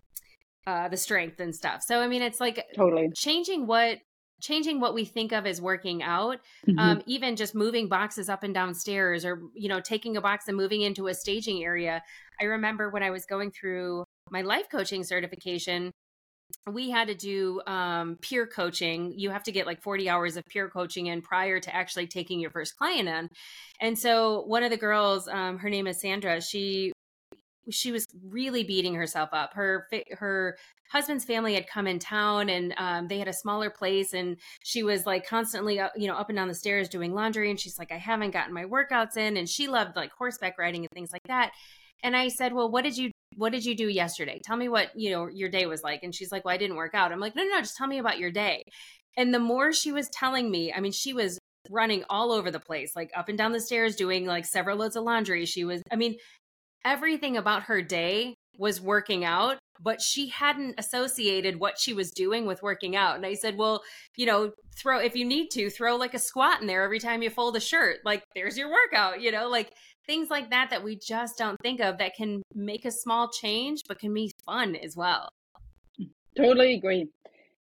uh 0.67 0.89
the 0.89 0.97
strength 0.97 1.41
and 1.41 1.55
stuff 1.55 1.83
so 1.83 2.01
i 2.01 2.09
mean 2.09 2.23
it's 2.23 2.41
like 2.41 2.65
Totally. 2.75 3.11
changing 3.15 3.67
what 3.67 3.99
changing 4.41 4.81
what 4.81 4.95
we 4.95 5.05
think 5.05 5.33
of 5.33 5.47
as 5.47 5.61
working 5.61 6.03
out 6.03 6.39
Mhm. 6.67 6.79
um, 6.79 7.03
even 7.07 7.37
just 7.37 7.55
moving 7.55 7.89
boxes 7.89 8.29
up 8.29 8.43
and 8.43 8.53
down 8.55 8.75
stairs 8.75 9.25
or 9.25 9.43
you 9.55 9.69
know 9.69 9.81
taking 9.81 10.17
a 10.17 10.21
box 10.21 10.49
and 10.49 10.57
moving 10.57 10.83
into 10.83 11.07
a 11.09 11.15
staging 11.15 11.65
area. 11.65 12.03
I 12.41 12.45
remember 12.45 12.91
when 12.91 13.03
i 13.03 13.11
was 13.11 13.27
going 13.27 13.51
through 13.53 14.05
my 14.31 14.43
life 14.43 14.67
coaching 14.71 15.05
certification 15.05 15.91
we 16.71 16.91
had 16.91 17.09
to 17.09 17.15
do 17.15 17.61
um, 17.67 18.17
peer 18.23 18.47
coaching. 18.47 19.13
You 19.17 19.31
have 19.31 19.43
to 19.45 19.53
get 19.53 19.67
like 19.67 19.83
40 19.83 20.09
hours 20.09 20.37
of 20.37 20.45
peer 20.47 20.69
coaching 20.71 21.07
in 21.07 21.21
prior 21.21 21.61
to 21.61 21.75
actually 21.75 22.07
taking 22.07 22.41
your 22.41 22.51
first 22.51 22.77
client 22.77 23.09
in. 23.09 23.29
And 23.81 23.99
so 23.99 24.43
one 24.47 24.63
of 24.63 24.71
the 24.71 24.77
girls 24.77 25.29
um, 25.29 25.59
her 25.59 25.69
name 25.69 25.87
is 25.87 26.01
sandra. 26.01 26.41
She 26.41 26.93
she 27.71 27.93
was 27.93 28.07
really 28.29 28.65
beating 28.65 28.95
herself 28.95 29.31
up. 29.33 29.55
Her 29.55 29.87
her 30.13 30.57
husband's 30.91 31.25
family 31.25 31.55
had 31.55 31.67
come 31.67 31.87
in 31.87 31.99
town 31.99 32.49
and 32.49 32.75
um, 32.77 33.09
they 33.09 33.19
had 33.19 33.29
a 33.29 33.33
smaller 33.33 33.71
place 33.71 34.13
and 34.13 34.37
she 34.63 34.83
was 34.83 35.07
like 35.07 35.27
constantly 35.27 35.81
you 35.97 36.07
know 36.07 36.15
up 36.15 36.29
and 36.29 36.37
down 36.37 36.49
the 36.49 36.55
stairs 36.55 36.89
doing 36.89 37.15
laundry 37.15 37.51
and 37.51 37.59
she's 37.59 37.79
like 37.79 37.91
I 37.91 37.97
haven't 37.97 38.33
gotten 38.33 38.53
my 38.53 38.65
workouts 38.65 39.17
in 39.17 39.37
and 39.37 39.49
she 39.49 39.67
loved 39.67 39.97
like 39.97 40.13
horseback 40.13 40.59
riding 40.59 40.83
and 40.83 40.91
things 40.93 41.13
like 41.13 41.23
that. 41.27 41.53
And 42.03 42.15
I 42.17 42.29
said, 42.29 42.53
"Well, 42.53 42.71
what 42.71 42.85
did 42.85 42.97
you 42.99 43.11
what 43.37 43.53
did 43.53 43.65
you 43.65 43.75
do 43.77 43.89
yesterday? 43.89 44.41
Tell 44.45 44.57
me 44.57 44.69
what, 44.69 44.91
you 44.95 45.11
know, 45.11 45.27
your 45.29 45.49
day 45.49 45.67
was 45.67 45.83
like." 45.83 46.03
And 46.03 46.15
she's 46.15 46.31
like, 46.31 46.45
"Well, 46.45 46.55
I 46.55 46.59
didn't 46.59 46.77
work 46.77 46.95
out." 46.95 47.13
I'm 47.13 47.21
like, 47.21 47.35
"No, 47.35 47.43
no, 47.45 47.51
no, 47.51 47.61
just 47.61 47.77
tell 47.77 47.87
me 47.87 47.99
about 47.99 48.19
your 48.19 48.31
day." 48.31 48.65
And 49.17 49.33
the 49.33 49.39
more 49.39 49.73
she 49.73 49.93
was 49.93 50.09
telling 50.11 50.51
me, 50.51 50.73
I 50.73 50.81
mean, 50.81 50.93
she 50.93 51.15
was 51.15 51.39
running 51.71 52.05
all 52.11 52.33
over 52.33 52.51
the 52.51 52.61
place, 52.61 52.95
like 52.95 53.11
up 53.17 53.29
and 53.29 53.39
down 53.39 53.53
the 53.53 53.61
stairs, 53.61 53.97
doing 53.97 54.27
like 54.27 54.45
several 54.45 54.77
loads 54.77 54.97
of 54.97 55.05
laundry. 55.05 55.47
She 55.47 55.65
was, 55.65 55.83
I 55.91 55.97
mean, 55.97 56.17
everything 56.85 57.37
about 57.37 57.65
her 57.65 57.83
day 57.83 58.35
was 58.59 58.81
working 58.81 59.25
out, 59.25 59.59
but 59.81 60.01
she 60.01 60.29
hadn't 60.29 60.75
associated 60.79 61.59
what 61.59 61.79
she 61.79 61.93
was 61.93 62.11
doing 62.11 62.47
with 62.47 62.63
working 62.63 62.95
out. 62.95 63.17
And 63.17 63.27
I 63.27 63.35
said, 63.35 63.57
well, 63.57 63.83
you 64.17 64.27
know, 64.27 64.53
throw, 64.77 64.99
if 64.99 65.17
you 65.17 65.25
need 65.25 65.51
to, 65.51 65.71
throw 65.71 65.97
like 65.97 66.15
a 66.15 66.19
squat 66.19 66.61
in 66.61 66.67
there 66.67 66.83
every 66.85 67.01
time 67.01 67.23
you 67.23 67.31
fold 67.31 67.57
a 67.57 67.61
shirt. 67.61 67.99
Like, 68.05 68.23
there's 68.35 68.57
your 68.57 68.71
workout, 68.71 69.21
you 69.21 69.33
know, 69.33 69.49
like 69.49 69.73
things 70.07 70.31
like 70.31 70.51
that 70.51 70.71
that 70.71 70.85
we 70.85 70.97
just 70.97 71.39
don't 71.39 71.59
think 71.61 71.81
of 71.81 71.99
that 71.99 72.15
can 72.15 72.43
make 72.55 72.85
a 72.85 72.91
small 72.91 73.29
change, 73.29 73.81
but 73.89 73.99
can 73.99 74.15
be 74.15 74.33
fun 74.47 74.77
as 74.77 74.97
well. 74.97 75.29
Totally 76.37 76.75
agree. 76.75 77.09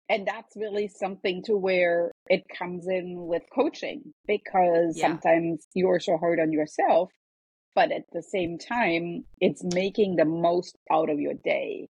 And 0.09 0.27
that's 0.27 0.57
really 0.57 0.89
something 0.89 1.43
to 1.45 1.57
where 1.57 2.11
it 2.29 2.43
comes 2.59 2.87
in 2.87 3.27
with 3.27 3.43
coaching 3.55 4.13
because 4.27 4.99
yeah. 4.99 5.07
sometimes 5.07 5.67
you're 5.75 6.01
so 6.01 6.19
hard 6.19 6.39
on 6.39 6.53
yourself 6.53 7.11
but 7.75 7.93
at 7.93 8.05
the 8.13 8.23
same 8.23 8.59
time, 8.59 9.25
it's 9.41 9.63
making 9.75 10.17
the 10.17 10.25
most 10.25 10.77
out 10.91 11.11
of 11.11 11.21
your 11.21 11.35
day. 11.35 11.89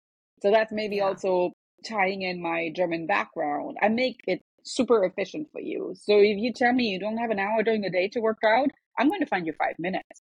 So 0.43 0.51
that's 0.51 0.73
maybe 0.73 0.97
yeah. 0.97 1.05
also 1.05 1.53
tying 1.87 2.23
in 2.23 2.43
my 2.43 2.71
German 2.75 3.07
background. 3.07 3.77
I 3.83 3.89
make 3.89 4.21
it 4.27 4.43
super 4.65 5.05
efficient 5.05 5.49
for 5.53 5.61
you. 5.61 5.95
So 5.97 6.19
if 6.19 6.39
you 6.39 6.53
tell 6.53 6.73
me 6.73 6.85
you 6.85 6.99
don't 6.99 7.19
have 7.19 7.31
an 7.31 7.39
hour 7.39 7.63
during 7.63 7.83
the 7.83 7.91
day 7.91 8.09
to 8.09 8.21
work 8.21 8.39
out, 8.45 8.71
I'm 8.99 9.09
going 9.09 9.21
to 9.21 9.27
find 9.27 9.47
you 9.47 9.53
five 9.53 9.77
minutes. 9.79 10.23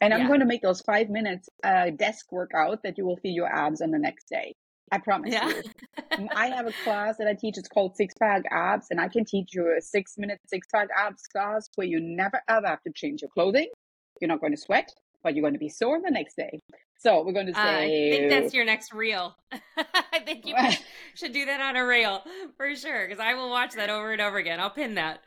And 0.00 0.14
I'm 0.14 0.22
yeah. 0.22 0.28
going 0.28 0.40
to 0.40 0.46
make 0.46 0.62
those 0.62 0.80
five 0.80 1.10
minutes 1.10 1.48
a 1.62 1.90
desk 1.90 2.32
workout 2.32 2.82
that 2.84 2.96
you 2.96 3.04
will 3.04 3.18
feel 3.18 3.32
your 3.32 3.54
abs 3.54 3.80
on 3.80 3.90
the 3.90 3.98
next 3.98 4.28
day. 4.28 4.54
I 4.92 4.98
promise 4.98 5.32
yeah. 5.32 5.48
you. 6.18 6.28
I 6.34 6.48
have 6.48 6.66
a 6.66 6.72
class 6.84 7.16
that 7.18 7.28
I 7.28 7.34
teach. 7.34 7.56
It's 7.58 7.68
called 7.68 7.96
Six 7.96 8.14
Pack 8.18 8.42
Abs, 8.50 8.88
and 8.90 9.00
I 9.00 9.08
can 9.08 9.24
teach 9.24 9.50
you 9.52 9.74
a 9.76 9.80
six 9.80 10.14
minute 10.18 10.40
six 10.46 10.66
pack 10.72 10.88
abs 10.96 11.22
class 11.28 11.68
where 11.76 11.86
you 11.86 12.00
never 12.00 12.42
ever 12.48 12.66
have 12.66 12.82
to 12.82 12.92
change 12.94 13.22
your 13.22 13.30
clothing. 13.30 13.68
You're 14.20 14.28
not 14.28 14.40
going 14.40 14.52
to 14.52 14.60
sweat, 14.60 14.92
but 15.22 15.34
you're 15.34 15.42
going 15.42 15.54
to 15.54 15.58
be 15.58 15.68
sore 15.68 16.00
the 16.00 16.10
next 16.10 16.36
day. 16.36 16.60
So 16.98 17.24
we're 17.24 17.32
going 17.32 17.46
to 17.46 17.54
say. 17.54 17.60
Uh, 17.60 17.80
I 17.80 18.10
think 18.10 18.30
that's 18.30 18.52
your 18.52 18.64
next 18.64 18.92
reel. 18.92 19.34
I 19.76 20.20
think 20.24 20.46
you 20.46 20.54
should 21.14 21.32
do 21.32 21.46
that 21.46 21.60
on 21.60 21.76
a 21.76 21.86
reel 21.86 22.22
for 22.56 22.74
sure, 22.76 23.06
because 23.06 23.20
I 23.20 23.34
will 23.34 23.50
watch 23.50 23.74
that 23.74 23.88
over 23.88 24.12
and 24.12 24.20
over 24.20 24.36
again. 24.36 24.60
I'll 24.60 24.70
pin 24.70 24.96
that. 24.96 25.20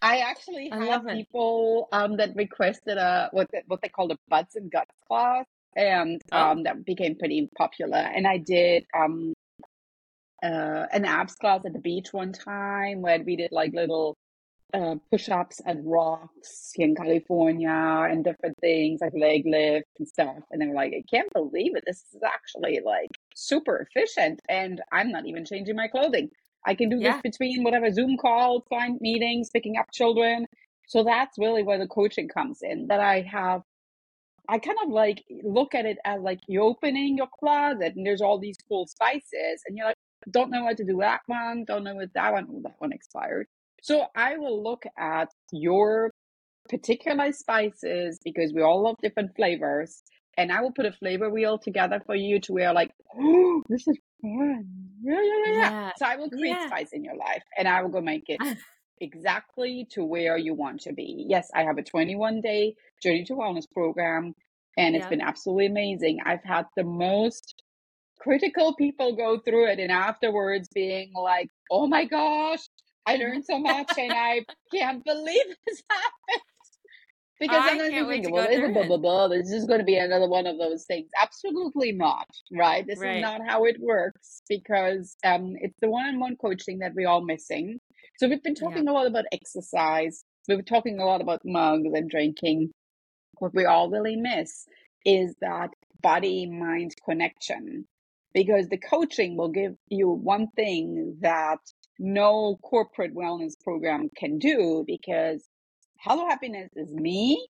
I 0.00 0.18
actually 0.18 0.70
I 0.70 0.84
have 0.86 1.06
people 1.06 1.88
um, 1.90 2.18
that 2.18 2.36
requested 2.36 2.98
a 2.98 3.30
what 3.32 3.48
they, 3.52 3.62
what 3.66 3.80
they 3.82 3.88
call 3.88 4.12
a 4.12 4.16
butts 4.28 4.54
and 4.54 4.70
guts 4.70 4.94
class, 5.08 5.44
and 5.74 6.22
oh. 6.30 6.38
um, 6.38 6.62
that 6.62 6.84
became 6.84 7.16
pretty 7.16 7.48
popular. 7.58 7.98
And 7.98 8.26
I 8.26 8.38
did 8.38 8.84
um, 8.96 9.34
uh, 10.42 10.86
an 10.92 11.04
abs 11.04 11.34
class 11.34 11.62
at 11.66 11.72
the 11.72 11.80
beach 11.80 12.12
one 12.12 12.32
time 12.32 13.02
where 13.02 13.20
we 13.20 13.34
did 13.34 13.50
like 13.50 13.72
little 13.74 14.16
uh, 14.74 14.96
push-ups 15.10 15.60
and 15.64 15.90
rocks 15.90 16.72
in 16.76 16.94
California 16.94 18.06
and 18.10 18.24
different 18.24 18.56
things 18.60 19.00
like 19.00 19.12
leg 19.14 19.44
lift 19.46 19.88
and 19.98 20.06
stuff. 20.06 20.36
And 20.50 20.60
they 20.60 20.66
were 20.66 20.74
like, 20.74 20.92
I 20.92 21.02
can't 21.10 21.32
believe 21.32 21.74
it. 21.74 21.84
This 21.86 22.04
is 22.14 22.22
actually 22.22 22.80
like 22.84 23.10
super 23.34 23.86
efficient. 23.88 24.40
And 24.48 24.82
I'm 24.92 25.10
not 25.10 25.26
even 25.26 25.44
changing 25.44 25.76
my 25.76 25.88
clothing. 25.88 26.30
I 26.66 26.74
can 26.74 26.90
do 26.90 26.98
yeah. 26.98 27.12
this 27.12 27.22
between 27.22 27.64
whatever 27.64 27.90
Zoom 27.90 28.16
calls, 28.18 28.62
client 28.68 29.00
meetings, 29.00 29.48
picking 29.50 29.78
up 29.78 29.86
children. 29.92 30.46
So 30.88 31.04
that's 31.04 31.38
really 31.38 31.62
where 31.62 31.78
the 31.78 31.86
coaching 31.86 32.28
comes 32.28 32.58
in. 32.62 32.88
That 32.88 33.00
I 33.00 33.22
have, 33.22 33.62
I 34.48 34.58
kind 34.58 34.76
of 34.82 34.90
like 34.90 35.24
look 35.42 35.74
at 35.74 35.86
it 35.86 35.98
as 36.04 36.20
like 36.20 36.40
you're 36.46 36.64
opening 36.64 37.16
your 37.16 37.28
closet 37.38 37.94
and 37.94 38.06
there's 38.06 38.20
all 38.20 38.38
these 38.38 38.56
cool 38.68 38.86
spices, 38.86 39.62
and 39.66 39.76
you're 39.76 39.86
like, 39.86 39.96
don't 40.30 40.50
know 40.50 40.64
what 40.64 40.76
to 40.78 40.84
do 40.84 40.96
with 40.96 41.06
that 41.06 41.20
one, 41.26 41.64
don't 41.66 41.84
know 41.84 41.94
what 41.94 42.12
that 42.14 42.32
one, 42.32 42.46
oh, 42.50 42.60
that 42.64 42.74
one 42.78 42.92
expired. 42.92 43.46
So 43.82 44.06
I 44.16 44.36
will 44.36 44.62
look 44.62 44.84
at 44.98 45.28
your 45.52 46.10
particular 46.68 47.32
spices 47.32 48.18
because 48.24 48.52
we 48.52 48.62
all 48.62 48.82
love 48.82 48.96
different 49.02 49.34
flavors. 49.36 50.02
And 50.36 50.52
I 50.52 50.60
will 50.60 50.72
put 50.72 50.86
a 50.86 50.92
flavor 50.92 51.30
wheel 51.30 51.58
together 51.58 52.00
for 52.06 52.14
you 52.14 52.40
to 52.40 52.52
where 52.52 52.72
like, 52.72 52.92
oh, 53.18 53.62
this 53.68 53.86
is 53.88 53.98
fun. 54.22 54.64
Yeah, 55.02 55.20
yeah, 55.20 55.52
yeah, 55.52 55.52
yeah. 55.52 55.92
So 55.96 56.06
I 56.06 56.16
will 56.16 56.30
create 56.30 56.56
yeah. 56.58 56.66
spice 56.66 56.90
in 56.92 57.04
your 57.04 57.16
life 57.16 57.42
and 57.56 57.66
I 57.66 57.82
will 57.82 57.90
go 57.90 58.00
make 58.00 58.24
it 58.28 58.40
exactly 59.00 59.86
to 59.92 60.04
where 60.04 60.36
you 60.36 60.54
want 60.54 60.80
to 60.82 60.92
be. 60.92 61.24
Yes, 61.28 61.48
I 61.54 61.62
have 61.64 61.78
a 61.78 61.82
21 61.82 62.40
day 62.40 62.74
journey 63.02 63.24
to 63.24 63.34
wellness 63.34 63.70
program 63.72 64.34
and 64.76 64.94
it's 64.94 65.06
been 65.06 65.20
absolutely 65.20 65.66
amazing. 65.66 66.18
I've 66.24 66.44
had 66.44 66.66
the 66.76 66.84
most 66.84 67.62
critical 68.20 68.74
people 68.76 69.16
go 69.16 69.38
through 69.38 69.70
it 69.70 69.78
and 69.80 69.90
afterwards 69.90 70.68
being 70.72 71.12
like, 71.14 71.48
oh 71.70 71.86
my 71.86 72.04
gosh, 72.04 72.60
I 73.08 73.16
learned 73.16 73.44
so 73.46 73.58
much 73.58 73.90
and 73.96 74.12
I 74.12 74.44
can't 74.72 75.02
believe 75.02 75.44
this 75.66 75.82
happened. 75.90 76.42
Because 77.40 77.62
I 77.62 77.68
am 77.68 77.78
not 77.78 78.08
thinking, 78.08 78.32
well, 78.32 78.48
this, 78.48 78.72
blah, 78.72 78.86
blah, 78.86 78.96
blah, 78.96 79.28
this 79.28 79.50
is 79.50 79.64
going 79.64 79.78
to 79.78 79.84
be 79.84 79.96
another 79.96 80.28
one 80.28 80.46
of 80.46 80.58
those 80.58 80.84
things. 80.86 81.08
Absolutely 81.18 81.92
not, 81.92 82.26
right? 82.52 82.84
This 82.84 82.98
right. 82.98 83.16
is 83.16 83.22
not 83.22 83.40
how 83.46 83.64
it 83.64 83.76
works 83.80 84.42
because 84.48 85.16
um, 85.24 85.54
it's 85.60 85.78
the 85.80 85.88
one 85.88 86.06
on 86.06 86.18
one 86.18 86.36
coaching 86.36 86.80
that 86.80 86.94
we're 86.94 87.08
all 87.08 87.24
missing. 87.24 87.78
So 88.18 88.28
we've 88.28 88.42
been 88.42 88.56
talking 88.56 88.84
yeah. 88.84 88.90
a 88.90 88.92
lot 88.92 89.06
about 89.06 89.24
exercise. 89.30 90.24
We've 90.48 90.58
been 90.58 90.64
talking 90.64 90.98
a 90.98 91.04
lot 91.04 91.20
about 91.20 91.42
mugs 91.44 91.92
and 91.94 92.10
drinking. 92.10 92.72
What 93.38 93.54
we 93.54 93.64
all 93.64 93.88
really 93.88 94.16
miss 94.16 94.66
is 95.06 95.36
that 95.40 95.70
body 96.02 96.46
mind 96.50 96.96
connection 97.08 97.86
because 98.34 98.68
the 98.68 98.78
coaching 98.78 99.36
will 99.36 99.50
give 99.50 99.74
you 99.88 100.08
one 100.08 100.48
thing 100.56 101.18
that 101.20 101.58
no 101.98 102.58
corporate 102.62 103.14
wellness 103.14 103.54
program 103.62 104.08
can 104.16 104.38
do 104.38 104.84
because 104.86 105.44
Hello 106.00 106.28
Happiness 106.28 106.70
is 106.76 106.92
me 106.92 107.48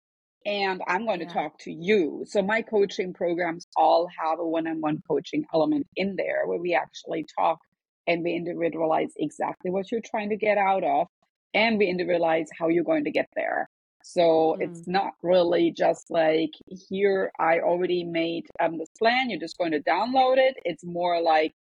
and 0.45 0.81
I'm 0.87 1.05
going 1.05 1.21
yeah. 1.21 1.27
to 1.27 1.33
talk 1.33 1.59
to 1.59 1.71
you. 1.71 2.25
So 2.27 2.41
my 2.41 2.61
coaching 2.61 3.13
programs 3.13 3.67
all 3.75 4.07
have 4.19 4.39
a 4.39 4.47
one-on-one 4.47 5.03
coaching 5.07 5.45
element 5.53 5.87
in 5.95 6.15
there 6.15 6.47
where 6.47 6.57
we 6.57 6.73
actually 6.73 7.25
talk 7.37 7.59
and 8.07 8.23
we 8.23 8.33
individualize 8.33 9.11
exactly 9.17 9.69
what 9.69 9.91
you're 9.91 10.01
trying 10.01 10.29
to 10.29 10.37
get 10.37 10.57
out 10.57 10.83
of 10.83 11.07
and 11.53 11.77
we 11.77 11.87
individualize 11.87 12.47
how 12.57 12.69
you're 12.69 12.83
going 12.83 13.03
to 13.03 13.11
get 13.11 13.29
there. 13.35 13.69
So 14.03 14.57
mm. 14.59 14.61
it's 14.61 14.87
not 14.87 15.13
really 15.21 15.71
just 15.71 16.09
like 16.09 16.51
here 16.89 17.31
I 17.39 17.59
already 17.59 18.03
made 18.03 18.45
um, 18.59 18.77
this 18.77 18.89
plan. 18.97 19.29
You're 19.29 19.39
just 19.39 19.57
going 19.57 19.71
to 19.71 19.81
download 19.81 20.37
it. 20.37 20.55
It's 20.65 20.83
more 20.83 21.21
like 21.21 21.53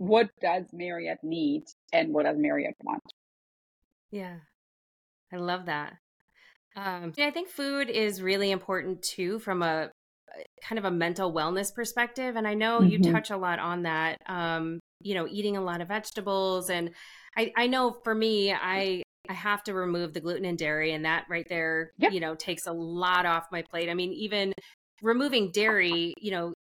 what 0.00 0.30
does 0.40 0.64
Mariette 0.72 1.22
need 1.22 1.64
and 1.92 2.14
what 2.14 2.24
does 2.24 2.38
Mariette 2.38 2.74
want? 2.82 3.02
Yeah, 4.10 4.36
I 5.30 5.36
love 5.36 5.66
that. 5.66 5.92
Um, 6.74 7.12
I 7.18 7.30
think 7.30 7.50
food 7.50 7.90
is 7.90 8.22
really 8.22 8.50
important 8.50 9.02
too 9.02 9.38
from 9.40 9.62
a 9.62 9.90
kind 10.62 10.78
of 10.78 10.86
a 10.86 10.90
mental 10.90 11.34
wellness 11.34 11.74
perspective. 11.74 12.36
And 12.36 12.48
I 12.48 12.54
know 12.54 12.80
mm-hmm. 12.80 13.04
you 13.04 13.12
touch 13.12 13.30
a 13.30 13.36
lot 13.36 13.58
on 13.58 13.82
that, 13.82 14.16
um, 14.26 14.80
you 15.02 15.14
know, 15.14 15.26
eating 15.28 15.58
a 15.58 15.62
lot 15.62 15.82
of 15.82 15.88
vegetables. 15.88 16.70
And 16.70 16.92
I, 17.36 17.52
I 17.54 17.66
know 17.66 17.98
for 18.02 18.14
me, 18.14 18.54
I, 18.54 19.02
I 19.28 19.34
have 19.34 19.62
to 19.64 19.74
remove 19.74 20.14
the 20.14 20.20
gluten 20.20 20.46
and 20.46 20.56
dairy, 20.56 20.92
and 20.92 21.04
that 21.04 21.26
right 21.28 21.46
there, 21.50 21.90
yep. 21.98 22.12
you 22.12 22.20
know, 22.20 22.34
takes 22.34 22.66
a 22.66 22.72
lot 22.72 23.26
off 23.26 23.44
my 23.52 23.60
plate. 23.60 23.90
I 23.90 23.94
mean, 23.94 24.14
even 24.14 24.54
removing 25.02 25.50
dairy, 25.50 26.14
you 26.20 26.30
know, 26.30 26.52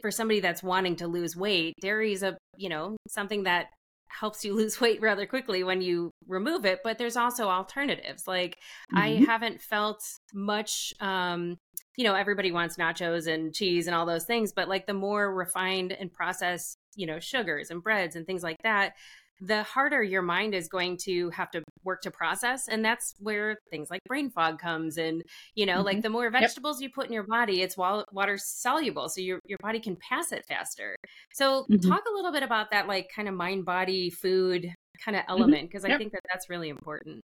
for 0.00 0.10
somebody 0.10 0.40
that's 0.40 0.62
wanting 0.62 0.96
to 0.96 1.06
lose 1.06 1.36
weight, 1.36 1.74
dairy 1.80 2.12
is 2.12 2.22
a, 2.22 2.36
you 2.56 2.68
know, 2.68 2.96
something 3.08 3.44
that 3.44 3.66
helps 4.08 4.44
you 4.44 4.54
lose 4.56 4.80
weight 4.80 5.00
rather 5.00 5.26
quickly 5.26 5.64
when 5.64 5.80
you 5.80 6.10
remove 6.26 6.64
it, 6.64 6.80
but 6.84 6.98
there's 6.98 7.16
also 7.16 7.48
alternatives. 7.48 8.26
Like 8.26 8.56
mm-hmm. 8.92 8.98
I 8.98 9.08
haven't 9.26 9.60
felt 9.60 10.02
much 10.32 10.92
um 11.00 11.56
you 11.96 12.04
know, 12.04 12.14
everybody 12.14 12.50
wants 12.50 12.76
nachos 12.76 13.32
and 13.32 13.54
cheese 13.54 13.86
and 13.86 13.94
all 13.94 14.04
those 14.04 14.24
things, 14.24 14.52
but 14.52 14.68
like 14.68 14.86
the 14.86 14.94
more 14.94 15.32
refined 15.32 15.92
and 15.92 16.12
processed, 16.12 16.76
you 16.96 17.06
know, 17.06 17.20
sugars 17.20 17.70
and 17.70 17.82
breads 17.82 18.16
and 18.16 18.26
things 18.26 18.42
like 18.42 18.60
that, 18.64 18.94
the 19.40 19.62
harder 19.62 20.02
your 20.02 20.22
mind 20.22 20.54
is 20.54 20.68
going 20.68 20.96
to 20.96 21.30
have 21.30 21.50
to 21.50 21.62
work 21.82 22.00
to 22.02 22.10
process 22.10 22.68
and 22.68 22.84
that's 22.84 23.14
where 23.18 23.58
things 23.70 23.90
like 23.90 24.00
brain 24.06 24.30
fog 24.30 24.58
comes 24.58 24.96
and 24.96 25.22
you 25.54 25.66
know 25.66 25.76
mm-hmm. 25.76 25.86
like 25.86 26.02
the 26.02 26.08
more 26.08 26.30
vegetables 26.30 26.80
yep. 26.80 26.88
you 26.88 26.94
put 26.94 27.06
in 27.06 27.12
your 27.12 27.26
body 27.26 27.60
it's 27.60 27.76
water 27.76 28.38
soluble 28.38 29.08
so 29.08 29.20
your, 29.20 29.40
your 29.44 29.58
body 29.60 29.80
can 29.80 29.96
pass 29.96 30.32
it 30.32 30.44
faster 30.46 30.96
so 31.32 31.64
mm-hmm. 31.70 31.88
talk 31.88 32.02
a 32.08 32.14
little 32.14 32.32
bit 32.32 32.42
about 32.42 32.70
that 32.70 32.86
like 32.86 33.08
kind 33.14 33.28
of 33.28 33.34
mind 33.34 33.64
body 33.64 34.10
food 34.10 34.72
kind 35.04 35.16
of 35.16 35.22
mm-hmm. 35.22 35.32
element 35.32 35.68
because 35.68 35.82
mm-hmm. 35.82 35.90
yep. 35.90 35.96
i 35.96 35.98
think 35.98 36.12
that 36.12 36.22
that's 36.32 36.48
really 36.48 36.68
important 36.68 37.20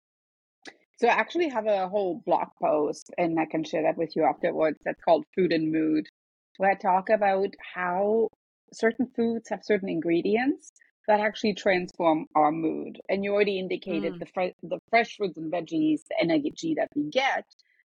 so 0.98 1.08
i 1.08 1.12
actually 1.12 1.48
have 1.48 1.66
a 1.66 1.88
whole 1.88 2.20
blog 2.26 2.48
post 2.60 3.10
and 3.18 3.38
i 3.38 3.46
can 3.46 3.64
share 3.64 3.82
that 3.82 3.96
with 3.96 4.14
you 4.16 4.24
afterwards 4.24 4.78
that's 4.84 5.00
called 5.04 5.24
food 5.34 5.52
and 5.52 5.72
mood 5.72 6.06
where 6.60 6.70
I 6.70 6.74
talk 6.74 7.08
about 7.08 7.54
how 7.74 8.28
certain 8.70 9.08
foods 9.16 9.48
have 9.48 9.60
certain 9.62 9.88
ingredients 9.88 10.72
that 11.06 11.20
actually 11.20 11.54
transform 11.54 12.26
our 12.34 12.52
mood. 12.52 13.00
And 13.08 13.24
you 13.24 13.32
already 13.32 13.58
indicated 13.58 14.14
Mm. 14.14 14.20
the 14.20 14.26
the 14.62 14.78
fresh 14.90 15.16
fruits 15.16 15.36
and 15.36 15.52
veggies, 15.52 16.00
the 16.08 16.16
energy 16.20 16.74
that 16.76 16.88
we 16.94 17.08
get, 17.10 17.44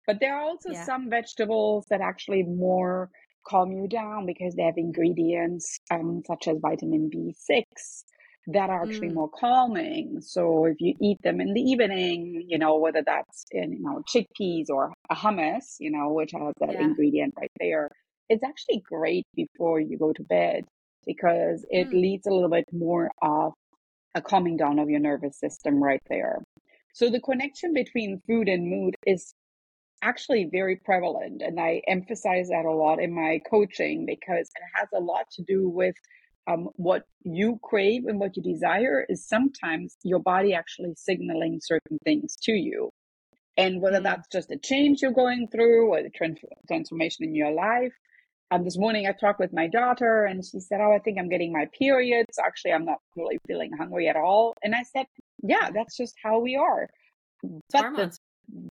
but 0.06 0.18
there 0.20 0.34
are 0.36 0.42
also 0.42 0.70
Yeah. 0.70 0.88
some 0.88 1.08
vegetables 1.10 1.86
that 1.90 2.00
actually 2.00 2.42
more 2.42 3.10
calm 3.46 3.72
you 3.72 3.88
down 3.88 4.26
because 4.26 4.54
they 4.54 4.62
have 4.62 4.76
ingredients 4.76 5.78
um, 5.90 6.22
such 6.26 6.46
as 6.48 6.58
vitamin 6.60 7.08
B6 7.10 8.04
that 8.48 8.70
are 8.70 8.82
actually 8.82 9.08
Mm. 9.08 9.12
more 9.12 9.30
calming. 9.30 10.20
So 10.20 10.64
if 10.64 10.76
you 10.80 10.94
eat 11.00 11.18
them 11.22 11.40
in 11.40 11.54
the 11.54 11.60
evening, 11.60 12.44
you 12.48 12.58
know, 12.58 12.76
whether 12.78 13.02
that's 13.04 13.44
in, 13.52 13.72
you 13.72 13.80
know, 13.82 14.02
chickpeas 14.12 14.68
or 14.68 14.92
a 15.10 15.14
hummus, 15.14 15.76
you 15.78 15.90
know, 15.90 16.12
which 16.12 16.32
has 16.32 16.54
that 16.60 16.74
Yeah. 16.74 16.80
ingredient 16.80 17.34
right 17.36 17.52
there, 17.60 17.88
it's 18.28 18.42
actually 18.42 18.80
great 18.80 19.26
before 19.34 19.78
you 19.80 19.96
go 19.98 20.12
to 20.12 20.22
bed 20.24 20.64
because 21.07 21.64
it 21.70 21.88
Mm. 21.88 22.00
leads 22.03 22.26
a 22.26 22.30
little 22.30 22.50
bit 22.50 22.64
more 22.72 23.11
of 23.22 23.53
a 24.14 24.22
calming 24.22 24.57
down 24.57 24.78
of 24.78 24.90
your 24.90 25.00
nervous 25.00 25.38
system 25.38 25.82
right 25.82 26.03
there. 26.09 26.42
So 26.94 27.11
the 27.11 27.20
connection 27.20 27.72
between 27.72 28.20
food 28.26 28.48
and 28.48 28.68
mood 28.68 28.94
is 29.07 29.34
actually 30.03 30.48
very 30.50 30.76
prevalent. 30.76 31.42
And 31.42 31.59
I 31.61 31.82
emphasize 31.86 32.48
that 32.48 32.64
a 32.64 32.70
lot 32.72 33.00
in 33.00 33.12
my 33.14 33.40
coaching 33.48 34.05
because 34.07 34.48
it 34.48 34.62
has 34.74 34.88
a 34.94 35.00
lot 35.00 35.26
to 35.32 35.42
do 35.46 35.68
with 35.68 35.94
um, 36.48 36.68
what 36.74 37.05
you 37.24 37.59
crave 37.62 38.07
and 38.07 38.18
what 38.18 38.36
you 38.36 38.42
desire 38.42 39.07
is 39.09 39.26
sometimes 39.26 39.96
your 40.03 40.18
body 40.18 40.55
actually 40.55 40.94
signaling 40.96 41.61
certain 41.62 41.98
things 42.05 42.36
to 42.42 42.53
you. 42.53 42.90
And 43.57 43.80
whether 43.80 44.00
Mm. 44.00 44.05
that's 44.05 44.28
just 44.28 44.50
a 44.50 44.59
change 44.59 45.03
you're 45.03 45.12
going 45.12 45.48
through 45.48 45.88
or 45.92 46.03
the 46.03 46.11
trans- 46.11 46.40
transformation 46.66 47.24
in 47.24 47.34
your 47.34 47.53
life. 47.53 47.92
Um, 48.53 48.64
this 48.64 48.76
morning 48.76 49.07
I 49.07 49.12
talked 49.12 49.40
with 49.40 49.55
my 49.55 49.66
daughter 49.66 50.26
and 50.26 50.44
she 50.44 50.61
said, 50.61 50.82
Oh, 50.82 50.92
I 50.92 50.98
think 50.98 51.18
I'm 51.18 51.30
getting 51.30 51.53
my 51.53 51.66
periods. 51.78 52.38
Actually, 52.38 52.72
I'm 52.72 52.84
not 52.84 52.98
really 53.16 53.38
feeling 53.46 53.70
hungry 53.78 54.09
at 54.09 54.16
all. 54.16 54.55
And 54.62 54.74
I 54.74 54.82
said, 54.82 55.07
Yeah, 55.42 55.70
that's 55.72 55.96
just 55.96 56.14
how 56.22 56.38
we 56.38 56.55
are. 56.55 56.86
But 57.72 57.96
the 57.96 58.12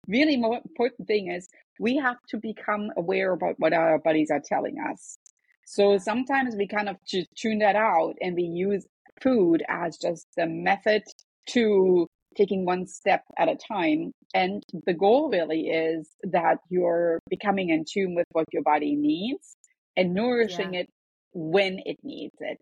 really 0.06 0.36
more 0.36 0.60
important 0.62 1.08
thing 1.08 1.30
is 1.30 1.48
we 1.78 1.96
have 1.96 2.18
to 2.28 2.36
become 2.36 2.90
aware 2.98 3.32
about 3.32 3.54
what 3.56 3.72
our 3.72 3.98
bodies 3.98 4.30
are 4.30 4.42
telling 4.44 4.76
us. 4.90 5.16
So 5.64 5.96
sometimes 5.96 6.56
we 6.56 6.68
kind 6.68 6.90
of 6.90 6.96
tune 7.34 7.60
that 7.60 7.76
out 7.76 8.16
and 8.20 8.36
we 8.36 8.42
use 8.42 8.84
food 9.22 9.62
as 9.66 9.96
just 9.96 10.26
the 10.36 10.46
method 10.46 11.04
to 11.50 12.06
taking 12.36 12.66
one 12.66 12.86
step 12.86 13.22
at 13.38 13.48
a 13.48 13.56
time. 13.56 14.12
And 14.34 14.62
the 14.84 14.92
goal 14.92 15.30
really 15.30 15.68
is 15.68 16.10
that 16.24 16.58
you're 16.68 17.18
becoming 17.30 17.70
in 17.70 17.86
tune 17.90 18.14
with 18.14 18.26
what 18.32 18.44
your 18.52 18.62
body 18.62 18.94
needs 18.94 19.56
and 19.96 20.14
nourishing 20.14 20.74
it 20.74 20.88
when 21.32 21.80
it 21.84 21.98
needs 22.02 22.34
it. 22.40 22.60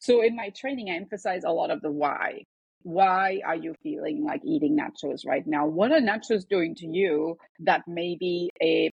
So 0.00 0.22
in 0.22 0.36
my 0.36 0.50
training, 0.50 0.90
I 0.90 0.96
emphasize 0.96 1.44
a 1.44 1.50
lot 1.50 1.70
of 1.70 1.80
the 1.80 1.90
why. 1.90 2.44
Why 2.82 3.40
are 3.46 3.56
you 3.56 3.74
feeling 3.82 4.24
like 4.24 4.42
eating 4.44 4.76
nachos 4.76 5.26
right 5.26 5.46
now? 5.46 5.66
What 5.66 5.90
are 5.90 6.00
nachos 6.00 6.46
doing 6.46 6.74
to 6.76 6.86
you 6.86 7.36
that 7.60 7.82
maybe 7.86 8.50
a 8.62 8.90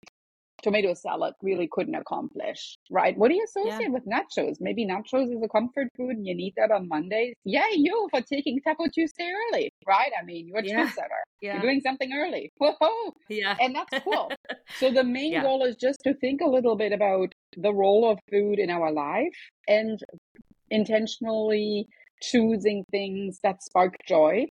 tomato 0.62 0.93
salad 0.93 1.34
really 1.41 1.68
couldn't 1.72 1.95
accomplish, 1.95 2.78
right? 2.89 3.18
What 3.18 3.30
do 3.30 3.36
you 3.36 3.43
associate 3.45 3.91
with 3.91 4.05
nachos? 4.05 4.57
Maybe 4.60 4.86
nachos 4.86 5.34
is 5.36 5.41
a 5.43 5.47
comfort 5.47 5.88
food 5.97 6.12
and 6.18 6.26
you 6.28 6.36
need 6.36 6.53
that 6.57 6.72
on 6.72 6.88
Mondays. 6.88 7.36
Yay, 7.45 7.62
you 7.76 8.07
for 8.12 8.22
taking 8.22 8.60
Taco 8.62 8.86
Tuesday 8.93 9.32
early, 9.51 9.72
right? 9.88 10.12
I 10.20 10.24
mean, 10.24 10.47
you're 10.47 10.60
a 10.60 10.66
Yeah. 10.66 10.86
trendsetter. 10.86 11.22
Yeah. 11.41 11.53
You're 11.53 11.62
doing 11.62 11.82
something 11.82 12.12
early. 12.14 12.51
Whoa! 12.57 13.14
Yeah. 13.30 13.55
And 13.60 13.76
that's 13.76 14.03
cool. 14.03 14.32
So 14.76 14.91
the 14.91 15.03
main 15.03 15.32
Yeah. 15.34 15.43
goal 15.43 15.64
is 15.64 15.76
just 15.76 15.99
to 16.03 16.14
think 16.14 16.41
a 16.41 16.47
little 16.47 16.76
bit 16.76 16.91
about 16.93 17.34
the 17.57 17.74
role 17.74 18.10
of 18.10 18.20
food 18.32 18.60
in 18.60 18.70
our 18.70 18.91
life 18.91 19.38
and 19.68 19.99
intentionally 20.70 21.88
choosing 22.22 22.84
things 22.91 23.39
that 23.43 23.64
spark 23.64 23.95
joy 24.07 24.45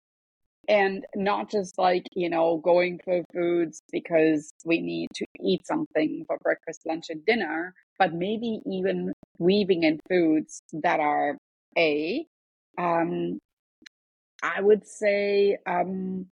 and 0.67 1.05
not 1.15 1.49
just 1.49 1.77
like, 1.77 2.03
you 2.13 2.29
know, 2.29 2.57
going 2.57 2.99
for 3.03 3.23
foods 3.33 3.81
because 3.91 4.51
we 4.65 4.81
need 4.81 5.07
to 5.15 5.25
eat 5.41 5.65
something 5.65 6.25
for 6.27 6.37
breakfast, 6.43 6.81
lunch, 6.85 7.05
and 7.09 7.25
dinner, 7.25 7.73
but 7.97 8.13
maybe 8.13 8.59
even 8.65 9.13
weaving 9.39 9.83
in 9.83 9.99
foods 10.09 10.61
that 10.73 10.99
are 10.99 11.37
A, 11.77 12.25
um, 12.77 13.39
I 14.43 14.61
would 14.61 14.85
say, 14.85 15.57
um, 15.65 16.27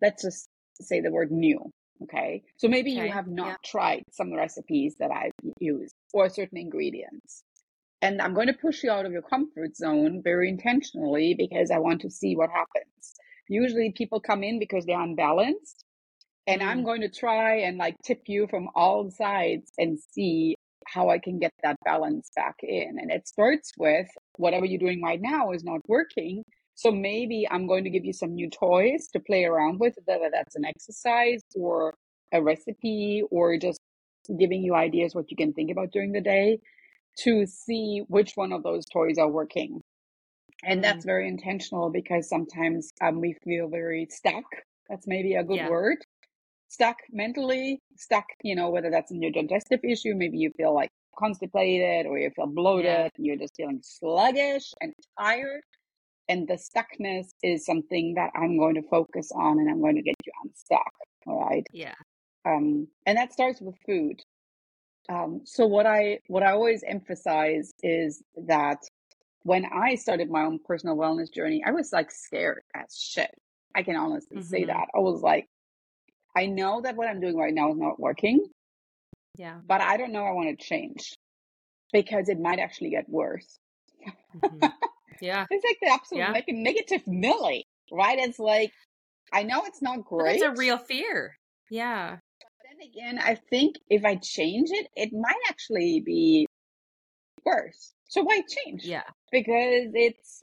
let's 0.00 0.22
just 0.22 0.48
say 0.80 1.00
the 1.00 1.10
word 1.10 1.30
new. 1.30 1.70
Okay. 2.04 2.42
So 2.56 2.68
maybe 2.68 2.92
you 2.92 3.10
have 3.10 3.28
not 3.28 3.48
yeah. 3.48 3.56
tried 3.64 4.02
some 4.10 4.32
recipes 4.34 4.96
that 4.98 5.10
I've 5.10 5.32
used 5.60 5.94
or 6.12 6.28
certain 6.28 6.58
ingredients. 6.58 7.44
And 8.00 8.20
I'm 8.20 8.34
going 8.34 8.48
to 8.48 8.54
push 8.54 8.82
you 8.82 8.90
out 8.90 9.06
of 9.06 9.12
your 9.12 9.22
comfort 9.22 9.76
zone 9.76 10.22
very 10.24 10.48
intentionally 10.48 11.34
because 11.38 11.70
I 11.70 11.78
want 11.78 12.00
to 12.00 12.10
see 12.10 12.34
what 12.34 12.50
happens. 12.50 13.14
Usually 13.52 13.92
people 13.92 14.20
come 14.20 14.42
in 14.44 14.58
because 14.58 14.86
they're 14.86 15.00
unbalanced. 15.00 15.84
And 16.48 16.62
I'm 16.62 16.80
Mm. 16.80 16.84
going 16.84 17.02
to 17.02 17.10
try 17.10 17.56
and 17.60 17.78
like 17.78 17.96
tip 18.04 18.22
you 18.26 18.48
from 18.48 18.68
all 18.76 19.10
sides 19.10 19.72
and 19.78 19.98
see 20.00 20.56
how 20.88 21.10
I 21.10 21.18
can 21.18 21.38
get 21.40 21.52
that 21.64 21.76
balance 21.84 22.30
back 22.36 22.56
in. 22.62 22.98
And 23.00 23.10
it 23.12 23.28
starts 23.28 23.72
with 23.78 24.08
whatever 24.38 24.66
you're 24.66 24.80
doing 24.80 25.02
right 25.02 25.20
now 25.22 25.52
is 25.52 25.64
not 25.64 25.80
working. 25.88 26.44
So 26.76 26.92
maybe 26.92 27.48
I'm 27.50 27.66
going 27.68 27.84
to 27.84 27.90
give 27.90 28.04
you 28.04 28.12
some 28.14 28.34
new 28.34 28.50
toys 28.50 29.08
to 29.14 29.20
play 29.20 29.44
around 29.44 29.80
with, 29.80 29.94
whether 30.06 30.30
that's 30.32 30.56
an 30.56 30.66
exercise 30.66 31.42
or 31.56 31.94
a 32.32 32.42
recipe 32.42 33.24
or 33.30 33.58
just 33.58 33.80
giving 34.38 34.62
you 34.64 34.74
ideas 34.74 35.14
what 35.14 35.30
you 35.30 35.38
can 35.38 35.54
think 35.54 35.70
about 35.70 35.92
during 35.92 36.12
the 36.12 36.22
day 36.22 36.60
to 37.20 37.46
see 37.46 38.02
which 38.08 38.32
one 38.36 38.52
of 38.52 38.62
those 38.64 38.86
toys 38.86 39.18
are 39.18 39.30
working. 39.30 39.82
And 40.64 40.82
that's 40.84 41.04
very 41.04 41.28
intentional 41.28 41.90
because 41.90 42.28
sometimes 42.28 42.92
um, 43.02 43.20
we 43.20 43.34
feel 43.44 43.68
very 43.68 44.06
stuck. 44.10 44.44
That's 44.88 45.06
maybe 45.06 45.34
a 45.34 45.44
good 45.44 45.56
Yeah. 45.56 45.68
word. 45.68 45.98
Stuck 46.68 46.98
mentally, 47.12 47.80
stuck, 47.96 48.26
you 48.42 48.56
know, 48.56 48.70
whether 48.70 48.90
that's 48.90 49.10
in 49.12 49.22
your 49.22 49.32
digestive 49.32 49.80
issue, 49.84 50.14
maybe 50.14 50.38
you 50.38 50.52
feel 50.56 50.74
like 50.74 50.90
constipated 51.18 52.06
or 52.06 52.18
you 52.18 52.30
feel 52.36 52.46
bloated, 52.48 52.86
Yeah. 52.86 53.08
and 53.16 53.26
you're 53.26 53.36
just 53.36 53.56
feeling 53.56 53.80
sluggish 53.82 54.72
and 54.80 54.94
tired. 55.18 55.62
And 56.28 56.48
the 56.48 56.54
stuckness 56.54 57.28
is 57.42 57.66
something 57.66 58.14
that 58.14 58.30
I'm 58.36 58.58
going 58.58 58.76
to 58.76 58.82
focus 58.82 59.30
on 59.34 59.58
and 59.60 59.70
I'm 59.70 59.80
going 59.80 59.96
to 59.96 60.02
get 60.02 60.16
you 60.26 60.32
unstuck. 60.44 60.92
All 61.26 61.40
right 61.48 61.66
Yeah. 61.72 61.94
um, 62.46 62.88
and 63.06 63.18
that 63.18 63.32
starts 63.32 63.60
with 63.62 63.76
food. 63.86 64.22
Um, 65.08 65.42
so 65.44 65.66
what 65.66 65.86
I 65.86 66.20
what 66.28 66.42
I 66.44 66.52
always 66.52 66.84
emphasize 66.86 67.72
is 67.82 68.22
that 68.48 68.78
when 69.44 69.64
I 69.66 69.94
started 69.96 70.30
my 70.30 70.42
own 70.44 70.58
personal 70.64 70.96
wellness 70.96 71.32
journey, 71.32 71.62
I 71.64 71.70
was 71.72 71.92
like 71.92 72.10
scared 72.10 72.62
as 72.74 72.94
shit. 72.96 73.30
I 73.74 73.82
can 73.82 73.96
honestly 73.96 74.42
say 74.42 74.62
Mhm. 74.64 74.66
that 74.68 74.88
I 74.94 74.98
was 74.98 75.22
like, 75.22 75.46
I 76.36 76.46
know 76.46 76.80
that 76.82 76.96
what 76.96 77.08
I'm 77.08 77.20
doing 77.20 77.36
right 77.36 77.52
now 77.54 77.70
is 77.72 77.78
not 77.78 77.98
working, 78.00 78.46
Yeah. 79.36 79.60
but 79.64 79.80
I 79.80 79.96
don't 79.96 80.12
know 80.12 80.24
I 80.24 80.32
want 80.32 80.56
to 80.58 80.64
change 80.64 81.12
because 81.92 82.28
it 82.28 82.38
might 82.40 82.58
actually 82.58 82.90
get 82.90 83.08
worse. 83.08 83.58
Mhm. 84.36 84.72
Yeah. 85.20 85.46
It's 85.50 85.64
like 85.64 85.78
the 85.80 85.88
absolute 85.92 86.20
Yeah. 86.20 86.32
neg- 86.32 86.44
negative 86.48 87.06
Millie, 87.06 87.64
right? 87.90 88.18
It's 88.18 88.38
like 88.38 88.72
I 89.32 89.42
know 89.44 89.64
it's 89.64 89.80
not 89.82 90.04
great. 90.04 90.40
that's 90.40 90.52
a 90.58 90.58
real 90.58 90.78
fear. 90.78 91.36
Yeah. 91.70 92.18
then 92.64 92.88
again, 92.88 93.18
I 93.18 93.34
think 93.34 93.76
if 93.90 94.04
I 94.04 94.16
change 94.16 94.70
it, 94.70 94.88
it 94.96 95.12
might 95.12 95.40
actually 95.48 96.00
be 96.00 96.46
worse. 97.44 97.92
So 98.08 98.22
why 98.22 98.42
change? 98.48 98.84
Yeah. 98.84 99.02
Because 99.30 99.90
it's, 99.94 100.42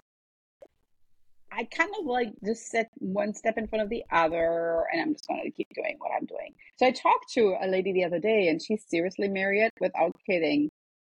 I 1.51 1.63
kind 1.65 1.91
of 1.99 2.05
like 2.05 2.29
just 2.45 2.67
set 2.69 2.89
one 2.95 3.33
step 3.33 3.57
in 3.57 3.67
front 3.67 3.83
of 3.83 3.89
the 3.89 4.03
other, 4.11 4.85
and 4.91 5.01
I'm 5.01 5.13
just 5.13 5.27
going 5.27 5.41
to 5.43 5.51
keep 5.51 5.67
doing 5.73 5.95
what 5.97 6.11
I'm 6.15 6.25
doing. 6.25 6.53
So 6.77 6.85
I 6.85 6.91
talked 6.91 7.31
to 7.33 7.55
a 7.61 7.67
lady 7.67 7.91
the 7.91 8.05
other 8.05 8.19
day, 8.19 8.47
and 8.49 8.61
she's 8.61 8.83
seriously 8.87 9.27
married 9.27 9.71
without 9.79 10.15
kidding. 10.27 10.69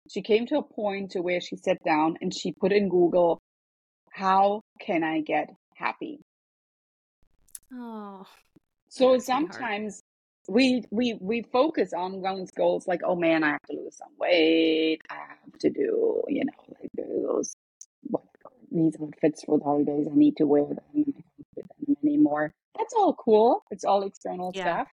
She 0.09 0.23
came 0.23 0.47
to 0.47 0.59
a 0.59 0.63
point 0.63 1.13
to 1.13 1.21
where 1.21 1.41
she 1.41 1.57
sat 1.57 1.79
down 1.85 2.17
and 2.21 2.33
she 2.35 2.53
put 2.53 2.73
in 2.73 2.89
Google, 2.89 3.41
"How 4.13 4.61
can 4.81 5.03
I 5.03 5.21
get 5.21 5.49
happy?" 5.75 6.21
Oh. 7.73 8.27
So 8.89 9.13
That's 9.13 9.29
really 9.29 9.47
hard. 9.47 9.53
sometimes 9.53 10.03
we 10.49 10.85
we 10.91 11.19
we 11.21 11.43
focus 11.53 11.93
on 11.93 12.15
wellness 12.15 12.55
goals 12.55 12.87
like, 12.87 13.01
oh 13.05 13.17
man, 13.17 13.43
I 13.45 13.51
have 13.53 13.63
to 13.71 13.77
lose 13.77 13.97
some 13.97 14.13
weight. 14.19 15.01
I 15.11 15.15
have 15.15 15.59
to 15.61 15.71
do, 15.71 16.23
you 16.29 16.45
know, 16.45 16.75
like 16.81 16.91
those 16.97 17.55
what 18.03 18.23
these 18.71 18.97
outfits 19.03 19.45
for 19.45 19.59
the 19.59 19.65
holidays. 19.65 20.07
I 20.11 20.15
need 20.15 20.37
to 20.39 20.47
wear 20.47 20.65
them. 20.67 20.79
I 20.95 21.03
can't 21.03 21.17
them 21.87 21.97
anymore. 22.05 22.53
That's 22.79 22.95
all 22.95 23.15
cool. 23.15 23.65
It's 23.71 23.85
all 23.85 24.03
external 24.05 24.53
Yeah. 24.55 24.63
stuff. 24.63 24.89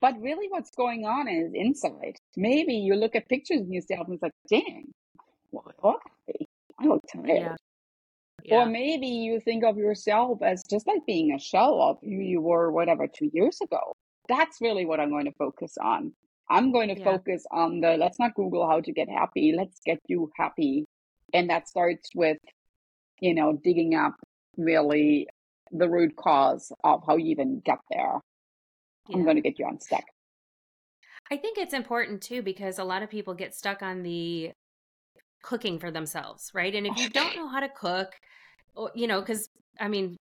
But 0.00 0.20
really, 0.20 0.48
what's 0.48 0.70
going 0.70 1.04
on 1.04 1.26
is 1.28 1.52
inside. 1.54 2.16
Maybe 2.36 2.74
you 2.74 2.94
look 2.94 3.16
at 3.16 3.28
pictures 3.28 3.62
of 3.62 3.68
yourself 3.68 4.06
and 4.06 4.14
it's 4.14 4.22
like, 4.22 4.32
dang, 4.50 4.92
I 5.18 5.22
look 5.52 5.74
happy. 5.82 6.48
I 6.78 6.86
look 6.86 7.02
tired. 7.12 7.56
Yeah. 8.44 8.62
Or 8.62 8.66
maybe 8.66 9.08
you 9.08 9.40
think 9.40 9.64
of 9.64 9.76
yourself 9.78 10.42
as 10.42 10.62
just 10.70 10.86
like 10.86 11.04
being 11.06 11.32
a 11.32 11.38
shell 11.38 11.80
of 11.80 11.98
who 12.02 12.10
you 12.10 12.40
were, 12.40 12.70
whatever, 12.70 13.06
two 13.08 13.30
years 13.32 13.58
ago. 13.62 13.96
That's 14.28 14.60
really 14.60 14.86
what 14.86 15.00
I'm 15.00 15.10
going 15.10 15.26
to 15.26 15.32
focus 15.32 15.76
on. 15.80 16.12
I'm 16.48 16.72
going 16.72 16.88
to 16.88 16.98
Yeah. 16.98 17.04
focus 17.04 17.44
on 17.50 17.80
the 17.80 17.96
let's 17.96 18.18
not 18.18 18.34
Google 18.34 18.68
how 18.68 18.80
to 18.80 18.92
get 18.92 19.08
happy. 19.08 19.52
Let's 19.56 19.80
get 19.84 19.98
you 20.06 20.30
happy. 20.36 20.86
And 21.32 21.50
that 21.50 21.68
starts 21.68 22.10
with, 22.14 22.38
you 23.20 23.34
know, 23.34 23.54
digging 23.54 23.94
up 23.94 24.14
really 24.56 25.28
the 25.72 25.88
root 25.88 26.14
cause 26.16 26.72
of 26.84 27.02
how 27.06 27.16
you 27.16 27.30
even 27.32 27.60
get 27.60 27.78
there. 27.90 28.20
I'm 29.12 29.24
going 29.24 29.36
to 29.36 29.42
get 29.42 29.58
you 29.58 29.66
unstuck. 29.66 30.04
I 31.30 31.36
think 31.36 31.58
it's 31.58 31.74
important 31.74 32.22
too 32.22 32.42
because 32.42 32.78
a 32.78 32.84
lot 32.84 33.02
of 33.02 33.10
people 33.10 33.34
get 33.34 33.54
stuck 33.54 33.82
on 33.82 34.02
the 34.02 34.52
cooking 35.42 35.78
for 35.78 35.90
themselves, 35.90 36.50
right? 36.54 36.74
And 36.74 36.86
if 36.86 36.96
you 36.96 37.10
don't 37.10 37.36
know 37.36 37.48
how 37.48 37.60
to 37.60 37.68
cook, 37.68 38.12
you 38.94 39.06
know, 39.06 39.20
because 39.20 39.48
I 39.80 39.88
mean, 39.88 40.16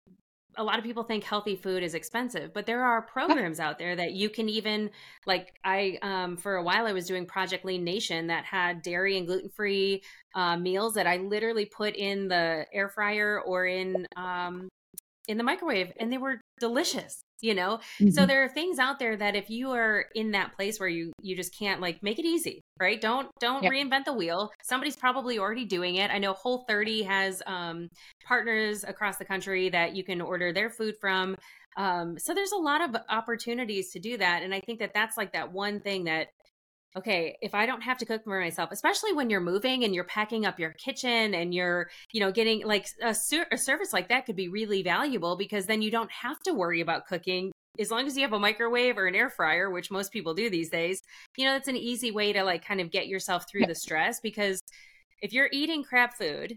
a 0.58 0.64
lot 0.64 0.78
of 0.78 0.86
people 0.86 1.04
think 1.04 1.24
healthy 1.24 1.56
food 1.56 1.84
is 1.84 1.94
expensive, 1.94 2.54
but 2.54 2.66
there 2.66 2.84
are 2.84 3.02
programs 3.02 3.60
out 3.60 3.78
there 3.78 3.96
that 3.96 4.14
you 4.14 4.30
can 4.30 4.50
even 4.50 4.90
like. 5.26 5.54
I 5.64 5.98
um, 6.02 6.38
for 6.38 6.56
a 6.56 6.64
while 6.64 6.86
I 6.86 6.94
was 6.94 7.08
doing 7.08 7.26
Project 7.26 7.66
Lean 7.66 7.84
Nation 7.84 8.28
that 8.28 8.46
had 8.46 8.82
dairy 8.82 9.18
and 9.18 9.28
gluten 9.28 9.50
free 9.50 10.04
uh, 10.34 10.58
meals 10.58 10.94
that 10.96 11.08
I 11.08 11.18
literally 11.18 11.66
put 11.66 11.96
in 11.96 12.28
the 12.28 12.66
air 12.74 12.90
fryer 12.90 13.42
or 13.42 13.66
in 13.66 14.08
um, 14.16 14.70
in 15.28 15.38
the 15.38 15.44
microwave, 15.44 15.92
and 16.00 16.12
they 16.12 16.18
were 16.18 16.42
delicious. 16.60 17.25
You 17.42 17.54
know, 17.54 17.80
Mm-hmm. 18.00 18.10
so 18.12 18.26
there 18.26 18.44
are 18.44 18.50
things 18.50 18.80
out 18.80 18.98
there 19.00 19.16
that 19.18 19.36
if 19.36 19.50
you 19.50 19.72
are 19.72 20.06
in 20.16 20.32
that 20.32 20.54
place 20.56 20.80
where 20.80 20.90
you 20.90 21.12
you 21.22 21.36
just 21.36 21.58
can't 21.58 21.82
like 21.82 22.02
make 22.02 22.20
it 22.20 22.26
easy 22.26 22.62
right? 22.80 23.00
Don't 23.00 23.30
don't 23.40 23.64
Yep. 23.64 23.72
reinvent 23.72 24.06
the 24.06 24.14
wheel. 24.14 24.52
Somebody's 24.64 24.98
probably 24.98 25.40
already 25.40 25.64
doing 25.66 25.96
it. 25.96 26.12
I 26.12 26.18
know 26.18 26.34
Whole30 26.34 27.06
has 27.06 27.42
um 27.48 27.88
partners 28.28 28.84
across 28.84 29.18
the 29.18 29.26
country 29.26 29.70
that 29.70 29.96
you 29.96 30.04
can 30.04 30.22
order 30.22 30.52
their 30.54 30.70
food 30.70 30.96
from. 31.00 31.36
Um 31.78 32.18
so 32.18 32.34
there's 32.34 32.52
a 32.52 32.58
lot 32.58 32.82
of 32.82 32.96
opportunities 33.10 33.92
to 33.92 34.00
do 34.00 34.18
that 34.18 34.44
and 34.44 34.54
i 34.54 34.62
think 34.66 34.80
that 34.80 34.94
that's 34.94 35.18
like 35.18 35.34
that 35.34 35.52
one 35.52 35.80
thing 35.82 36.06
that 36.06 36.28
okay 36.96 37.38
if 37.42 37.54
i 37.54 37.66
don't 37.66 37.82
have 37.82 37.98
to 37.98 38.06
cook 38.06 38.24
for 38.24 38.40
myself 38.40 38.70
especially 38.72 39.14
when 39.14 39.30
you're 39.30 39.42
moving 39.42 39.84
and 39.84 39.94
you're 39.94 40.04
packing 40.04 40.46
up 40.46 40.60
your 40.60 40.72
kitchen 40.74 41.34
and 41.34 41.54
you're 41.54 41.90
you 42.14 42.20
know 42.20 42.32
getting 42.32 42.66
like 42.66 42.88
a, 43.02 43.14
ser- 43.14 43.48
a 43.52 43.58
service 43.58 43.94
like 43.94 44.10
that 44.10 44.26
could 44.26 44.36
be 44.36 44.48
really 44.48 44.82
valuable 44.82 45.36
because 45.36 45.66
then 45.66 45.82
you 45.82 45.92
don't 45.92 46.12
have 46.12 46.40
to 46.42 46.54
worry 46.54 46.82
about 46.82 47.06
cooking. 47.06 47.52
As 47.78 47.92
long 47.92 48.08
as 48.08 48.16
you 48.16 48.24
have 48.24 48.32
a 48.32 48.40
microwave 48.40 48.98
or 48.98 49.06
an 49.06 49.16
air 49.16 49.30
fryer 49.30 49.70
which 49.70 49.92
most 49.92 50.14
people 50.14 50.34
do 50.34 50.50
these 50.50 50.70
days 50.70 51.02
you 51.38 51.46
know 51.46 51.52
that's 51.52 51.68
an 51.68 51.76
easy 51.76 52.12
way 52.12 52.32
to 52.32 52.44
like 52.44 52.66
kind 52.66 52.80
of 52.80 52.90
get 52.90 53.08
yourself 53.08 53.46
through 53.50 53.66
the 53.66 53.76
stress 53.76 54.22
because 54.22 54.62
if 55.22 55.34
you're 55.34 55.50
eating 55.52 55.84
crap 55.84 56.18
food 56.18 56.56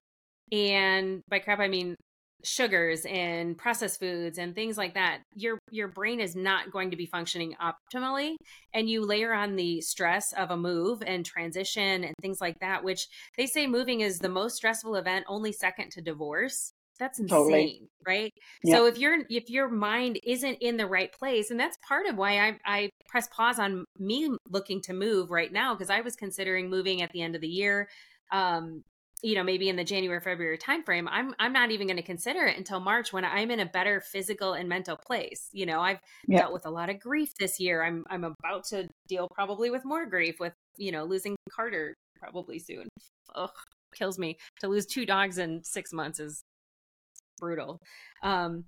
and 0.53 1.21
by 1.29 1.41
crap 1.41 1.59
i 1.59 1.67
mean 1.67 1.97
sugars 2.45 3.05
and 3.09 3.59
processed 3.59 3.99
foods 3.99 4.39
and 4.39 4.55
things 4.55 4.79
like 4.79 4.95
that 4.95 5.19
your 5.35 5.59
your 5.71 5.89
brain 5.89 6.21
is 6.21 6.37
not 6.37 6.71
going 6.71 6.91
to 6.91 6.97
be 6.97 7.07
functioning 7.07 7.55
optimally 7.61 8.35
and 8.73 8.89
you 8.89 9.05
layer 9.05 9.33
on 9.33 9.57
the 9.57 9.81
stress 9.81 10.33
of 10.35 10.51
a 10.51 10.57
move 10.57 11.03
and 11.05 11.27
transition 11.27 12.05
and 12.05 12.15
things 12.23 12.41
like 12.41 12.59
that 12.61 12.85
which 12.85 13.09
they 13.37 13.47
say 13.47 13.67
moving 13.67 14.01
is 14.01 14.19
the 14.19 14.29
most 14.29 14.55
stressful 14.57 14.95
event 14.95 15.25
only 15.29 15.51
second 15.53 15.91
to 15.91 16.01
divorce 16.01 16.73
that's 16.99 17.19
insane 17.19 17.29
Totally. 17.29 17.89
right 18.07 18.33
Yep. 18.65 18.77
so 18.77 18.87
if 18.87 18.99
your 18.99 19.19
if 19.31 19.51
your 19.51 19.69
mind 19.69 20.19
isn't 20.25 20.59
in 20.61 20.77
the 20.77 20.87
right 20.87 21.13
place 21.13 21.51
and 21.51 21.59
that's 21.59 21.77
part 21.87 22.07
of 22.07 22.17
why 22.17 22.39
i 22.39 22.59
i 22.65 22.91
press 23.09 23.29
pause 23.29 23.59
on 23.59 23.85
me 23.99 24.31
looking 24.49 24.81
to 24.83 24.93
move 24.93 25.31
right 25.31 25.53
now 25.53 25.75
because 25.75 25.91
i 25.91 26.01
was 26.01 26.15
considering 26.17 26.71
moving 26.71 27.03
at 27.03 27.11
the 27.13 27.23
end 27.23 27.35
of 27.35 27.41
the 27.41 27.49
year 27.49 27.89
um 28.33 28.83
you 29.23 29.35
know 29.35 29.43
maybe 29.43 29.69
in 29.69 29.75
the 29.77 29.83
january 29.85 30.21
february 30.21 30.57
timeframe 30.57 31.07
i'm 31.11 31.35
i'm 31.41 31.53
not 31.53 31.71
even 31.71 31.87
going 31.87 31.97
to 31.97 32.03
consider 32.03 32.47
it 32.47 32.57
until 32.57 32.79
march 32.79 33.13
when 33.13 33.25
i'm 33.25 33.51
in 33.51 33.59
a 33.61 33.67
better 33.67 34.01
physical 34.01 34.53
and 34.53 34.69
mental 34.69 34.97
place 34.97 35.49
you 35.53 35.67
know 35.67 35.81
i've 35.81 35.99
Yeah. 36.29 36.41
dealt 36.41 36.53
with 36.53 36.67
a 36.67 36.71
lot 36.71 36.89
of 36.91 37.01
grief 37.01 37.31
this 37.39 37.59
year. 37.59 37.83
I'm 37.83 38.05
i'm 38.11 38.25
about 38.25 38.65
to 38.67 38.89
deal 39.09 39.29
probably 39.35 39.71
with 39.71 39.85
more 39.85 40.07
grief 40.07 40.39
with 40.39 40.53
you 40.77 40.93
know 40.93 41.05
losing 41.05 41.35
carter 41.51 41.95
probably 42.21 42.59
soon. 42.59 42.89
Ugh, 43.35 43.51
kills 43.95 44.19
me. 44.19 44.37
To 44.61 44.69
lose 44.69 44.87
two 44.87 45.07
dogs 45.07 45.39
in 45.39 45.63
six 45.65 45.93
months 45.93 46.21
is 46.21 46.43
brutal. 47.39 47.79
Um 48.23 48.65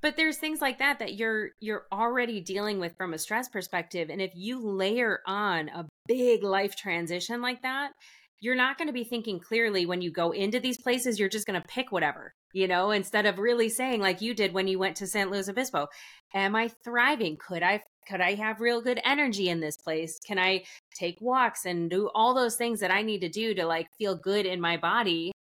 but 0.00 0.16
there's 0.16 0.38
things 0.38 0.60
like 0.60 0.78
that 0.78 0.98
that 1.00 1.14
you're 1.14 1.50
you're 1.60 1.86
already 1.92 2.40
dealing 2.40 2.78
with 2.80 2.96
from 2.96 3.14
a 3.14 3.18
stress 3.18 3.48
perspective 3.48 4.10
and 4.10 4.20
if 4.22 4.32
you 4.34 4.60
layer 4.60 5.20
on 5.26 5.68
a 5.68 5.86
big 6.06 6.42
life 6.42 6.74
transition 6.76 7.42
like 7.42 7.62
that 7.62 7.92
you're 8.40 8.54
not 8.54 8.78
going 8.78 8.86
to 8.86 8.92
be 8.92 9.04
thinking 9.04 9.40
clearly 9.40 9.84
when 9.86 10.00
you 10.00 10.10
go 10.10 10.30
into 10.30 10.60
these 10.60 10.80
places 10.80 11.18
you're 11.18 11.28
just 11.28 11.46
going 11.46 11.60
to 11.60 11.68
pick 11.68 11.90
whatever 11.90 12.34
you 12.52 12.68
know 12.68 12.90
instead 12.90 13.26
of 13.26 13.38
really 13.38 13.68
saying 13.68 14.00
like 14.00 14.20
you 14.20 14.34
did 14.34 14.52
when 14.52 14.68
you 14.68 14.78
went 14.78 14.96
to 14.96 15.06
San 15.06 15.30
Luis 15.30 15.48
Obispo 15.48 15.86
am 16.34 16.54
i 16.54 16.68
thriving? 16.84 17.36
Could 17.36 17.62
i 17.62 17.82
could 18.06 18.20
i 18.20 18.34
have 18.34 18.60
real 18.60 18.80
good 18.80 19.00
energy 19.04 19.48
in 19.48 19.60
this 19.60 19.76
place? 19.76 20.18
Can 20.26 20.38
i 20.38 20.62
take 20.94 21.18
walks 21.20 21.64
and 21.64 21.90
do 21.90 22.10
all 22.14 22.34
those 22.34 22.56
things 22.56 22.80
that 22.80 22.90
i 22.90 23.02
need 23.02 23.20
to 23.20 23.28
do 23.28 23.54
to 23.54 23.66
like 23.66 23.86
feel 23.98 24.16
good 24.16 24.46
in 24.46 24.60
my 24.60 24.76
body? 24.76 25.32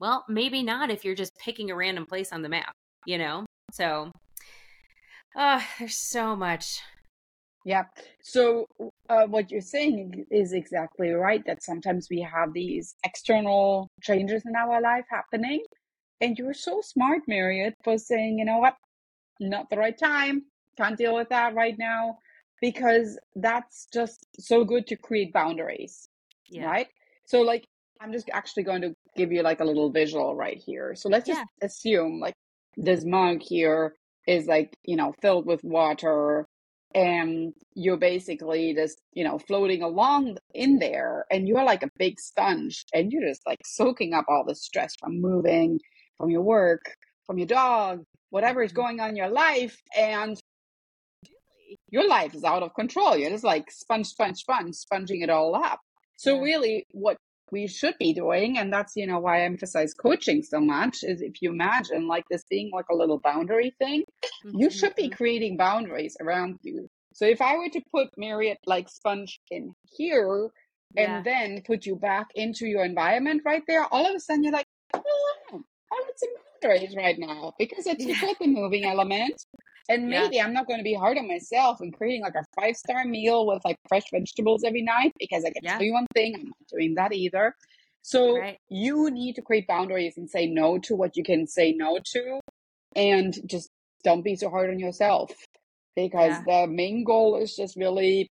Well 0.00 0.24
maybe 0.28 0.62
not 0.62 0.90
if 0.90 1.04
you're 1.04 1.14
just 1.14 1.36
picking 1.38 1.70
a 1.70 1.76
random 1.76 2.06
place 2.06 2.32
on 2.32 2.42
the 2.42 2.48
map 2.48 2.72
you 3.06 3.18
know? 3.18 3.44
So 3.72 4.10
uh 5.36 5.60
there's 5.78 5.98
so 5.98 6.36
much 6.36 6.80
Yeah. 7.64 7.84
So, 8.22 8.66
uh, 9.08 9.26
what 9.26 9.50
you're 9.50 9.62
saying 9.62 10.26
is 10.30 10.52
exactly 10.52 11.10
right 11.10 11.42
that 11.46 11.62
sometimes 11.62 12.08
we 12.10 12.20
have 12.20 12.52
these 12.52 12.94
external 13.04 13.88
changes 14.02 14.42
in 14.46 14.54
our 14.54 14.80
life 14.80 15.04
happening. 15.10 15.62
And 16.20 16.38
you're 16.38 16.54
so 16.54 16.80
smart, 16.82 17.22
Mariette, 17.26 17.74
for 17.82 17.98
saying, 17.98 18.38
you 18.38 18.44
know 18.44 18.58
what, 18.58 18.76
not 19.40 19.68
the 19.70 19.76
right 19.76 19.98
time, 19.98 20.44
can't 20.76 20.96
deal 20.96 21.14
with 21.14 21.28
that 21.30 21.54
right 21.54 21.76
now, 21.78 22.18
because 22.60 23.18
that's 23.34 23.86
just 23.92 24.26
so 24.38 24.64
good 24.64 24.86
to 24.88 24.96
create 24.96 25.32
boundaries, 25.32 26.08
yeah 26.50 26.66
right? 26.66 26.88
So, 27.26 27.40
like, 27.40 27.64
I'm 28.00 28.12
just 28.12 28.28
actually 28.32 28.64
going 28.64 28.82
to 28.82 28.94
give 29.16 29.32
you 29.32 29.42
like 29.42 29.60
a 29.60 29.64
little 29.64 29.90
visual 29.90 30.36
right 30.36 30.58
here. 30.58 30.94
So, 30.94 31.08
let's 31.08 31.26
just 31.26 31.44
assume 31.62 32.20
like 32.20 32.34
this 32.76 33.04
mug 33.06 33.40
here 33.42 33.94
is 34.26 34.46
like, 34.46 34.76
you 34.84 34.96
know, 34.96 35.14
filled 35.22 35.46
with 35.46 35.64
water 35.64 36.46
and 36.94 37.52
you're 37.74 37.96
basically 37.96 38.74
just 38.74 39.00
you 39.12 39.24
know 39.24 39.38
floating 39.38 39.82
along 39.82 40.36
in 40.54 40.78
there 40.78 41.24
and 41.30 41.48
you're 41.48 41.64
like 41.64 41.82
a 41.82 41.90
big 41.98 42.20
sponge 42.20 42.84
and 42.94 43.12
you're 43.12 43.28
just 43.28 43.42
like 43.46 43.60
soaking 43.66 44.14
up 44.14 44.26
all 44.28 44.44
the 44.46 44.54
stress 44.54 44.94
from 45.00 45.20
moving 45.20 45.80
from 46.18 46.30
your 46.30 46.42
work 46.42 46.94
from 47.26 47.38
your 47.38 47.46
dog 47.48 48.04
whatever 48.30 48.62
is 48.62 48.72
Mhm. 48.72 48.74
going 48.74 49.00
on 49.00 49.10
in 49.10 49.16
your 49.16 49.28
life 49.30 49.80
and 49.96 50.38
your 51.90 52.06
life 52.08 52.34
is 52.34 52.44
out 52.44 52.62
of 52.62 52.74
control. 52.74 53.16
You're 53.16 53.30
just 53.30 53.44
like 53.44 53.70
sponge 53.70 54.06
sponge 54.08 54.38
sponge 54.38 54.74
sponging 54.74 55.22
it 55.22 55.30
all 55.30 55.54
up. 55.54 55.80
So 56.16 56.40
really 56.40 56.86
what 56.92 57.16
we 57.52 57.66
should 57.66 57.96
be 57.98 58.12
doing 58.14 58.58
and 58.58 58.72
that's 58.72 58.96
you 58.96 59.06
know 59.06 59.18
why 59.20 59.38
i 59.40 59.44
emphasize 59.44 59.94
coaching 59.94 60.42
so 60.42 60.60
much 60.60 61.04
is 61.04 61.22
if 61.22 61.42
you 61.42 61.50
imagine 61.50 62.08
like 62.08 62.24
this 62.30 62.44
being 62.50 62.70
like 62.72 62.86
a 62.90 62.94
little 62.94 63.18
boundary 63.18 63.74
thing 63.78 64.02
you 64.54 64.70
should 64.70 64.94
be 64.96 65.08
Mhm. 65.08 65.16
creating 65.16 65.56
boundaries 65.56 66.16
around 66.20 66.58
you. 66.62 66.88
So 67.14 67.26
if 67.26 67.40
I 67.40 67.56
were 67.56 67.68
to 67.70 67.82
put 67.92 68.08
Mariette 68.18 68.60
like 68.66 68.88
sponge 68.88 69.40
in 69.50 69.74
here 69.96 70.50
and 70.96 71.24
then 71.24 71.62
put 71.66 71.86
you 71.86 71.96
back 71.96 72.28
into 72.34 72.66
your 72.66 72.84
environment 72.84 73.42
right 73.44 73.62
there, 73.68 73.84
all 73.92 74.06
of 74.06 74.14
a 74.14 74.20
sudden 74.20 74.44
you're 74.44 74.52
like, 74.52 74.66
oh, 74.94 75.00
I 75.52 75.94
want 75.94 76.18
some 76.18 76.30
boundaries 76.62 76.96
right 76.96 77.18
now 77.18 77.54
because 77.58 77.86
it's 77.86 78.04
Yeah. 78.04 78.32
the 78.40 78.46
moving 78.46 78.84
element. 78.84 79.34
And 79.88 80.08
Yeah. 80.08 80.22
maybe 80.22 80.40
I'm 80.40 80.52
not 80.54 80.66
going 80.66 80.78
to 80.78 80.84
be 80.84 80.94
hard 80.94 81.18
on 81.18 81.28
myself 81.28 81.80
and 81.80 81.92
creating 81.92 82.22
like 82.22 82.34
a 82.34 82.44
five 82.58 82.76
star 82.76 83.04
meal 83.04 83.46
with 83.46 83.62
like 83.64 83.76
fresh 83.88 84.04
vegetables 84.12 84.64
every 84.64 84.82
night 84.82 85.12
because 85.18 85.44
I 85.44 85.50
can 85.50 85.62
Yeah. 85.62 85.76
tell 85.76 85.86
you 85.86 85.92
one 85.92 86.06
thing, 86.14 86.34
I'm 86.34 86.46
not 86.46 86.56
doing 86.70 86.94
that 86.94 87.12
either. 87.12 87.54
So 88.02 88.38
Right. 88.38 88.58
you 88.68 89.10
need 89.10 89.34
to 89.36 89.42
create 89.42 89.66
boundaries 89.66 90.14
and 90.16 90.28
say 90.28 90.46
no 90.46 90.78
to 90.80 90.94
what 90.94 91.16
you 91.16 91.24
can 91.24 91.46
say 91.46 91.72
no 91.72 91.98
to 92.12 92.40
and 92.96 93.34
just 93.46 93.70
don't 94.04 94.22
be 94.22 94.36
so 94.36 94.50
hard 94.50 94.70
on 94.70 94.78
yourself 94.78 95.30
because 95.96 96.36
the 96.44 96.66
main 96.66 97.04
goal 97.04 97.36
is 97.36 97.56
just 97.56 97.76
really 97.76 98.28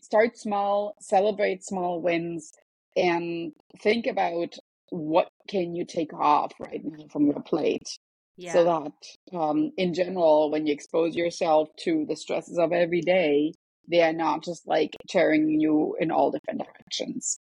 start 0.00 0.36
small 0.36 0.94
celebrate 1.00 1.64
small 1.64 2.00
wins 2.02 2.52
and 2.96 3.52
think 3.78 4.06
about 4.06 4.54
what 4.90 5.28
can 5.48 5.74
you 5.74 5.84
take 5.84 6.12
off 6.12 6.52
right 6.58 6.80
now 6.84 7.06
from 7.10 7.26
your 7.26 7.40
plate 7.42 7.96
yeah 8.36 8.52
so 8.52 8.64
that 8.64 9.36
um, 9.38 9.70
in 9.76 9.94
general 9.94 10.50
when 10.50 10.66
you 10.66 10.72
expose 10.72 11.14
yourself 11.14 11.68
to 11.78 12.04
the 12.08 12.16
stresses 12.16 12.58
of 12.58 12.72
every 12.72 13.00
day 13.00 13.52
they 13.90 14.02
are 14.02 14.12
not 14.12 14.42
just 14.42 14.66
like 14.66 14.96
tearing 15.08 15.48
you 15.60 15.96
in 16.00 16.10
all 16.10 16.30
different 16.30 16.60
directions 16.60 17.38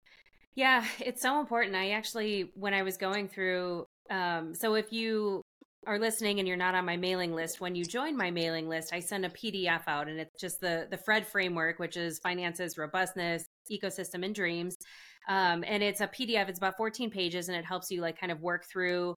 Yeah, 0.58 0.84
it's 1.00 1.22
so 1.22 1.40
important. 1.40 1.76
I 1.76 1.92
actually, 1.92 2.52
when 2.56 2.74
I 2.74 2.82
was 2.82 2.98
going 2.98 3.28
through, 3.28 3.86
um, 4.10 4.56
so 4.56 4.74
if 4.74 4.92
you 4.92 5.44
are 5.86 6.00
listening 6.00 6.40
and 6.40 6.48
you're 6.48 6.58
not 6.58 6.74
on 6.74 6.84
my 6.84 6.98
mailing 6.98 7.36
list, 7.36 7.62
when 7.62 7.76
you 7.76 7.86
join 7.86 8.18
my 8.18 8.32
mailing 8.32 8.68
list, 8.68 8.92
I 8.92 9.00
send 9.00 9.24
a 9.24 9.30
PDF 9.30 9.84
out, 9.86 10.08
and 10.08 10.20
it's 10.20 10.42
just 10.42 10.60
the 10.60 10.88
the 10.90 10.98
Fred 10.98 11.28
framework, 11.28 11.78
which 11.78 11.96
is 11.96 12.18
finances, 12.24 12.76
robustness, 12.76 13.46
ecosystem, 13.72 14.26
and 14.26 14.34
dreams. 14.34 14.76
Um, 15.30 15.64
and 15.68 15.84
it's 15.84 16.02
a 16.02 16.08
PDF. 16.08 16.50
It's 16.50 16.58
about 16.58 16.76
14 16.76 17.12
pages, 17.12 17.50
and 17.50 17.56
it 17.56 17.64
helps 17.64 17.92
you 17.92 18.02
like 18.02 18.20
kind 18.20 18.32
of 18.32 18.42
work 18.42 18.66
through 18.66 19.14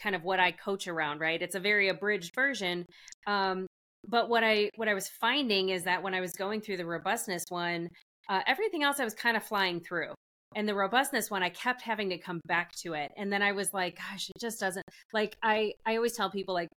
kind 0.00 0.14
of 0.14 0.22
what 0.24 0.40
I 0.40 0.52
coach 0.52 0.88
around. 0.88 1.20
Right? 1.20 1.40
It's 1.40 1.54
a 1.54 1.60
very 1.60 1.88
abridged 1.88 2.34
version. 2.34 2.86
Um, 3.26 3.66
but 4.08 4.28
what 4.28 4.44
I 4.44 4.70
what 4.76 4.88
I 4.88 4.94
was 4.94 5.08
finding 5.08 5.70
is 5.70 5.84
that 5.84 6.02
when 6.02 6.14
I 6.14 6.20
was 6.20 6.32
going 6.32 6.60
through 6.60 6.76
the 6.78 6.86
robustness 6.86 7.44
one, 7.48 7.88
uh, 8.28 8.40
everything 8.46 8.82
else 8.82 9.00
I 9.00 9.04
was 9.04 9.14
kind 9.14 9.36
of 9.36 9.44
flying 9.44 9.80
through. 9.80 10.14
And 10.54 10.68
the 10.68 10.74
robustness 10.74 11.30
one, 11.30 11.42
I 11.42 11.50
kept 11.50 11.82
having 11.82 12.08
to 12.10 12.18
come 12.18 12.40
back 12.46 12.72
to 12.82 12.94
it. 12.94 13.12
And 13.16 13.30
then 13.32 13.42
I 13.42 13.52
was 13.52 13.74
like, 13.74 13.96
gosh, 13.96 14.30
it 14.30 14.40
just 14.40 14.60
doesn't 14.60 14.84
like 15.12 15.36
I 15.42 15.72
I 15.84 15.96
always 15.96 16.16
tell 16.16 16.30
people 16.30 16.54
like 16.54 16.68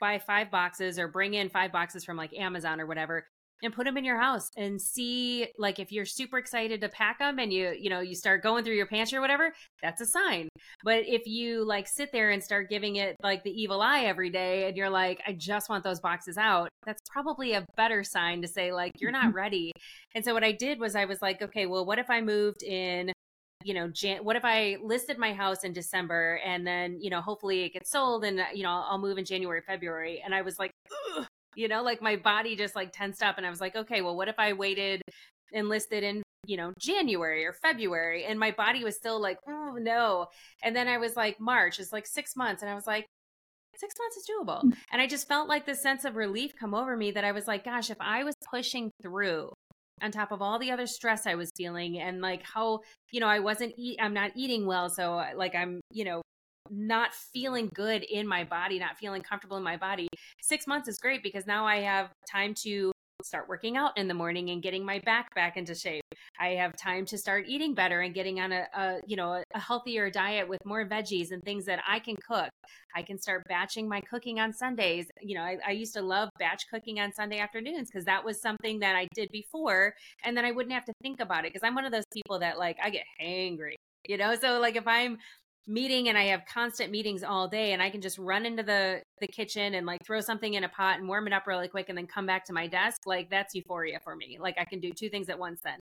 buy 0.00 0.18
five 0.18 0.50
boxes 0.50 0.98
or 0.98 1.08
bring 1.08 1.34
in 1.34 1.48
five 1.48 1.72
boxes 1.72 2.04
from 2.04 2.16
like 2.16 2.32
Amazon 2.34 2.80
or 2.80 2.86
whatever 2.86 3.24
and 3.62 3.74
put 3.74 3.84
them 3.84 3.96
in 3.96 4.04
your 4.04 4.18
house 4.18 4.50
and 4.56 4.80
see 4.80 5.48
like 5.58 5.78
if 5.78 5.90
you're 5.90 6.04
super 6.04 6.38
excited 6.38 6.80
to 6.80 6.88
pack 6.88 7.18
them 7.18 7.38
and 7.38 7.52
you 7.52 7.74
you 7.78 7.90
know 7.90 8.00
you 8.00 8.14
start 8.14 8.42
going 8.42 8.64
through 8.64 8.74
your 8.74 8.86
pantry 8.86 9.18
or 9.18 9.20
whatever 9.20 9.52
that's 9.82 10.00
a 10.00 10.06
sign 10.06 10.48
but 10.84 11.02
if 11.06 11.26
you 11.26 11.64
like 11.64 11.88
sit 11.88 12.12
there 12.12 12.30
and 12.30 12.42
start 12.42 12.70
giving 12.70 12.96
it 12.96 13.16
like 13.22 13.42
the 13.44 13.50
evil 13.50 13.80
eye 13.80 14.04
every 14.04 14.30
day 14.30 14.68
and 14.68 14.76
you're 14.76 14.90
like 14.90 15.20
i 15.26 15.32
just 15.32 15.68
want 15.68 15.82
those 15.82 16.00
boxes 16.00 16.38
out 16.38 16.68
that's 16.84 17.02
probably 17.10 17.52
a 17.52 17.66
better 17.76 18.04
sign 18.04 18.40
to 18.42 18.48
say 18.48 18.72
like 18.72 18.92
you're 19.00 19.10
not 19.10 19.26
mm-hmm. 19.26 19.36
ready 19.36 19.72
and 20.14 20.24
so 20.24 20.32
what 20.32 20.44
i 20.44 20.52
did 20.52 20.78
was 20.78 20.94
i 20.94 21.04
was 21.04 21.20
like 21.20 21.42
okay 21.42 21.66
well 21.66 21.84
what 21.84 21.98
if 21.98 22.10
i 22.10 22.20
moved 22.20 22.62
in 22.62 23.12
you 23.64 23.74
know, 23.74 23.88
Jan- 23.88 24.24
what 24.24 24.36
if 24.36 24.44
I 24.44 24.76
listed 24.82 25.18
my 25.18 25.32
house 25.32 25.64
in 25.64 25.72
December 25.72 26.40
and 26.44 26.64
then, 26.64 26.98
you 27.00 27.10
know, 27.10 27.20
hopefully 27.20 27.64
it 27.64 27.72
gets 27.72 27.90
sold 27.90 28.24
and, 28.24 28.40
you 28.54 28.62
know, 28.62 28.84
I'll 28.88 28.98
move 28.98 29.18
in 29.18 29.24
January, 29.24 29.60
February. 29.66 30.22
And 30.24 30.32
I 30.32 30.42
was 30.42 30.60
like, 30.60 30.70
you 31.58 31.66
know, 31.66 31.82
like 31.82 32.00
my 32.00 32.14
body 32.14 32.54
just 32.54 32.76
like 32.76 32.92
tensed 32.92 33.20
up 33.20 33.36
and 33.36 33.44
I 33.44 33.50
was 33.50 33.60
like, 33.60 33.74
okay, 33.74 34.00
well, 34.00 34.16
what 34.16 34.28
if 34.28 34.38
I 34.38 34.52
waited 34.52 35.02
enlisted 35.50 36.04
in, 36.04 36.22
you 36.46 36.56
know, 36.56 36.72
January 36.78 37.44
or 37.44 37.52
February 37.52 38.24
and 38.24 38.38
my 38.38 38.52
body 38.52 38.84
was 38.84 38.94
still 38.94 39.20
like, 39.20 39.38
oh 39.48 39.76
no. 39.76 40.28
And 40.62 40.76
then 40.76 40.86
I 40.86 40.98
was 40.98 41.16
like, 41.16 41.40
March 41.40 41.80
is 41.80 41.92
like 41.92 42.06
six 42.06 42.36
months. 42.36 42.62
And 42.62 42.70
I 42.70 42.76
was 42.76 42.86
like, 42.86 43.06
six 43.74 43.92
months 43.98 44.16
is 44.18 44.26
doable. 44.30 44.62
Mm. 44.62 44.76
And 44.92 45.02
I 45.02 45.08
just 45.08 45.26
felt 45.26 45.48
like 45.48 45.66
this 45.66 45.82
sense 45.82 46.04
of 46.04 46.14
relief 46.14 46.52
come 46.54 46.74
over 46.74 46.96
me 46.96 47.10
that 47.10 47.24
I 47.24 47.32
was 47.32 47.48
like, 47.48 47.64
gosh, 47.64 47.90
if 47.90 47.98
I 48.00 48.22
was 48.22 48.36
pushing 48.48 48.92
through 49.02 49.50
on 50.00 50.12
top 50.12 50.30
of 50.30 50.40
all 50.40 50.60
the 50.60 50.70
other 50.70 50.86
stress 50.86 51.26
I 51.26 51.34
was 51.34 51.50
feeling 51.56 51.98
and 51.98 52.20
like 52.20 52.44
how, 52.44 52.82
you 53.10 53.18
know, 53.18 53.26
I 53.26 53.40
wasn't 53.40 53.74
eat 53.76 53.98
I'm 54.00 54.14
not 54.14 54.30
eating 54.36 54.64
well. 54.64 54.90
So 54.90 55.24
like 55.34 55.56
I'm, 55.56 55.80
you 55.90 56.04
know, 56.04 56.22
not 56.70 57.14
feeling 57.14 57.70
good 57.74 58.02
in 58.02 58.26
my 58.26 58.44
body, 58.44 58.78
not 58.78 58.96
feeling 58.96 59.22
comfortable 59.22 59.56
in 59.56 59.62
my 59.62 59.76
body. 59.76 60.08
Six 60.42 60.66
months 60.66 60.88
is 60.88 60.98
great 60.98 61.22
because 61.22 61.46
now 61.46 61.66
I 61.66 61.76
have 61.76 62.10
time 62.30 62.54
to 62.62 62.92
start 63.24 63.48
working 63.48 63.76
out 63.76 63.98
in 63.98 64.06
the 64.06 64.14
morning 64.14 64.50
and 64.50 64.62
getting 64.62 64.84
my 64.84 65.00
back 65.00 65.34
back 65.34 65.56
into 65.56 65.74
shape. 65.74 66.04
I 66.38 66.50
have 66.50 66.76
time 66.76 67.04
to 67.06 67.18
start 67.18 67.46
eating 67.48 67.74
better 67.74 68.02
and 68.02 68.14
getting 68.14 68.38
on 68.38 68.52
a, 68.52 68.66
a 68.74 68.98
you 69.06 69.16
know 69.16 69.42
a 69.54 69.58
healthier 69.58 70.08
diet 70.08 70.48
with 70.48 70.64
more 70.64 70.88
veggies 70.88 71.32
and 71.32 71.42
things 71.42 71.64
that 71.64 71.80
I 71.86 71.98
can 71.98 72.14
cook. 72.16 72.48
I 72.94 73.02
can 73.02 73.18
start 73.18 73.42
batching 73.48 73.88
my 73.88 74.00
cooking 74.02 74.38
on 74.38 74.52
Sundays. 74.52 75.06
You 75.20 75.34
know, 75.34 75.42
I, 75.42 75.56
I 75.66 75.70
used 75.72 75.94
to 75.94 76.02
love 76.02 76.28
batch 76.38 76.64
cooking 76.72 77.00
on 77.00 77.12
Sunday 77.12 77.40
afternoons 77.40 77.90
because 77.90 78.04
that 78.04 78.24
was 78.24 78.40
something 78.40 78.78
that 78.80 78.94
I 78.94 79.08
did 79.14 79.30
before, 79.32 79.94
and 80.24 80.36
then 80.36 80.44
I 80.44 80.52
wouldn't 80.52 80.72
have 80.72 80.84
to 80.84 80.92
think 81.02 81.20
about 81.20 81.44
it 81.44 81.52
because 81.52 81.66
I'm 81.66 81.74
one 81.74 81.84
of 81.84 81.92
those 81.92 82.06
people 82.12 82.38
that 82.38 82.56
like 82.56 82.76
I 82.82 82.90
get 82.90 83.04
hangry 83.20 83.74
you 84.06 84.16
know 84.16 84.34
so 84.34 84.58
like 84.58 84.76
if 84.76 84.86
i'm 84.86 85.18
meeting 85.68 86.08
and 86.08 86.16
I 86.16 86.24
have 86.24 86.42
constant 86.52 86.90
meetings 86.90 87.22
all 87.22 87.46
day 87.46 87.72
and 87.72 87.82
I 87.82 87.90
can 87.90 88.00
just 88.00 88.18
run 88.18 88.46
into 88.46 88.62
the 88.62 89.02
the 89.20 89.26
kitchen 89.26 89.74
and 89.74 89.86
like 89.86 90.00
throw 90.04 90.20
something 90.20 90.54
in 90.54 90.64
a 90.64 90.68
pot 90.68 90.98
and 90.98 91.08
warm 91.08 91.26
it 91.26 91.32
up 91.32 91.46
really 91.46 91.68
quick 91.68 91.88
and 91.88 91.98
then 91.98 92.06
come 92.06 92.26
back 92.26 92.44
to 92.46 92.52
my 92.52 92.66
desk, 92.66 92.98
like 93.06 93.28
that's 93.30 93.54
euphoria 93.54 94.00
for 94.02 94.16
me. 94.16 94.38
Like 94.40 94.56
I 94.58 94.64
can 94.64 94.80
do 94.80 94.90
two 94.92 95.08
things 95.08 95.28
at 95.28 95.38
once 95.38 95.60
then. 95.62 95.78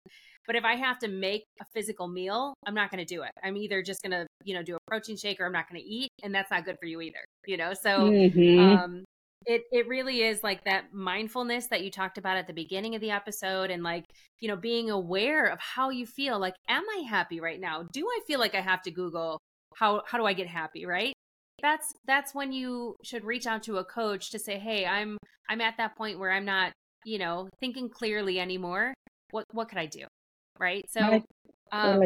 But 0.47 0.57
if 0.57 0.65
I 0.65 0.75
have 0.75 0.99
to 1.01 1.09
make 1.09 1.45
a 1.61 1.65
physical 1.75 2.09
meal, 2.09 2.55
I'm 2.67 2.75
not 2.75 2.91
going 2.91 3.05
to 3.05 3.15
do 3.15 3.23
it. 3.23 3.31
I'm 3.43 3.57
either 3.57 3.83
just 3.83 4.03
going 4.03 4.13
to, 4.13 4.27
you 4.45 4.55
know, 4.55 4.63
do 4.63 4.77
a 4.77 4.79
protein 4.87 5.17
shake 5.17 5.41
or 5.41 5.47
I'm 5.47 5.53
not 5.53 5.69
going 5.71 5.81
to 5.81 5.87
eat 5.87 6.11
and 6.23 6.35
that's 6.35 6.51
not 6.51 6.65
good 6.65 6.77
for 6.81 6.87
you 6.87 7.01
either, 7.01 7.25
you 7.47 7.57
know? 7.57 7.73
So 7.75 8.11
mm-hmm. 8.11 8.61
um 8.61 9.05
it 9.47 9.63
it 9.71 9.87
really 9.89 10.23
is 10.23 10.43
like 10.43 10.65
that 10.65 10.93
mindfulness 10.93 11.69
that 11.69 11.83
you 11.83 11.91
talked 11.91 12.19
about 12.19 12.37
at 12.37 12.47
the 12.47 12.53
beginning 12.53 12.95
of 12.95 13.01
the 13.01 13.11
episode 13.11 13.71
and 13.71 13.83
like 13.83 14.05
you 14.41 14.49
know 14.49 14.57
being 14.57 14.91
aware 14.91 15.47
of 15.47 15.59
how 15.61 15.91
you 15.91 16.05
feel 16.05 16.39
like 16.39 16.55
am 16.69 16.83
i 16.99 17.03
happy 17.09 17.41
right 17.41 17.61
now 17.61 17.85
do 17.93 18.07
i 18.07 18.21
feel 18.27 18.41
like 18.41 18.55
i 18.55 18.61
have 18.61 18.83
to 18.83 18.91
google 18.91 19.39
how 19.77 20.03
how 20.07 20.19
do 20.19 20.25
I 20.25 20.33
get 20.33 20.47
happy, 20.47 20.87
right? 20.87 21.13
That's 21.63 21.95
that's 22.07 22.35
when 22.35 22.53
you 22.53 22.97
should 23.03 23.25
reach 23.25 23.47
out 23.47 23.63
to 23.65 23.79
a 23.79 23.85
coach 23.85 24.31
to 24.31 24.39
say, 24.39 24.59
"Hey, 24.59 24.87
I'm 24.87 25.19
I'm 25.49 25.61
at 25.61 25.77
that 25.79 25.97
point 25.97 26.19
where 26.19 26.33
I'm 26.33 26.45
not, 26.45 26.73
you 27.05 27.19
know, 27.19 27.49
thinking 27.61 27.89
clearly 27.89 28.41
anymore. 28.41 28.95
What 29.31 29.45
what 29.53 29.69
could 29.69 29.79
I 29.79 29.87
do?" 29.87 30.05
Right? 30.59 30.85
So 30.91 31.23
um, 31.73 32.03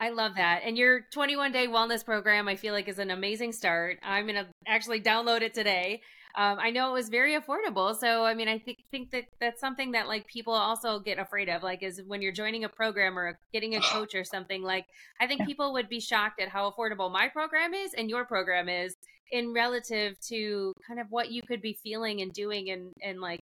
I 0.00 0.10
love 0.10 0.36
that. 0.36 0.62
And 0.64 0.78
your 0.78 1.00
21 1.12 1.52
day 1.52 1.66
wellness 1.66 2.04
program, 2.04 2.46
I 2.46 2.56
feel 2.56 2.72
like, 2.72 2.88
is 2.88 2.98
an 2.98 3.10
amazing 3.10 3.52
start. 3.52 3.98
I'm 4.02 4.26
going 4.26 4.36
to 4.36 4.46
actually 4.66 5.00
download 5.00 5.42
it 5.42 5.54
today 5.54 6.00
um, 6.36 6.58
I 6.60 6.70
know 6.70 6.90
it 6.90 6.92
was 6.92 7.08
very 7.08 7.36
affordable. 7.38 7.96
So, 7.96 8.24
I 8.24 8.34
mean, 8.34 8.48
I 8.48 8.58
think 8.58 8.78
think 8.90 9.10
that 9.10 9.24
that's 9.40 9.60
something 9.60 9.92
that 9.92 10.08
like 10.08 10.26
people 10.26 10.52
also 10.52 10.98
get 10.98 11.18
afraid 11.18 11.48
of. 11.48 11.62
Like, 11.62 11.82
is 11.82 12.02
when 12.06 12.22
you're 12.22 12.32
joining 12.32 12.64
a 12.64 12.68
program 12.68 13.18
or 13.18 13.38
getting 13.52 13.74
a 13.74 13.80
coach 13.80 14.14
or 14.14 14.24
something. 14.24 14.62
Like, 14.62 14.86
I 15.20 15.26
think 15.26 15.46
people 15.46 15.72
would 15.72 15.88
be 15.88 16.00
shocked 16.00 16.40
at 16.40 16.48
how 16.48 16.70
affordable 16.70 17.10
my 17.10 17.28
program 17.28 17.74
is 17.74 17.94
and 17.94 18.10
your 18.10 18.24
program 18.24 18.68
is 18.68 18.96
in 19.30 19.52
relative 19.52 20.18
to 20.28 20.72
kind 20.86 21.00
of 21.00 21.06
what 21.10 21.30
you 21.30 21.42
could 21.42 21.60
be 21.60 21.78
feeling 21.82 22.20
and 22.20 22.32
doing 22.32 22.70
and 22.70 22.92
and 23.02 23.20
like 23.20 23.40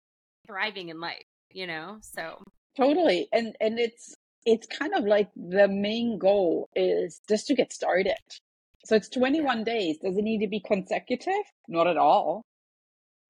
thriving 0.48 0.90
in 0.90 1.00
life. 1.00 1.24
You 1.54 1.68
know, 1.68 1.98
so 2.02 2.42
totally. 2.78 3.28
And 3.32 3.56
and 3.60 3.80
it's 3.80 4.16
it's 4.46 4.68
kind 4.68 4.94
of 4.94 5.06
like 5.06 5.30
the 5.36 5.68
main 5.68 6.18
goal 6.18 6.70
is 6.76 7.22
just 7.30 7.48
to 7.48 7.56
get 7.56 7.72
started. 7.72 8.16
So 8.86 8.96
it's 8.96 9.10
21 9.10 9.64
days. 9.64 10.00
Does 10.00 10.18
it 10.18 10.24
need 10.24 10.40
to 10.40 10.48
be 10.48 10.60
consecutive? 10.60 11.44
Not 11.68 11.88
at 11.88 11.98
all. 11.98 12.44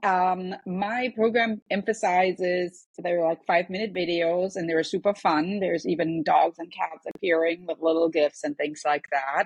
Um, 0.04 0.56
my 0.66 1.14
program 1.16 1.62
emphasizes 1.70 2.88
they're 2.98 3.24
like 3.24 3.46
five 3.46 3.70
minute 3.70 3.94
videos 3.94 4.56
and 4.56 4.68
they're 4.68 4.84
super 4.84 5.14
fun. 5.14 5.60
There's 5.60 5.88
even 5.88 6.24
dogs 6.24 6.58
and 6.58 6.72
cats 6.72 7.06
appearing 7.14 7.68
with 7.68 7.80
little 7.82 8.10
gifts 8.10 8.44
and 8.44 8.58
things 8.58 8.82
like 8.84 9.06
that. 9.12 9.46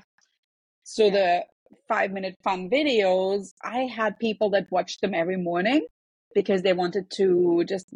So 0.83 1.09
the 1.09 1.45
five 1.87 2.11
minute 2.11 2.37
fun 2.43 2.69
videos, 2.69 3.53
I 3.63 3.79
had 3.81 4.19
people 4.19 4.51
that 4.51 4.71
watched 4.71 5.01
them 5.01 5.13
every 5.13 5.37
morning 5.37 5.85
because 6.33 6.61
they 6.61 6.73
wanted 6.73 7.09
to 7.17 7.63
just 7.67 7.93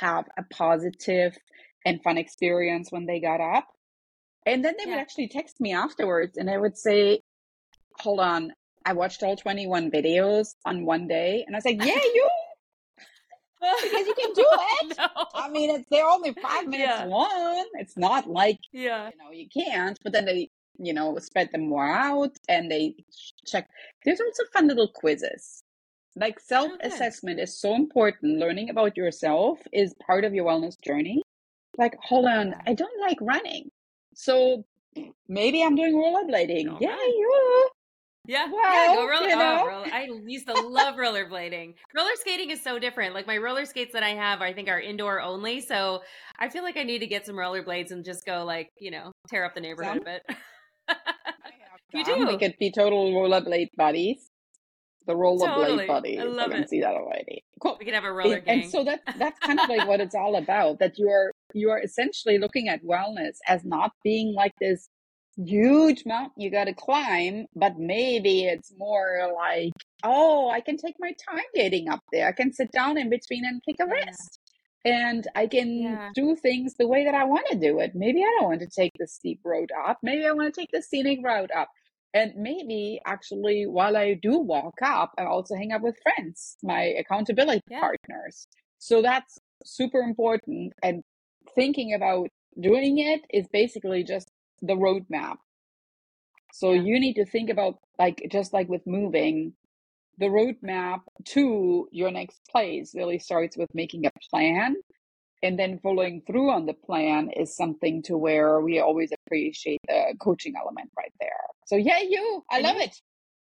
have 0.00 0.24
a 0.38 0.42
positive 0.42 1.36
and 1.84 2.02
fun 2.02 2.18
experience 2.18 2.90
when 2.90 3.06
they 3.06 3.20
got 3.20 3.40
up. 3.40 3.68
And 4.44 4.64
then 4.64 4.74
they 4.76 4.84
yeah. 4.84 4.96
would 4.96 5.00
actually 5.00 5.28
text 5.28 5.60
me 5.60 5.72
afterwards 5.72 6.36
and 6.36 6.50
I 6.50 6.58
would 6.58 6.76
say, 6.76 7.20
hold 7.98 8.20
on, 8.20 8.52
I 8.84 8.92
watched 8.92 9.22
all 9.22 9.36
21 9.36 9.90
videos 9.90 10.54
on 10.64 10.84
one 10.84 11.06
day 11.08 11.44
and 11.46 11.54
I 11.54 11.58
was 11.58 11.64
like, 11.64 11.84
yeah, 11.84 11.94
you. 12.14 12.28
because 13.60 14.06
you 14.06 14.14
can 14.14 14.32
do 14.34 14.46
it. 14.50 14.98
No. 14.98 15.08
I 15.34 15.48
mean, 15.48 15.70
it's, 15.70 15.88
they're 15.90 16.06
only 16.06 16.34
five 16.34 16.66
minutes 16.66 16.92
yeah. 17.00 17.04
long. 17.04 17.66
It's 17.74 17.96
not 17.96 18.28
like, 18.28 18.58
yeah. 18.72 19.10
you 19.10 19.18
know, 19.18 19.30
you 19.32 19.48
can't. 19.48 19.98
But 20.02 20.12
then 20.12 20.24
they, 20.24 20.50
you 20.78 20.92
know, 20.92 21.16
spread 21.18 21.50
them 21.52 21.68
more 21.68 21.90
out 21.90 22.36
and 22.48 22.70
they 22.70 22.94
check. 23.46 23.68
There's 24.04 24.20
also 24.20 24.44
fun 24.52 24.68
little 24.68 24.88
quizzes. 24.88 25.62
Like 26.14 26.36
oh, 26.38 26.44
self 26.44 26.72
assessment 26.82 27.36
okay. 27.36 27.44
is 27.44 27.58
so 27.58 27.74
important. 27.74 28.38
Learning 28.38 28.70
about 28.70 28.96
yourself 28.96 29.58
is 29.72 29.94
part 30.06 30.24
of 30.24 30.34
your 30.34 30.46
wellness 30.46 30.80
journey. 30.80 31.22
Like, 31.78 31.96
hold 32.02 32.26
on, 32.26 32.54
I 32.66 32.74
don't 32.74 33.00
like 33.00 33.16
running. 33.20 33.70
So 34.14 34.64
maybe 35.26 35.62
I'm 35.62 35.74
doing 35.74 35.94
rollerblading. 35.94 36.80
Yeah, 36.80 36.96
you 36.96 37.70
yeah, 38.26 38.46
well, 38.46 38.62
yeah, 38.62 38.94
go 38.94 39.08
roller. 39.08 39.28
You 39.28 39.34
oh, 39.34 39.38
know? 39.38 39.60
oh, 39.62 39.68
roller. 39.68 39.86
I 39.92 40.08
used 40.26 40.46
to 40.46 40.54
love 40.54 40.94
rollerblading. 40.94 41.74
Roller 41.94 42.10
skating 42.14 42.50
is 42.50 42.62
so 42.62 42.78
different. 42.78 43.14
Like 43.14 43.26
my 43.26 43.36
roller 43.36 43.64
skates 43.64 43.92
that 43.94 44.02
I 44.02 44.10
have, 44.10 44.40
I 44.40 44.52
think 44.52 44.68
are 44.68 44.80
indoor 44.80 45.20
only. 45.20 45.60
So 45.60 46.02
I 46.38 46.48
feel 46.48 46.62
like 46.62 46.76
I 46.76 46.84
need 46.84 47.00
to 47.00 47.06
get 47.06 47.26
some 47.26 47.34
rollerblades 47.34 47.90
and 47.90 48.04
just 48.04 48.24
go 48.24 48.44
like 48.44 48.68
you 48.78 48.90
know 48.90 49.12
tear 49.28 49.44
up 49.44 49.54
the 49.54 49.60
neighborhood 49.60 49.94
some? 49.94 50.02
a 50.02 50.04
bit. 50.04 50.36
you 51.94 52.04
do. 52.04 52.26
We 52.26 52.38
could 52.38 52.54
be 52.58 52.70
total 52.70 53.12
rollerblade 53.12 53.68
buddies. 53.76 54.28
The 55.06 55.14
rollerblade 55.14 55.54
totally. 55.56 55.86
buddies. 55.86 56.20
I 56.20 56.24
love 56.24 56.50
I 56.50 56.54
can 56.54 56.62
it. 56.62 56.70
see 56.70 56.80
that 56.80 56.94
already. 56.94 57.42
Cool. 57.60 57.76
We 57.80 57.84
could 57.84 57.94
have 57.94 58.04
a 58.04 58.12
roller 58.12 58.36
and, 58.36 58.44
gang. 58.44 58.62
And 58.62 58.70
so 58.70 58.84
that 58.84 59.00
that's 59.18 59.38
kind 59.40 59.58
of 59.58 59.68
like 59.68 59.88
what 59.88 60.00
it's 60.00 60.14
all 60.14 60.36
about. 60.36 60.78
That 60.78 60.96
you 60.96 61.08
are 61.08 61.32
you 61.54 61.70
are 61.70 61.80
essentially 61.80 62.38
looking 62.38 62.68
at 62.68 62.84
wellness 62.84 63.38
as 63.48 63.64
not 63.64 63.90
being 64.04 64.32
like 64.32 64.52
this 64.60 64.88
huge 65.36 66.04
mountain 66.06 66.42
you 66.42 66.50
got 66.50 66.64
to 66.64 66.74
climb, 66.74 67.46
but 67.54 67.78
maybe 67.78 68.44
it's 68.44 68.72
more 68.76 69.32
like, 69.34 69.72
oh, 70.04 70.50
I 70.50 70.60
can 70.60 70.76
take 70.76 70.96
my 70.98 71.12
time 71.28 71.44
getting 71.54 71.88
up 71.88 72.00
there. 72.12 72.28
I 72.28 72.32
can 72.32 72.52
sit 72.52 72.70
down 72.72 72.98
in 72.98 73.10
between 73.10 73.44
and 73.44 73.62
take 73.66 73.80
a 73.80 73.86
yeah. 73.86 74.04
rest. 74.04 74.38
And 74.84 75.28
I 75.36 75.46
can 75.46 75.80
yeah. 75.80 76.10
do 76.14 76.34
things 76.34 76.74
the 76.74 76.88
way 76.88 77.04
that 77.04 77.14
I 77.14 77.24
want 77.24 77.46
to 77.50 77.58
do 77.58 77.78
it. 77.78 77.92
Maybe 77.94 78.20
I 78.22 78.36
don't 78.38 78.48
want 78.48 78.60
to 78.60 78.66
take 78.66 78.92
the 78.98 79.06
steep 79.06 79.40
road 79.44 79.70
up. 79.86 79.98
Maybe 80.02 80.26
I 80.26 80.32
want 80.32 80.52
to 80.52 80.60
take 80.60 80.70
the 80.72 80.82
scenic 80.82 81.20
route 81.22 81.50
up. 81.56 81.68
And 82.14 82.32
maybe 82.36 83.00
actually, 83.06 83.64
while 83.66 83.96
I 83.96 84.14
do 84.20 84.38
walk 84.38 84.74
up, 84.82 85.12
I 85.16 85.24
also 85.24 85.54
hang 85.54 85.72
out 85.72 85.82
with 85.82 85.96
friends, 86.02 86.56
my 86.62 86.82
accountability 86.98 87.62
yeah. 87.70 87.80
partners. 87.80 88.48
So 88.78 89.02
that's 89.02 89.38
super 89.64 90.00
important. 90.00 90.72
And 90.82 91.02
thinking 91.54 91.94
about 91.94 92.28
doing 92.60 92.98
it 92.98 93.22
is 93.32 93.46
basically 93.52 94.02
just 94.02 94.28
the 94.62 94.74
roadmap. 94.74 95.36
So 96.52 96.72
you 96.72 97.00
need 97.00 97.14
to 97.14 97.24
think 97.24 97.50
about 97.50 97.78
like 97.98 98.22
just 98.30 98.52
like 98.52 98.68
with 98.68 98.86
moving, 98.86 99.54
the 100.18 100.26
roadmap 100.26 101.00
to 101.24 101.88
your 101.90 102.10
next 102.10 102.40
place 102.50 102.94
really 102.94 103.18
starts 103.18 103.56
with 103.56 103.68
making 103.74 104.06
a 104.06 104.10
plan 104.30 104.76
and 105.42 105.58
then 105.58 105.80
following 105.82 106.22
through 106.26 106.50
on 106.50 106.66
the 106.66 106.74
plan 106.74 107.30
is 107.30 107.56
something 107.56 108.02
to 108.04 108.16
where 108.16 108.60
we 108.60 108.78
always 108.78 109.10
appreciate 109.26 109.80
the 109.88 110.14
coaching 110.20 110.54
element 110.56 110.90
right 110.96 111.12
there. 111.20 111.30
So 111.66 111.76
yeah, 111.76 111.98
you, 112.00 112.44
I 112.50 112.60
love 112.60 112.76
it. 112.76 112.94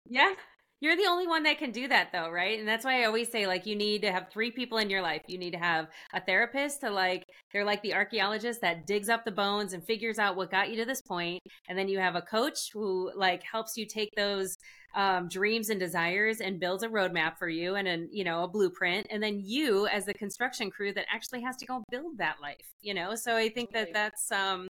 Yeah. 0.08 0.32
You're 0.80 0.96
the 0.96 1.06
only 1.06 1.26
one 1.26 1.42
that 1.42 1.58
can 1.58 1.72
do 1.72 1.88
that 1.88 2.10
though, 2.10 2.30
right? 2.30 2.58
And 2.58 2.66
that's 2.66 2.86
why 2.86 3.02
I 3.02 3.04
always 3.04 3.30
say 3.30 3.46
like 3.46 3.66
you 3.66 3.76
need 3.76 4.00
to 4.02 4.12
have 4.12 4.30
three 4.30 4.50
people 4.50 4.78
in 4.78 4.88
your 4.88 5.02
life. 5.02 5.20
You 5.26 5.36
need 5.36 5.52
to 5.52 5.58
have 5.58 5.88
a 6.14 6.20
therapist 6.20 6.80
to 6.80 6.90
like 6.90 7.24
they're 7.52 7.66
like 7.66 7.82
the 7.82 7.94
archaeologist 7.94 8.62
that 8.62 8.86
digs 8.86 9.10
up 9.10 9.24
the 9.24 9.30
bones 9.30 9.74
and 9.74 9.84
figures 9.84 10.18
out 10.18 10.36
what 10.36 10.50
got 10.50 10.70
you 10.70 10.76
to 10.76 10.86
this 10.86 11.02
point. 11.02 11.42
And 11.68 11.78
then 11.78 11.88
you 11.88 11.98
have 11.98 12.16
a 12.16 12.22
coach 12.22 12.70
who 12.72 13.12
like 13.14 13.42
helps 13.42 13.76
you 13.76 13.86
take 13.86 14.10
those 14.16 14.56
um, 14.94 15.28
dreams 15.28 15.68
and 15.68 15.78
desires 15.78 16.40
and 16.40 16.58
builds 16.58 16.82
a 16.82 16.88
roadmap 16.88 17.38
for 17.38 17.48
you 17.48 17.74
and 17.76 17.86
a 17.86 18.06
you 18.10 18.24
know 18.24 18.42
a 18.42 18.48
blueprint 18.48 19.06
and 19.10 19.22
then 19.22 19.40
you 19.44 19.86
as 19.86 20.04
the 20.04 20.14
construction 20.14 20.70
crew 20.70 20.92
that 20.92 21.06
actually 21.12 21.42
has 21.42 21.56
to 21.58 21.66
go 21.66 21.84
build 21.90 22.18
that 22.18 22.36
life 22.42 22.56
you 22.80 22.92
know 22.92 23.14
so 23.14 23.36
i 23.36 23.48
think 23.48 23.70
that 23.72 23.92
that's 23.92 24.32
um 24.32 24.66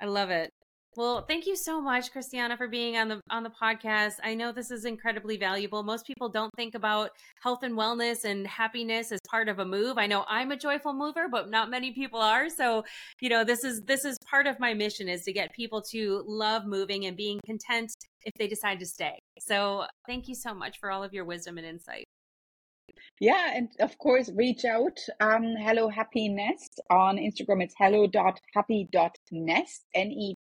i 0.00 0.06
love 0.06 0.30
it 0.30 0.50
well, 0.96 1.22
thank 1.22 1.46
you 1.46 1.54
so 1.54 1.80
much, 1.80 2.10
Christiane, 2.10 2.56
for 2.56 2.66
being 2.66 2.96
on 2.96 3.08
the 3.08 3.20
on 3.30 3.44
the 3.44 3.50
podcast. 3.50 4.14
I 4.24 4.34
know 4.34 4.50
this 4.50 4.72
is 4.72 4.84
incredibly 4.84 5.36
valuable. 5.36 5.84
Most 5.84 6.04
people 6.04 6.28
don't 6.28 6.52
think 6.56 6.74
about 6.74 7.10
health 7.40 7.62
and 7.62 7.78
wellness 7.78 8.24
and 8.24 8.44
happiness 8.44 9.12
as 9.12 9.20
part 9.28 9.48
of 9.48 9.60
a 9.60 9.64
move. 9.64 9.98
I 9.98 10.08
know 10.08 10.24
I'm 10.26 10.50
a 10.50 10.56
joyful 10.56 10.92
mover, 10.92 11.28
but 11.30 11.48
not 11.48 11.70
many 11.70 11.92
people 11.92 12.20
are. 12.20 12.48
So, 12.48 12.82
you 13.20 13.28
know, 13.28 13.44
this 13.44 13.62
is 13.62 13.82
this 13.82 14.04
is 14.04 14.18
part 14.28 14.48
of 14.48 14.58
my 14.58 14.74
mission 14.74 15.08
is 15.08 15.22
to 15.22 15.32
get 15.32 15.52
people 15.52 15.80
to 15.92 16.24
love 16.26 16.66
moving 16.66 17.06
and 17.06 17.16
being 17.16 17.38
content 17.46 17.92
if 18.24 18.34
they 18.34 18.48
decide 18.48 18.80
to 18.80 18.86
stay. 18.86 19.16
So, 19.38 19.84
thank 20.08 20.26
you 20.26 20.34
so 20.34 20.54
much 20.54 20.80
for 20.80 20.90
all 20.90 21.04
of 21.04 21.12
your 21.12 21.24
wisdom 21.24 21.56
and 21.56 21.66
insight. 21.66 22.04
Yeah, 23.20 23.52
and 23.54 23.68
of 23.78 23.96
course, 23.98 24.28
reach 24.34 24.64
out. 24.64 24.98
Um, 25.20 25.54
hello 25.56 25.88
Happy 25.88 26.28
Nest 26.28 26.80
on 26.90 27.16
Instagram. 27.16 27.62
It's 27.62 27.74
hello.happy.nest, 27.78 29.84
N 29.94 30.10
E 30.10 30.34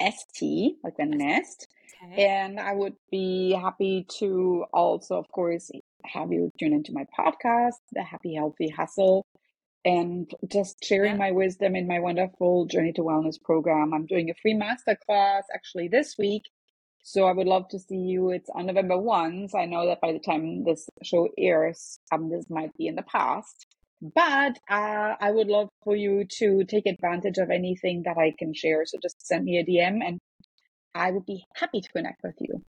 ST, 0.00 0.76
like 0.82 0.96
the 0.96 1.06
nest. 1.06 1.68
Okay. 2.02 2.24
And 2.24 2.58
I 2.58 2.72
would 2.72 2.94
be 3.10 3.52
happy 3.52 4.06
to 4.18 4.64
also, 4.72 5.16
of 5.16 5.28
course, 5.30 5.70
have 6.04 6.32
you 6.32 6.50
tune 6.58 6.72
into 6.72 6.92
my 6.92 7.04
podcast, 7.18 7.74
The 7.92 8.02
Happy 8.02 8.34
Healthy 8.34 8.70
Hustle, 8.70 9.26
and 9.84 10.30
just 10.48 10.82
sharing 10.82 11.12
yeah. 11.12 11.18
my 11.18 11.30
wisdom 11.32 11.76
in 11.76 11.86
my 11.86 11.98
wonderful 11.98 12.66
Journey 12.66 12.92
to 12.94 13.02
Wellness 13.02 13.40
program. 13.42 13.92
I'm 13.92 14.06
doing 14.06 14.30
a 14.30 14.34
free 14.34 14.54
masterclass 14.54 15.42
actually 15.54 15.88
this 15.88 16.16
week. 16.18 16.42
So 17.02 17.24
I 17.24 17.32
would 17.32 17.46
love 17.46 17.68
to 17.68 17.78
see 17.78 17.96
you. 17.96 18.30
It's 18.30 18.50
on 18.54 18.66
November 18.66 18.98
1. 18.98 19.48
So 19.48 19.58
I 19.58 19.64
know 19.64 19.86
that 19.86 20.00
by 20.00 20.12
the 20.12 20.18
time 20.18 20.64
this 20.64 20.88
show 21.02 21.28
airs, 21.38 21.98
um, 22.12 22.28
this 22.28 22.46
might 22.50 22.76
be 22.76 22.86
in 22.86 22.94
the 22.94 23.02
past. 23.02 23.66
But 24.02 24.58
uh, 24.68 25.14
I 25.20 25.30
would 25.30 25.48
love 25.48 25.68
for 25.84 25.94
you 25.94 26.24
to 26.38 26.64
take 26.64 26.86
advantage 26.86 27.38
of 27.38 27.50
anything 27.50 28.02
that 28.06 28.16
I 28.16 28.32
can 28.38 28.54
share. 28.54 28.84
So 28.86 28.98
just 29.00 29.26
send 29.26 29.44
me 29.44 29.58
a 29.58 29.64
DM 29.64 30.00
and 30.04 30.18
I 30.94 31.10
would 31.10 31.26
be 31.26 31.44
happy 31.54 31.80
to 31.80 31.88
connect 31.90 32.22
with 32.22 32.36
you. 32.40 32.62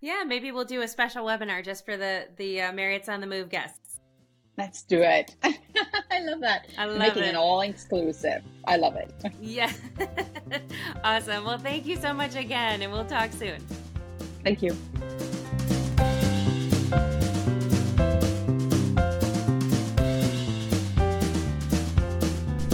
Yeah, 0.00 0.22
maybe 0.26 0.52
we'll 0.52 0.64
do 0.64 0.82
a 0.82 0.88
special 0.88 1.24
webinar 1.24 1.64
just 1.64 1.84
for 1.84 1.96
the 1.96 2.28
the 2.36 2.60
uh, 2.60 2.72
Mariette's 2.72 3.08
on 3.08 3.20
the 3.20 3.26
Move 3.26 3.48
guests. 3.48 4.00
Let's 4.56 4.82
do 4.82 5.02
it. 5.02 5.34
I 5.42 6.20
love 6.20 6.40
that. 6.40 6.66
I 6.76 6.86
love 6.86 6.96
it. 6.96 6.98
Making 6.98 7.22
it. 7.22 7.28
it 7.28 7.34
all 7.36 7.60
exclusive. 7.60 8.42
I 8.64 8.76
love 8.76 8.96
it. 8.96 9.12
yeah. 9.40 9.72
awesome. 11.04 11.44
Well, 11.44 11.58
thank 11.58 11.86
you 11.86 11.96
so 11.96 12.12
much 12.12 12.34
again, 12.34 12.82
and 12.82 12.92
we'll 12.92 13.06
talk 13.06 13.32
soon. 13.32 13.64
Thank 14.42 14.62
you. 14.62 14.76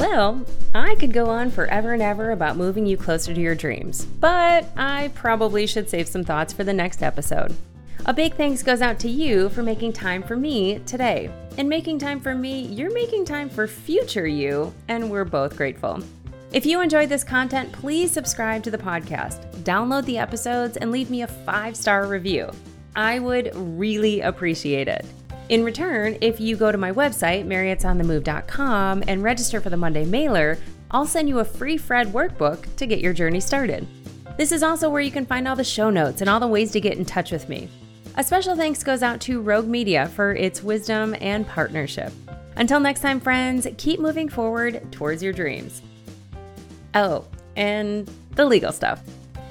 Well, 0.07 0.45
I 0.75 0.97
could 0.97 1.15
go 1.15 1.31
on 1.31 1.51
forever 1.51 1.95
and 1.95 2.03
ever 2.03 2.33
about 2.33 2.59
moving 2.59 2.85
you 2.85 2.95
closer 2.95 3.33
to 3.33 3.41
your 3.41 3.55
dreams, 3.55 4.05
but 4.05 4.67
I 4.77 5.11
probably 5.15 5.67
should 5.67 5.89
save 5.89 6.09
some 6.09 6.25
thoughts 6.25 6.53
for 6.53 6.63
the 6.63 6.75
next 6.75 7.03
episode. 7.03 7.57
A 8.05 8.13
big 8.13 8.35
thanks 8.35 8.63
goes 8.63 8.83
out 8.83 8.99
to 8.99 9.09
you 9.09 9.49
for 9.49 9.63
making 9.63 9.95
time 9.95 10.23
for 10.23 10.37
me 10.37 10.81
today. 10.81 11.31
And 11.57 11.71
making 11.71 12.01
time 12.01 12.21
for 12.21 12.35
me, 12.35 12.67
you're 12.67 12.93
making 12.93 13.25
time 13.25 13.49
for 13.49 13.67
future 13.67 14.27
you, 14.27 14.75
and 14.89 15.11
we're 15.11 15.25
both 15.25 15.57
grateful. 15.57 16.01
If 16.53 16.67
you 16.67 16.83
enjoyed 16.83 17.09
this 17.09 17.25
content, 17.25 17.73
please 17.73 18.11
subscribe 18.11 18.63
to 18.65 18.71
the 18.71 18.77
podcast, 18.77 19.51
download 19.63 20.05
the 20.05 20.19
episodes, 20.19 20.77
and 20.77 20.93
leave 20.93 21.09
me 21.09 21.23
a 21.23 21.27
five 21.27 21.79
star 21.79 22.07
review. 22.07 22.51
I 22.95 23.21
would 23.21 23.53
really 23.57 24.21
appreciate 24.21 24.87
it. 24.87 25.07
In 25.51 25.63
return, 25.63 26.17
if 26.23 26.41
you 26.41 26.57
go 26.57 26.73
to 26.73 26.79
my 26.79 26.91
website, 26.91 27.45
mariettesonthemove.com, 27.45 29.05
and 29.07 29.23
register 29.23 29.61
for 29.61 29.69
the 29.69 29.77
Monday 29.77 30.07
mailer, 30.07 30.57
I'll 30.91 31.07
send 31.07 31.29
you 31.29 31.41
a 31.41 31.45
free 31.45 31.77
Fred 31.77 32.09
workbook 32.09 32.75
to 32.77 32.87
get 32.87 33.01
your 33.01 33.13
journey 33.13 33.41
started. 33.41 33.87
This 34.39 34.53
is 34.53 34.63
also 34.63 34.89
where 34.89 35.03
you 35.03 35.11
can 35.11 35.27
find 35.27 35.47
all 35.47 35.55
the 35.55 35.63
show 35.63 35.91
notes 35.91 36.23
and 36.23 36.31
all 36.31 36.41
the 36.41 36.47
ways 36.47 36.71
to 36.73 36.81
get 36.81 36.97
in 36.97 37.05
touch 37.05 37.31
with 37.31 37.49
me. 37.49 37.69
A 38.17 38.25
special 38.25 38.57
thanks 38.57 38.83
goes 38.83 39.03
out 39.03 39.21
to 39.23 39.43
Rogue 39.43 39.67
Media 39.67 40.09
for 40.09 40.33
its 40.33 40.63
wisdom 40.63 41.15
and 41.21 41.47
partnership. 41.47 42.13
Until 42.57 42.81
next 42.81 43.01
time, 43.01 43.21
friends, 43.21 43.67
keep 43.77 44.01
moving 44.01 44.31
forward 44.31 44.81
towards 44.93 45.23
your 45.23 45.33
dreams. 45.33 45.83
Oh, 46.95 47.27
and 47.55 48.11
the 48.31 48.47
legal 48.47 48.73
stuff. 48.73 49.03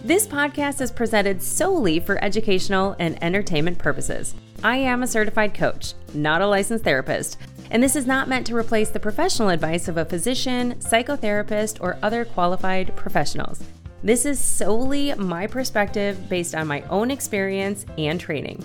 This 0.04 0.26
podcast 0.26 0.82
is 0.82 0.92
presented 0.92 1.44
solely 1.44 2.00
for 2.00 2.22
educational 2.24 2.96
and 3.00 3.22
entertainment 3.24 3.78
purposes. 3.78 4.34
I 4.64 4.78
am 4.78 5.04
a 5.04 5.08
certified 5.08 5.54
coach, 5.54 5.94
not 6.14 6.42
a 6.42 6.48
licensed 6.48 6.86
therapist, 6.86 7.38
and 7.70 7.84
this 7.84 7.98
is 7.98 8.06
not 8.06 8.30
meant 8.30 8.48
to 8.48 8.56
replace 8.56 8.90
the 8.90 9.00
professional 9.00 9.50
advice 9.50 9.90
of 9.90 9.98
a 9.98 10.06
physician, 10.06 10.76
psychotherapist, 10.76 11.80
or 11.82 11.98
other 12.02 12.24
qualified 12.24 12.96
professionals. 12.96 13.62
This 14.04 14.26
is 14.26 14.40
solely 14.40 15.14
my 15.16 15.48
perspective 15.48 16.30
based 16.30 16.56
on 16.56 16.68
my 16.68 16.82
own 16.84 17.12
experience 17.12 17.86
and 17.98 18.20
training. 18.20 18.64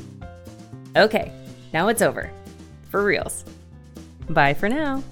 Okay, 0.94 1.32
now 1.72 1.88
it's 1.88 2.02
over. 2.02 2.30
For 2.90 3.02
reals. 3.04 3.44
Bye 4.28 4.54
for 4.54 4.68
now. 4.68 5.02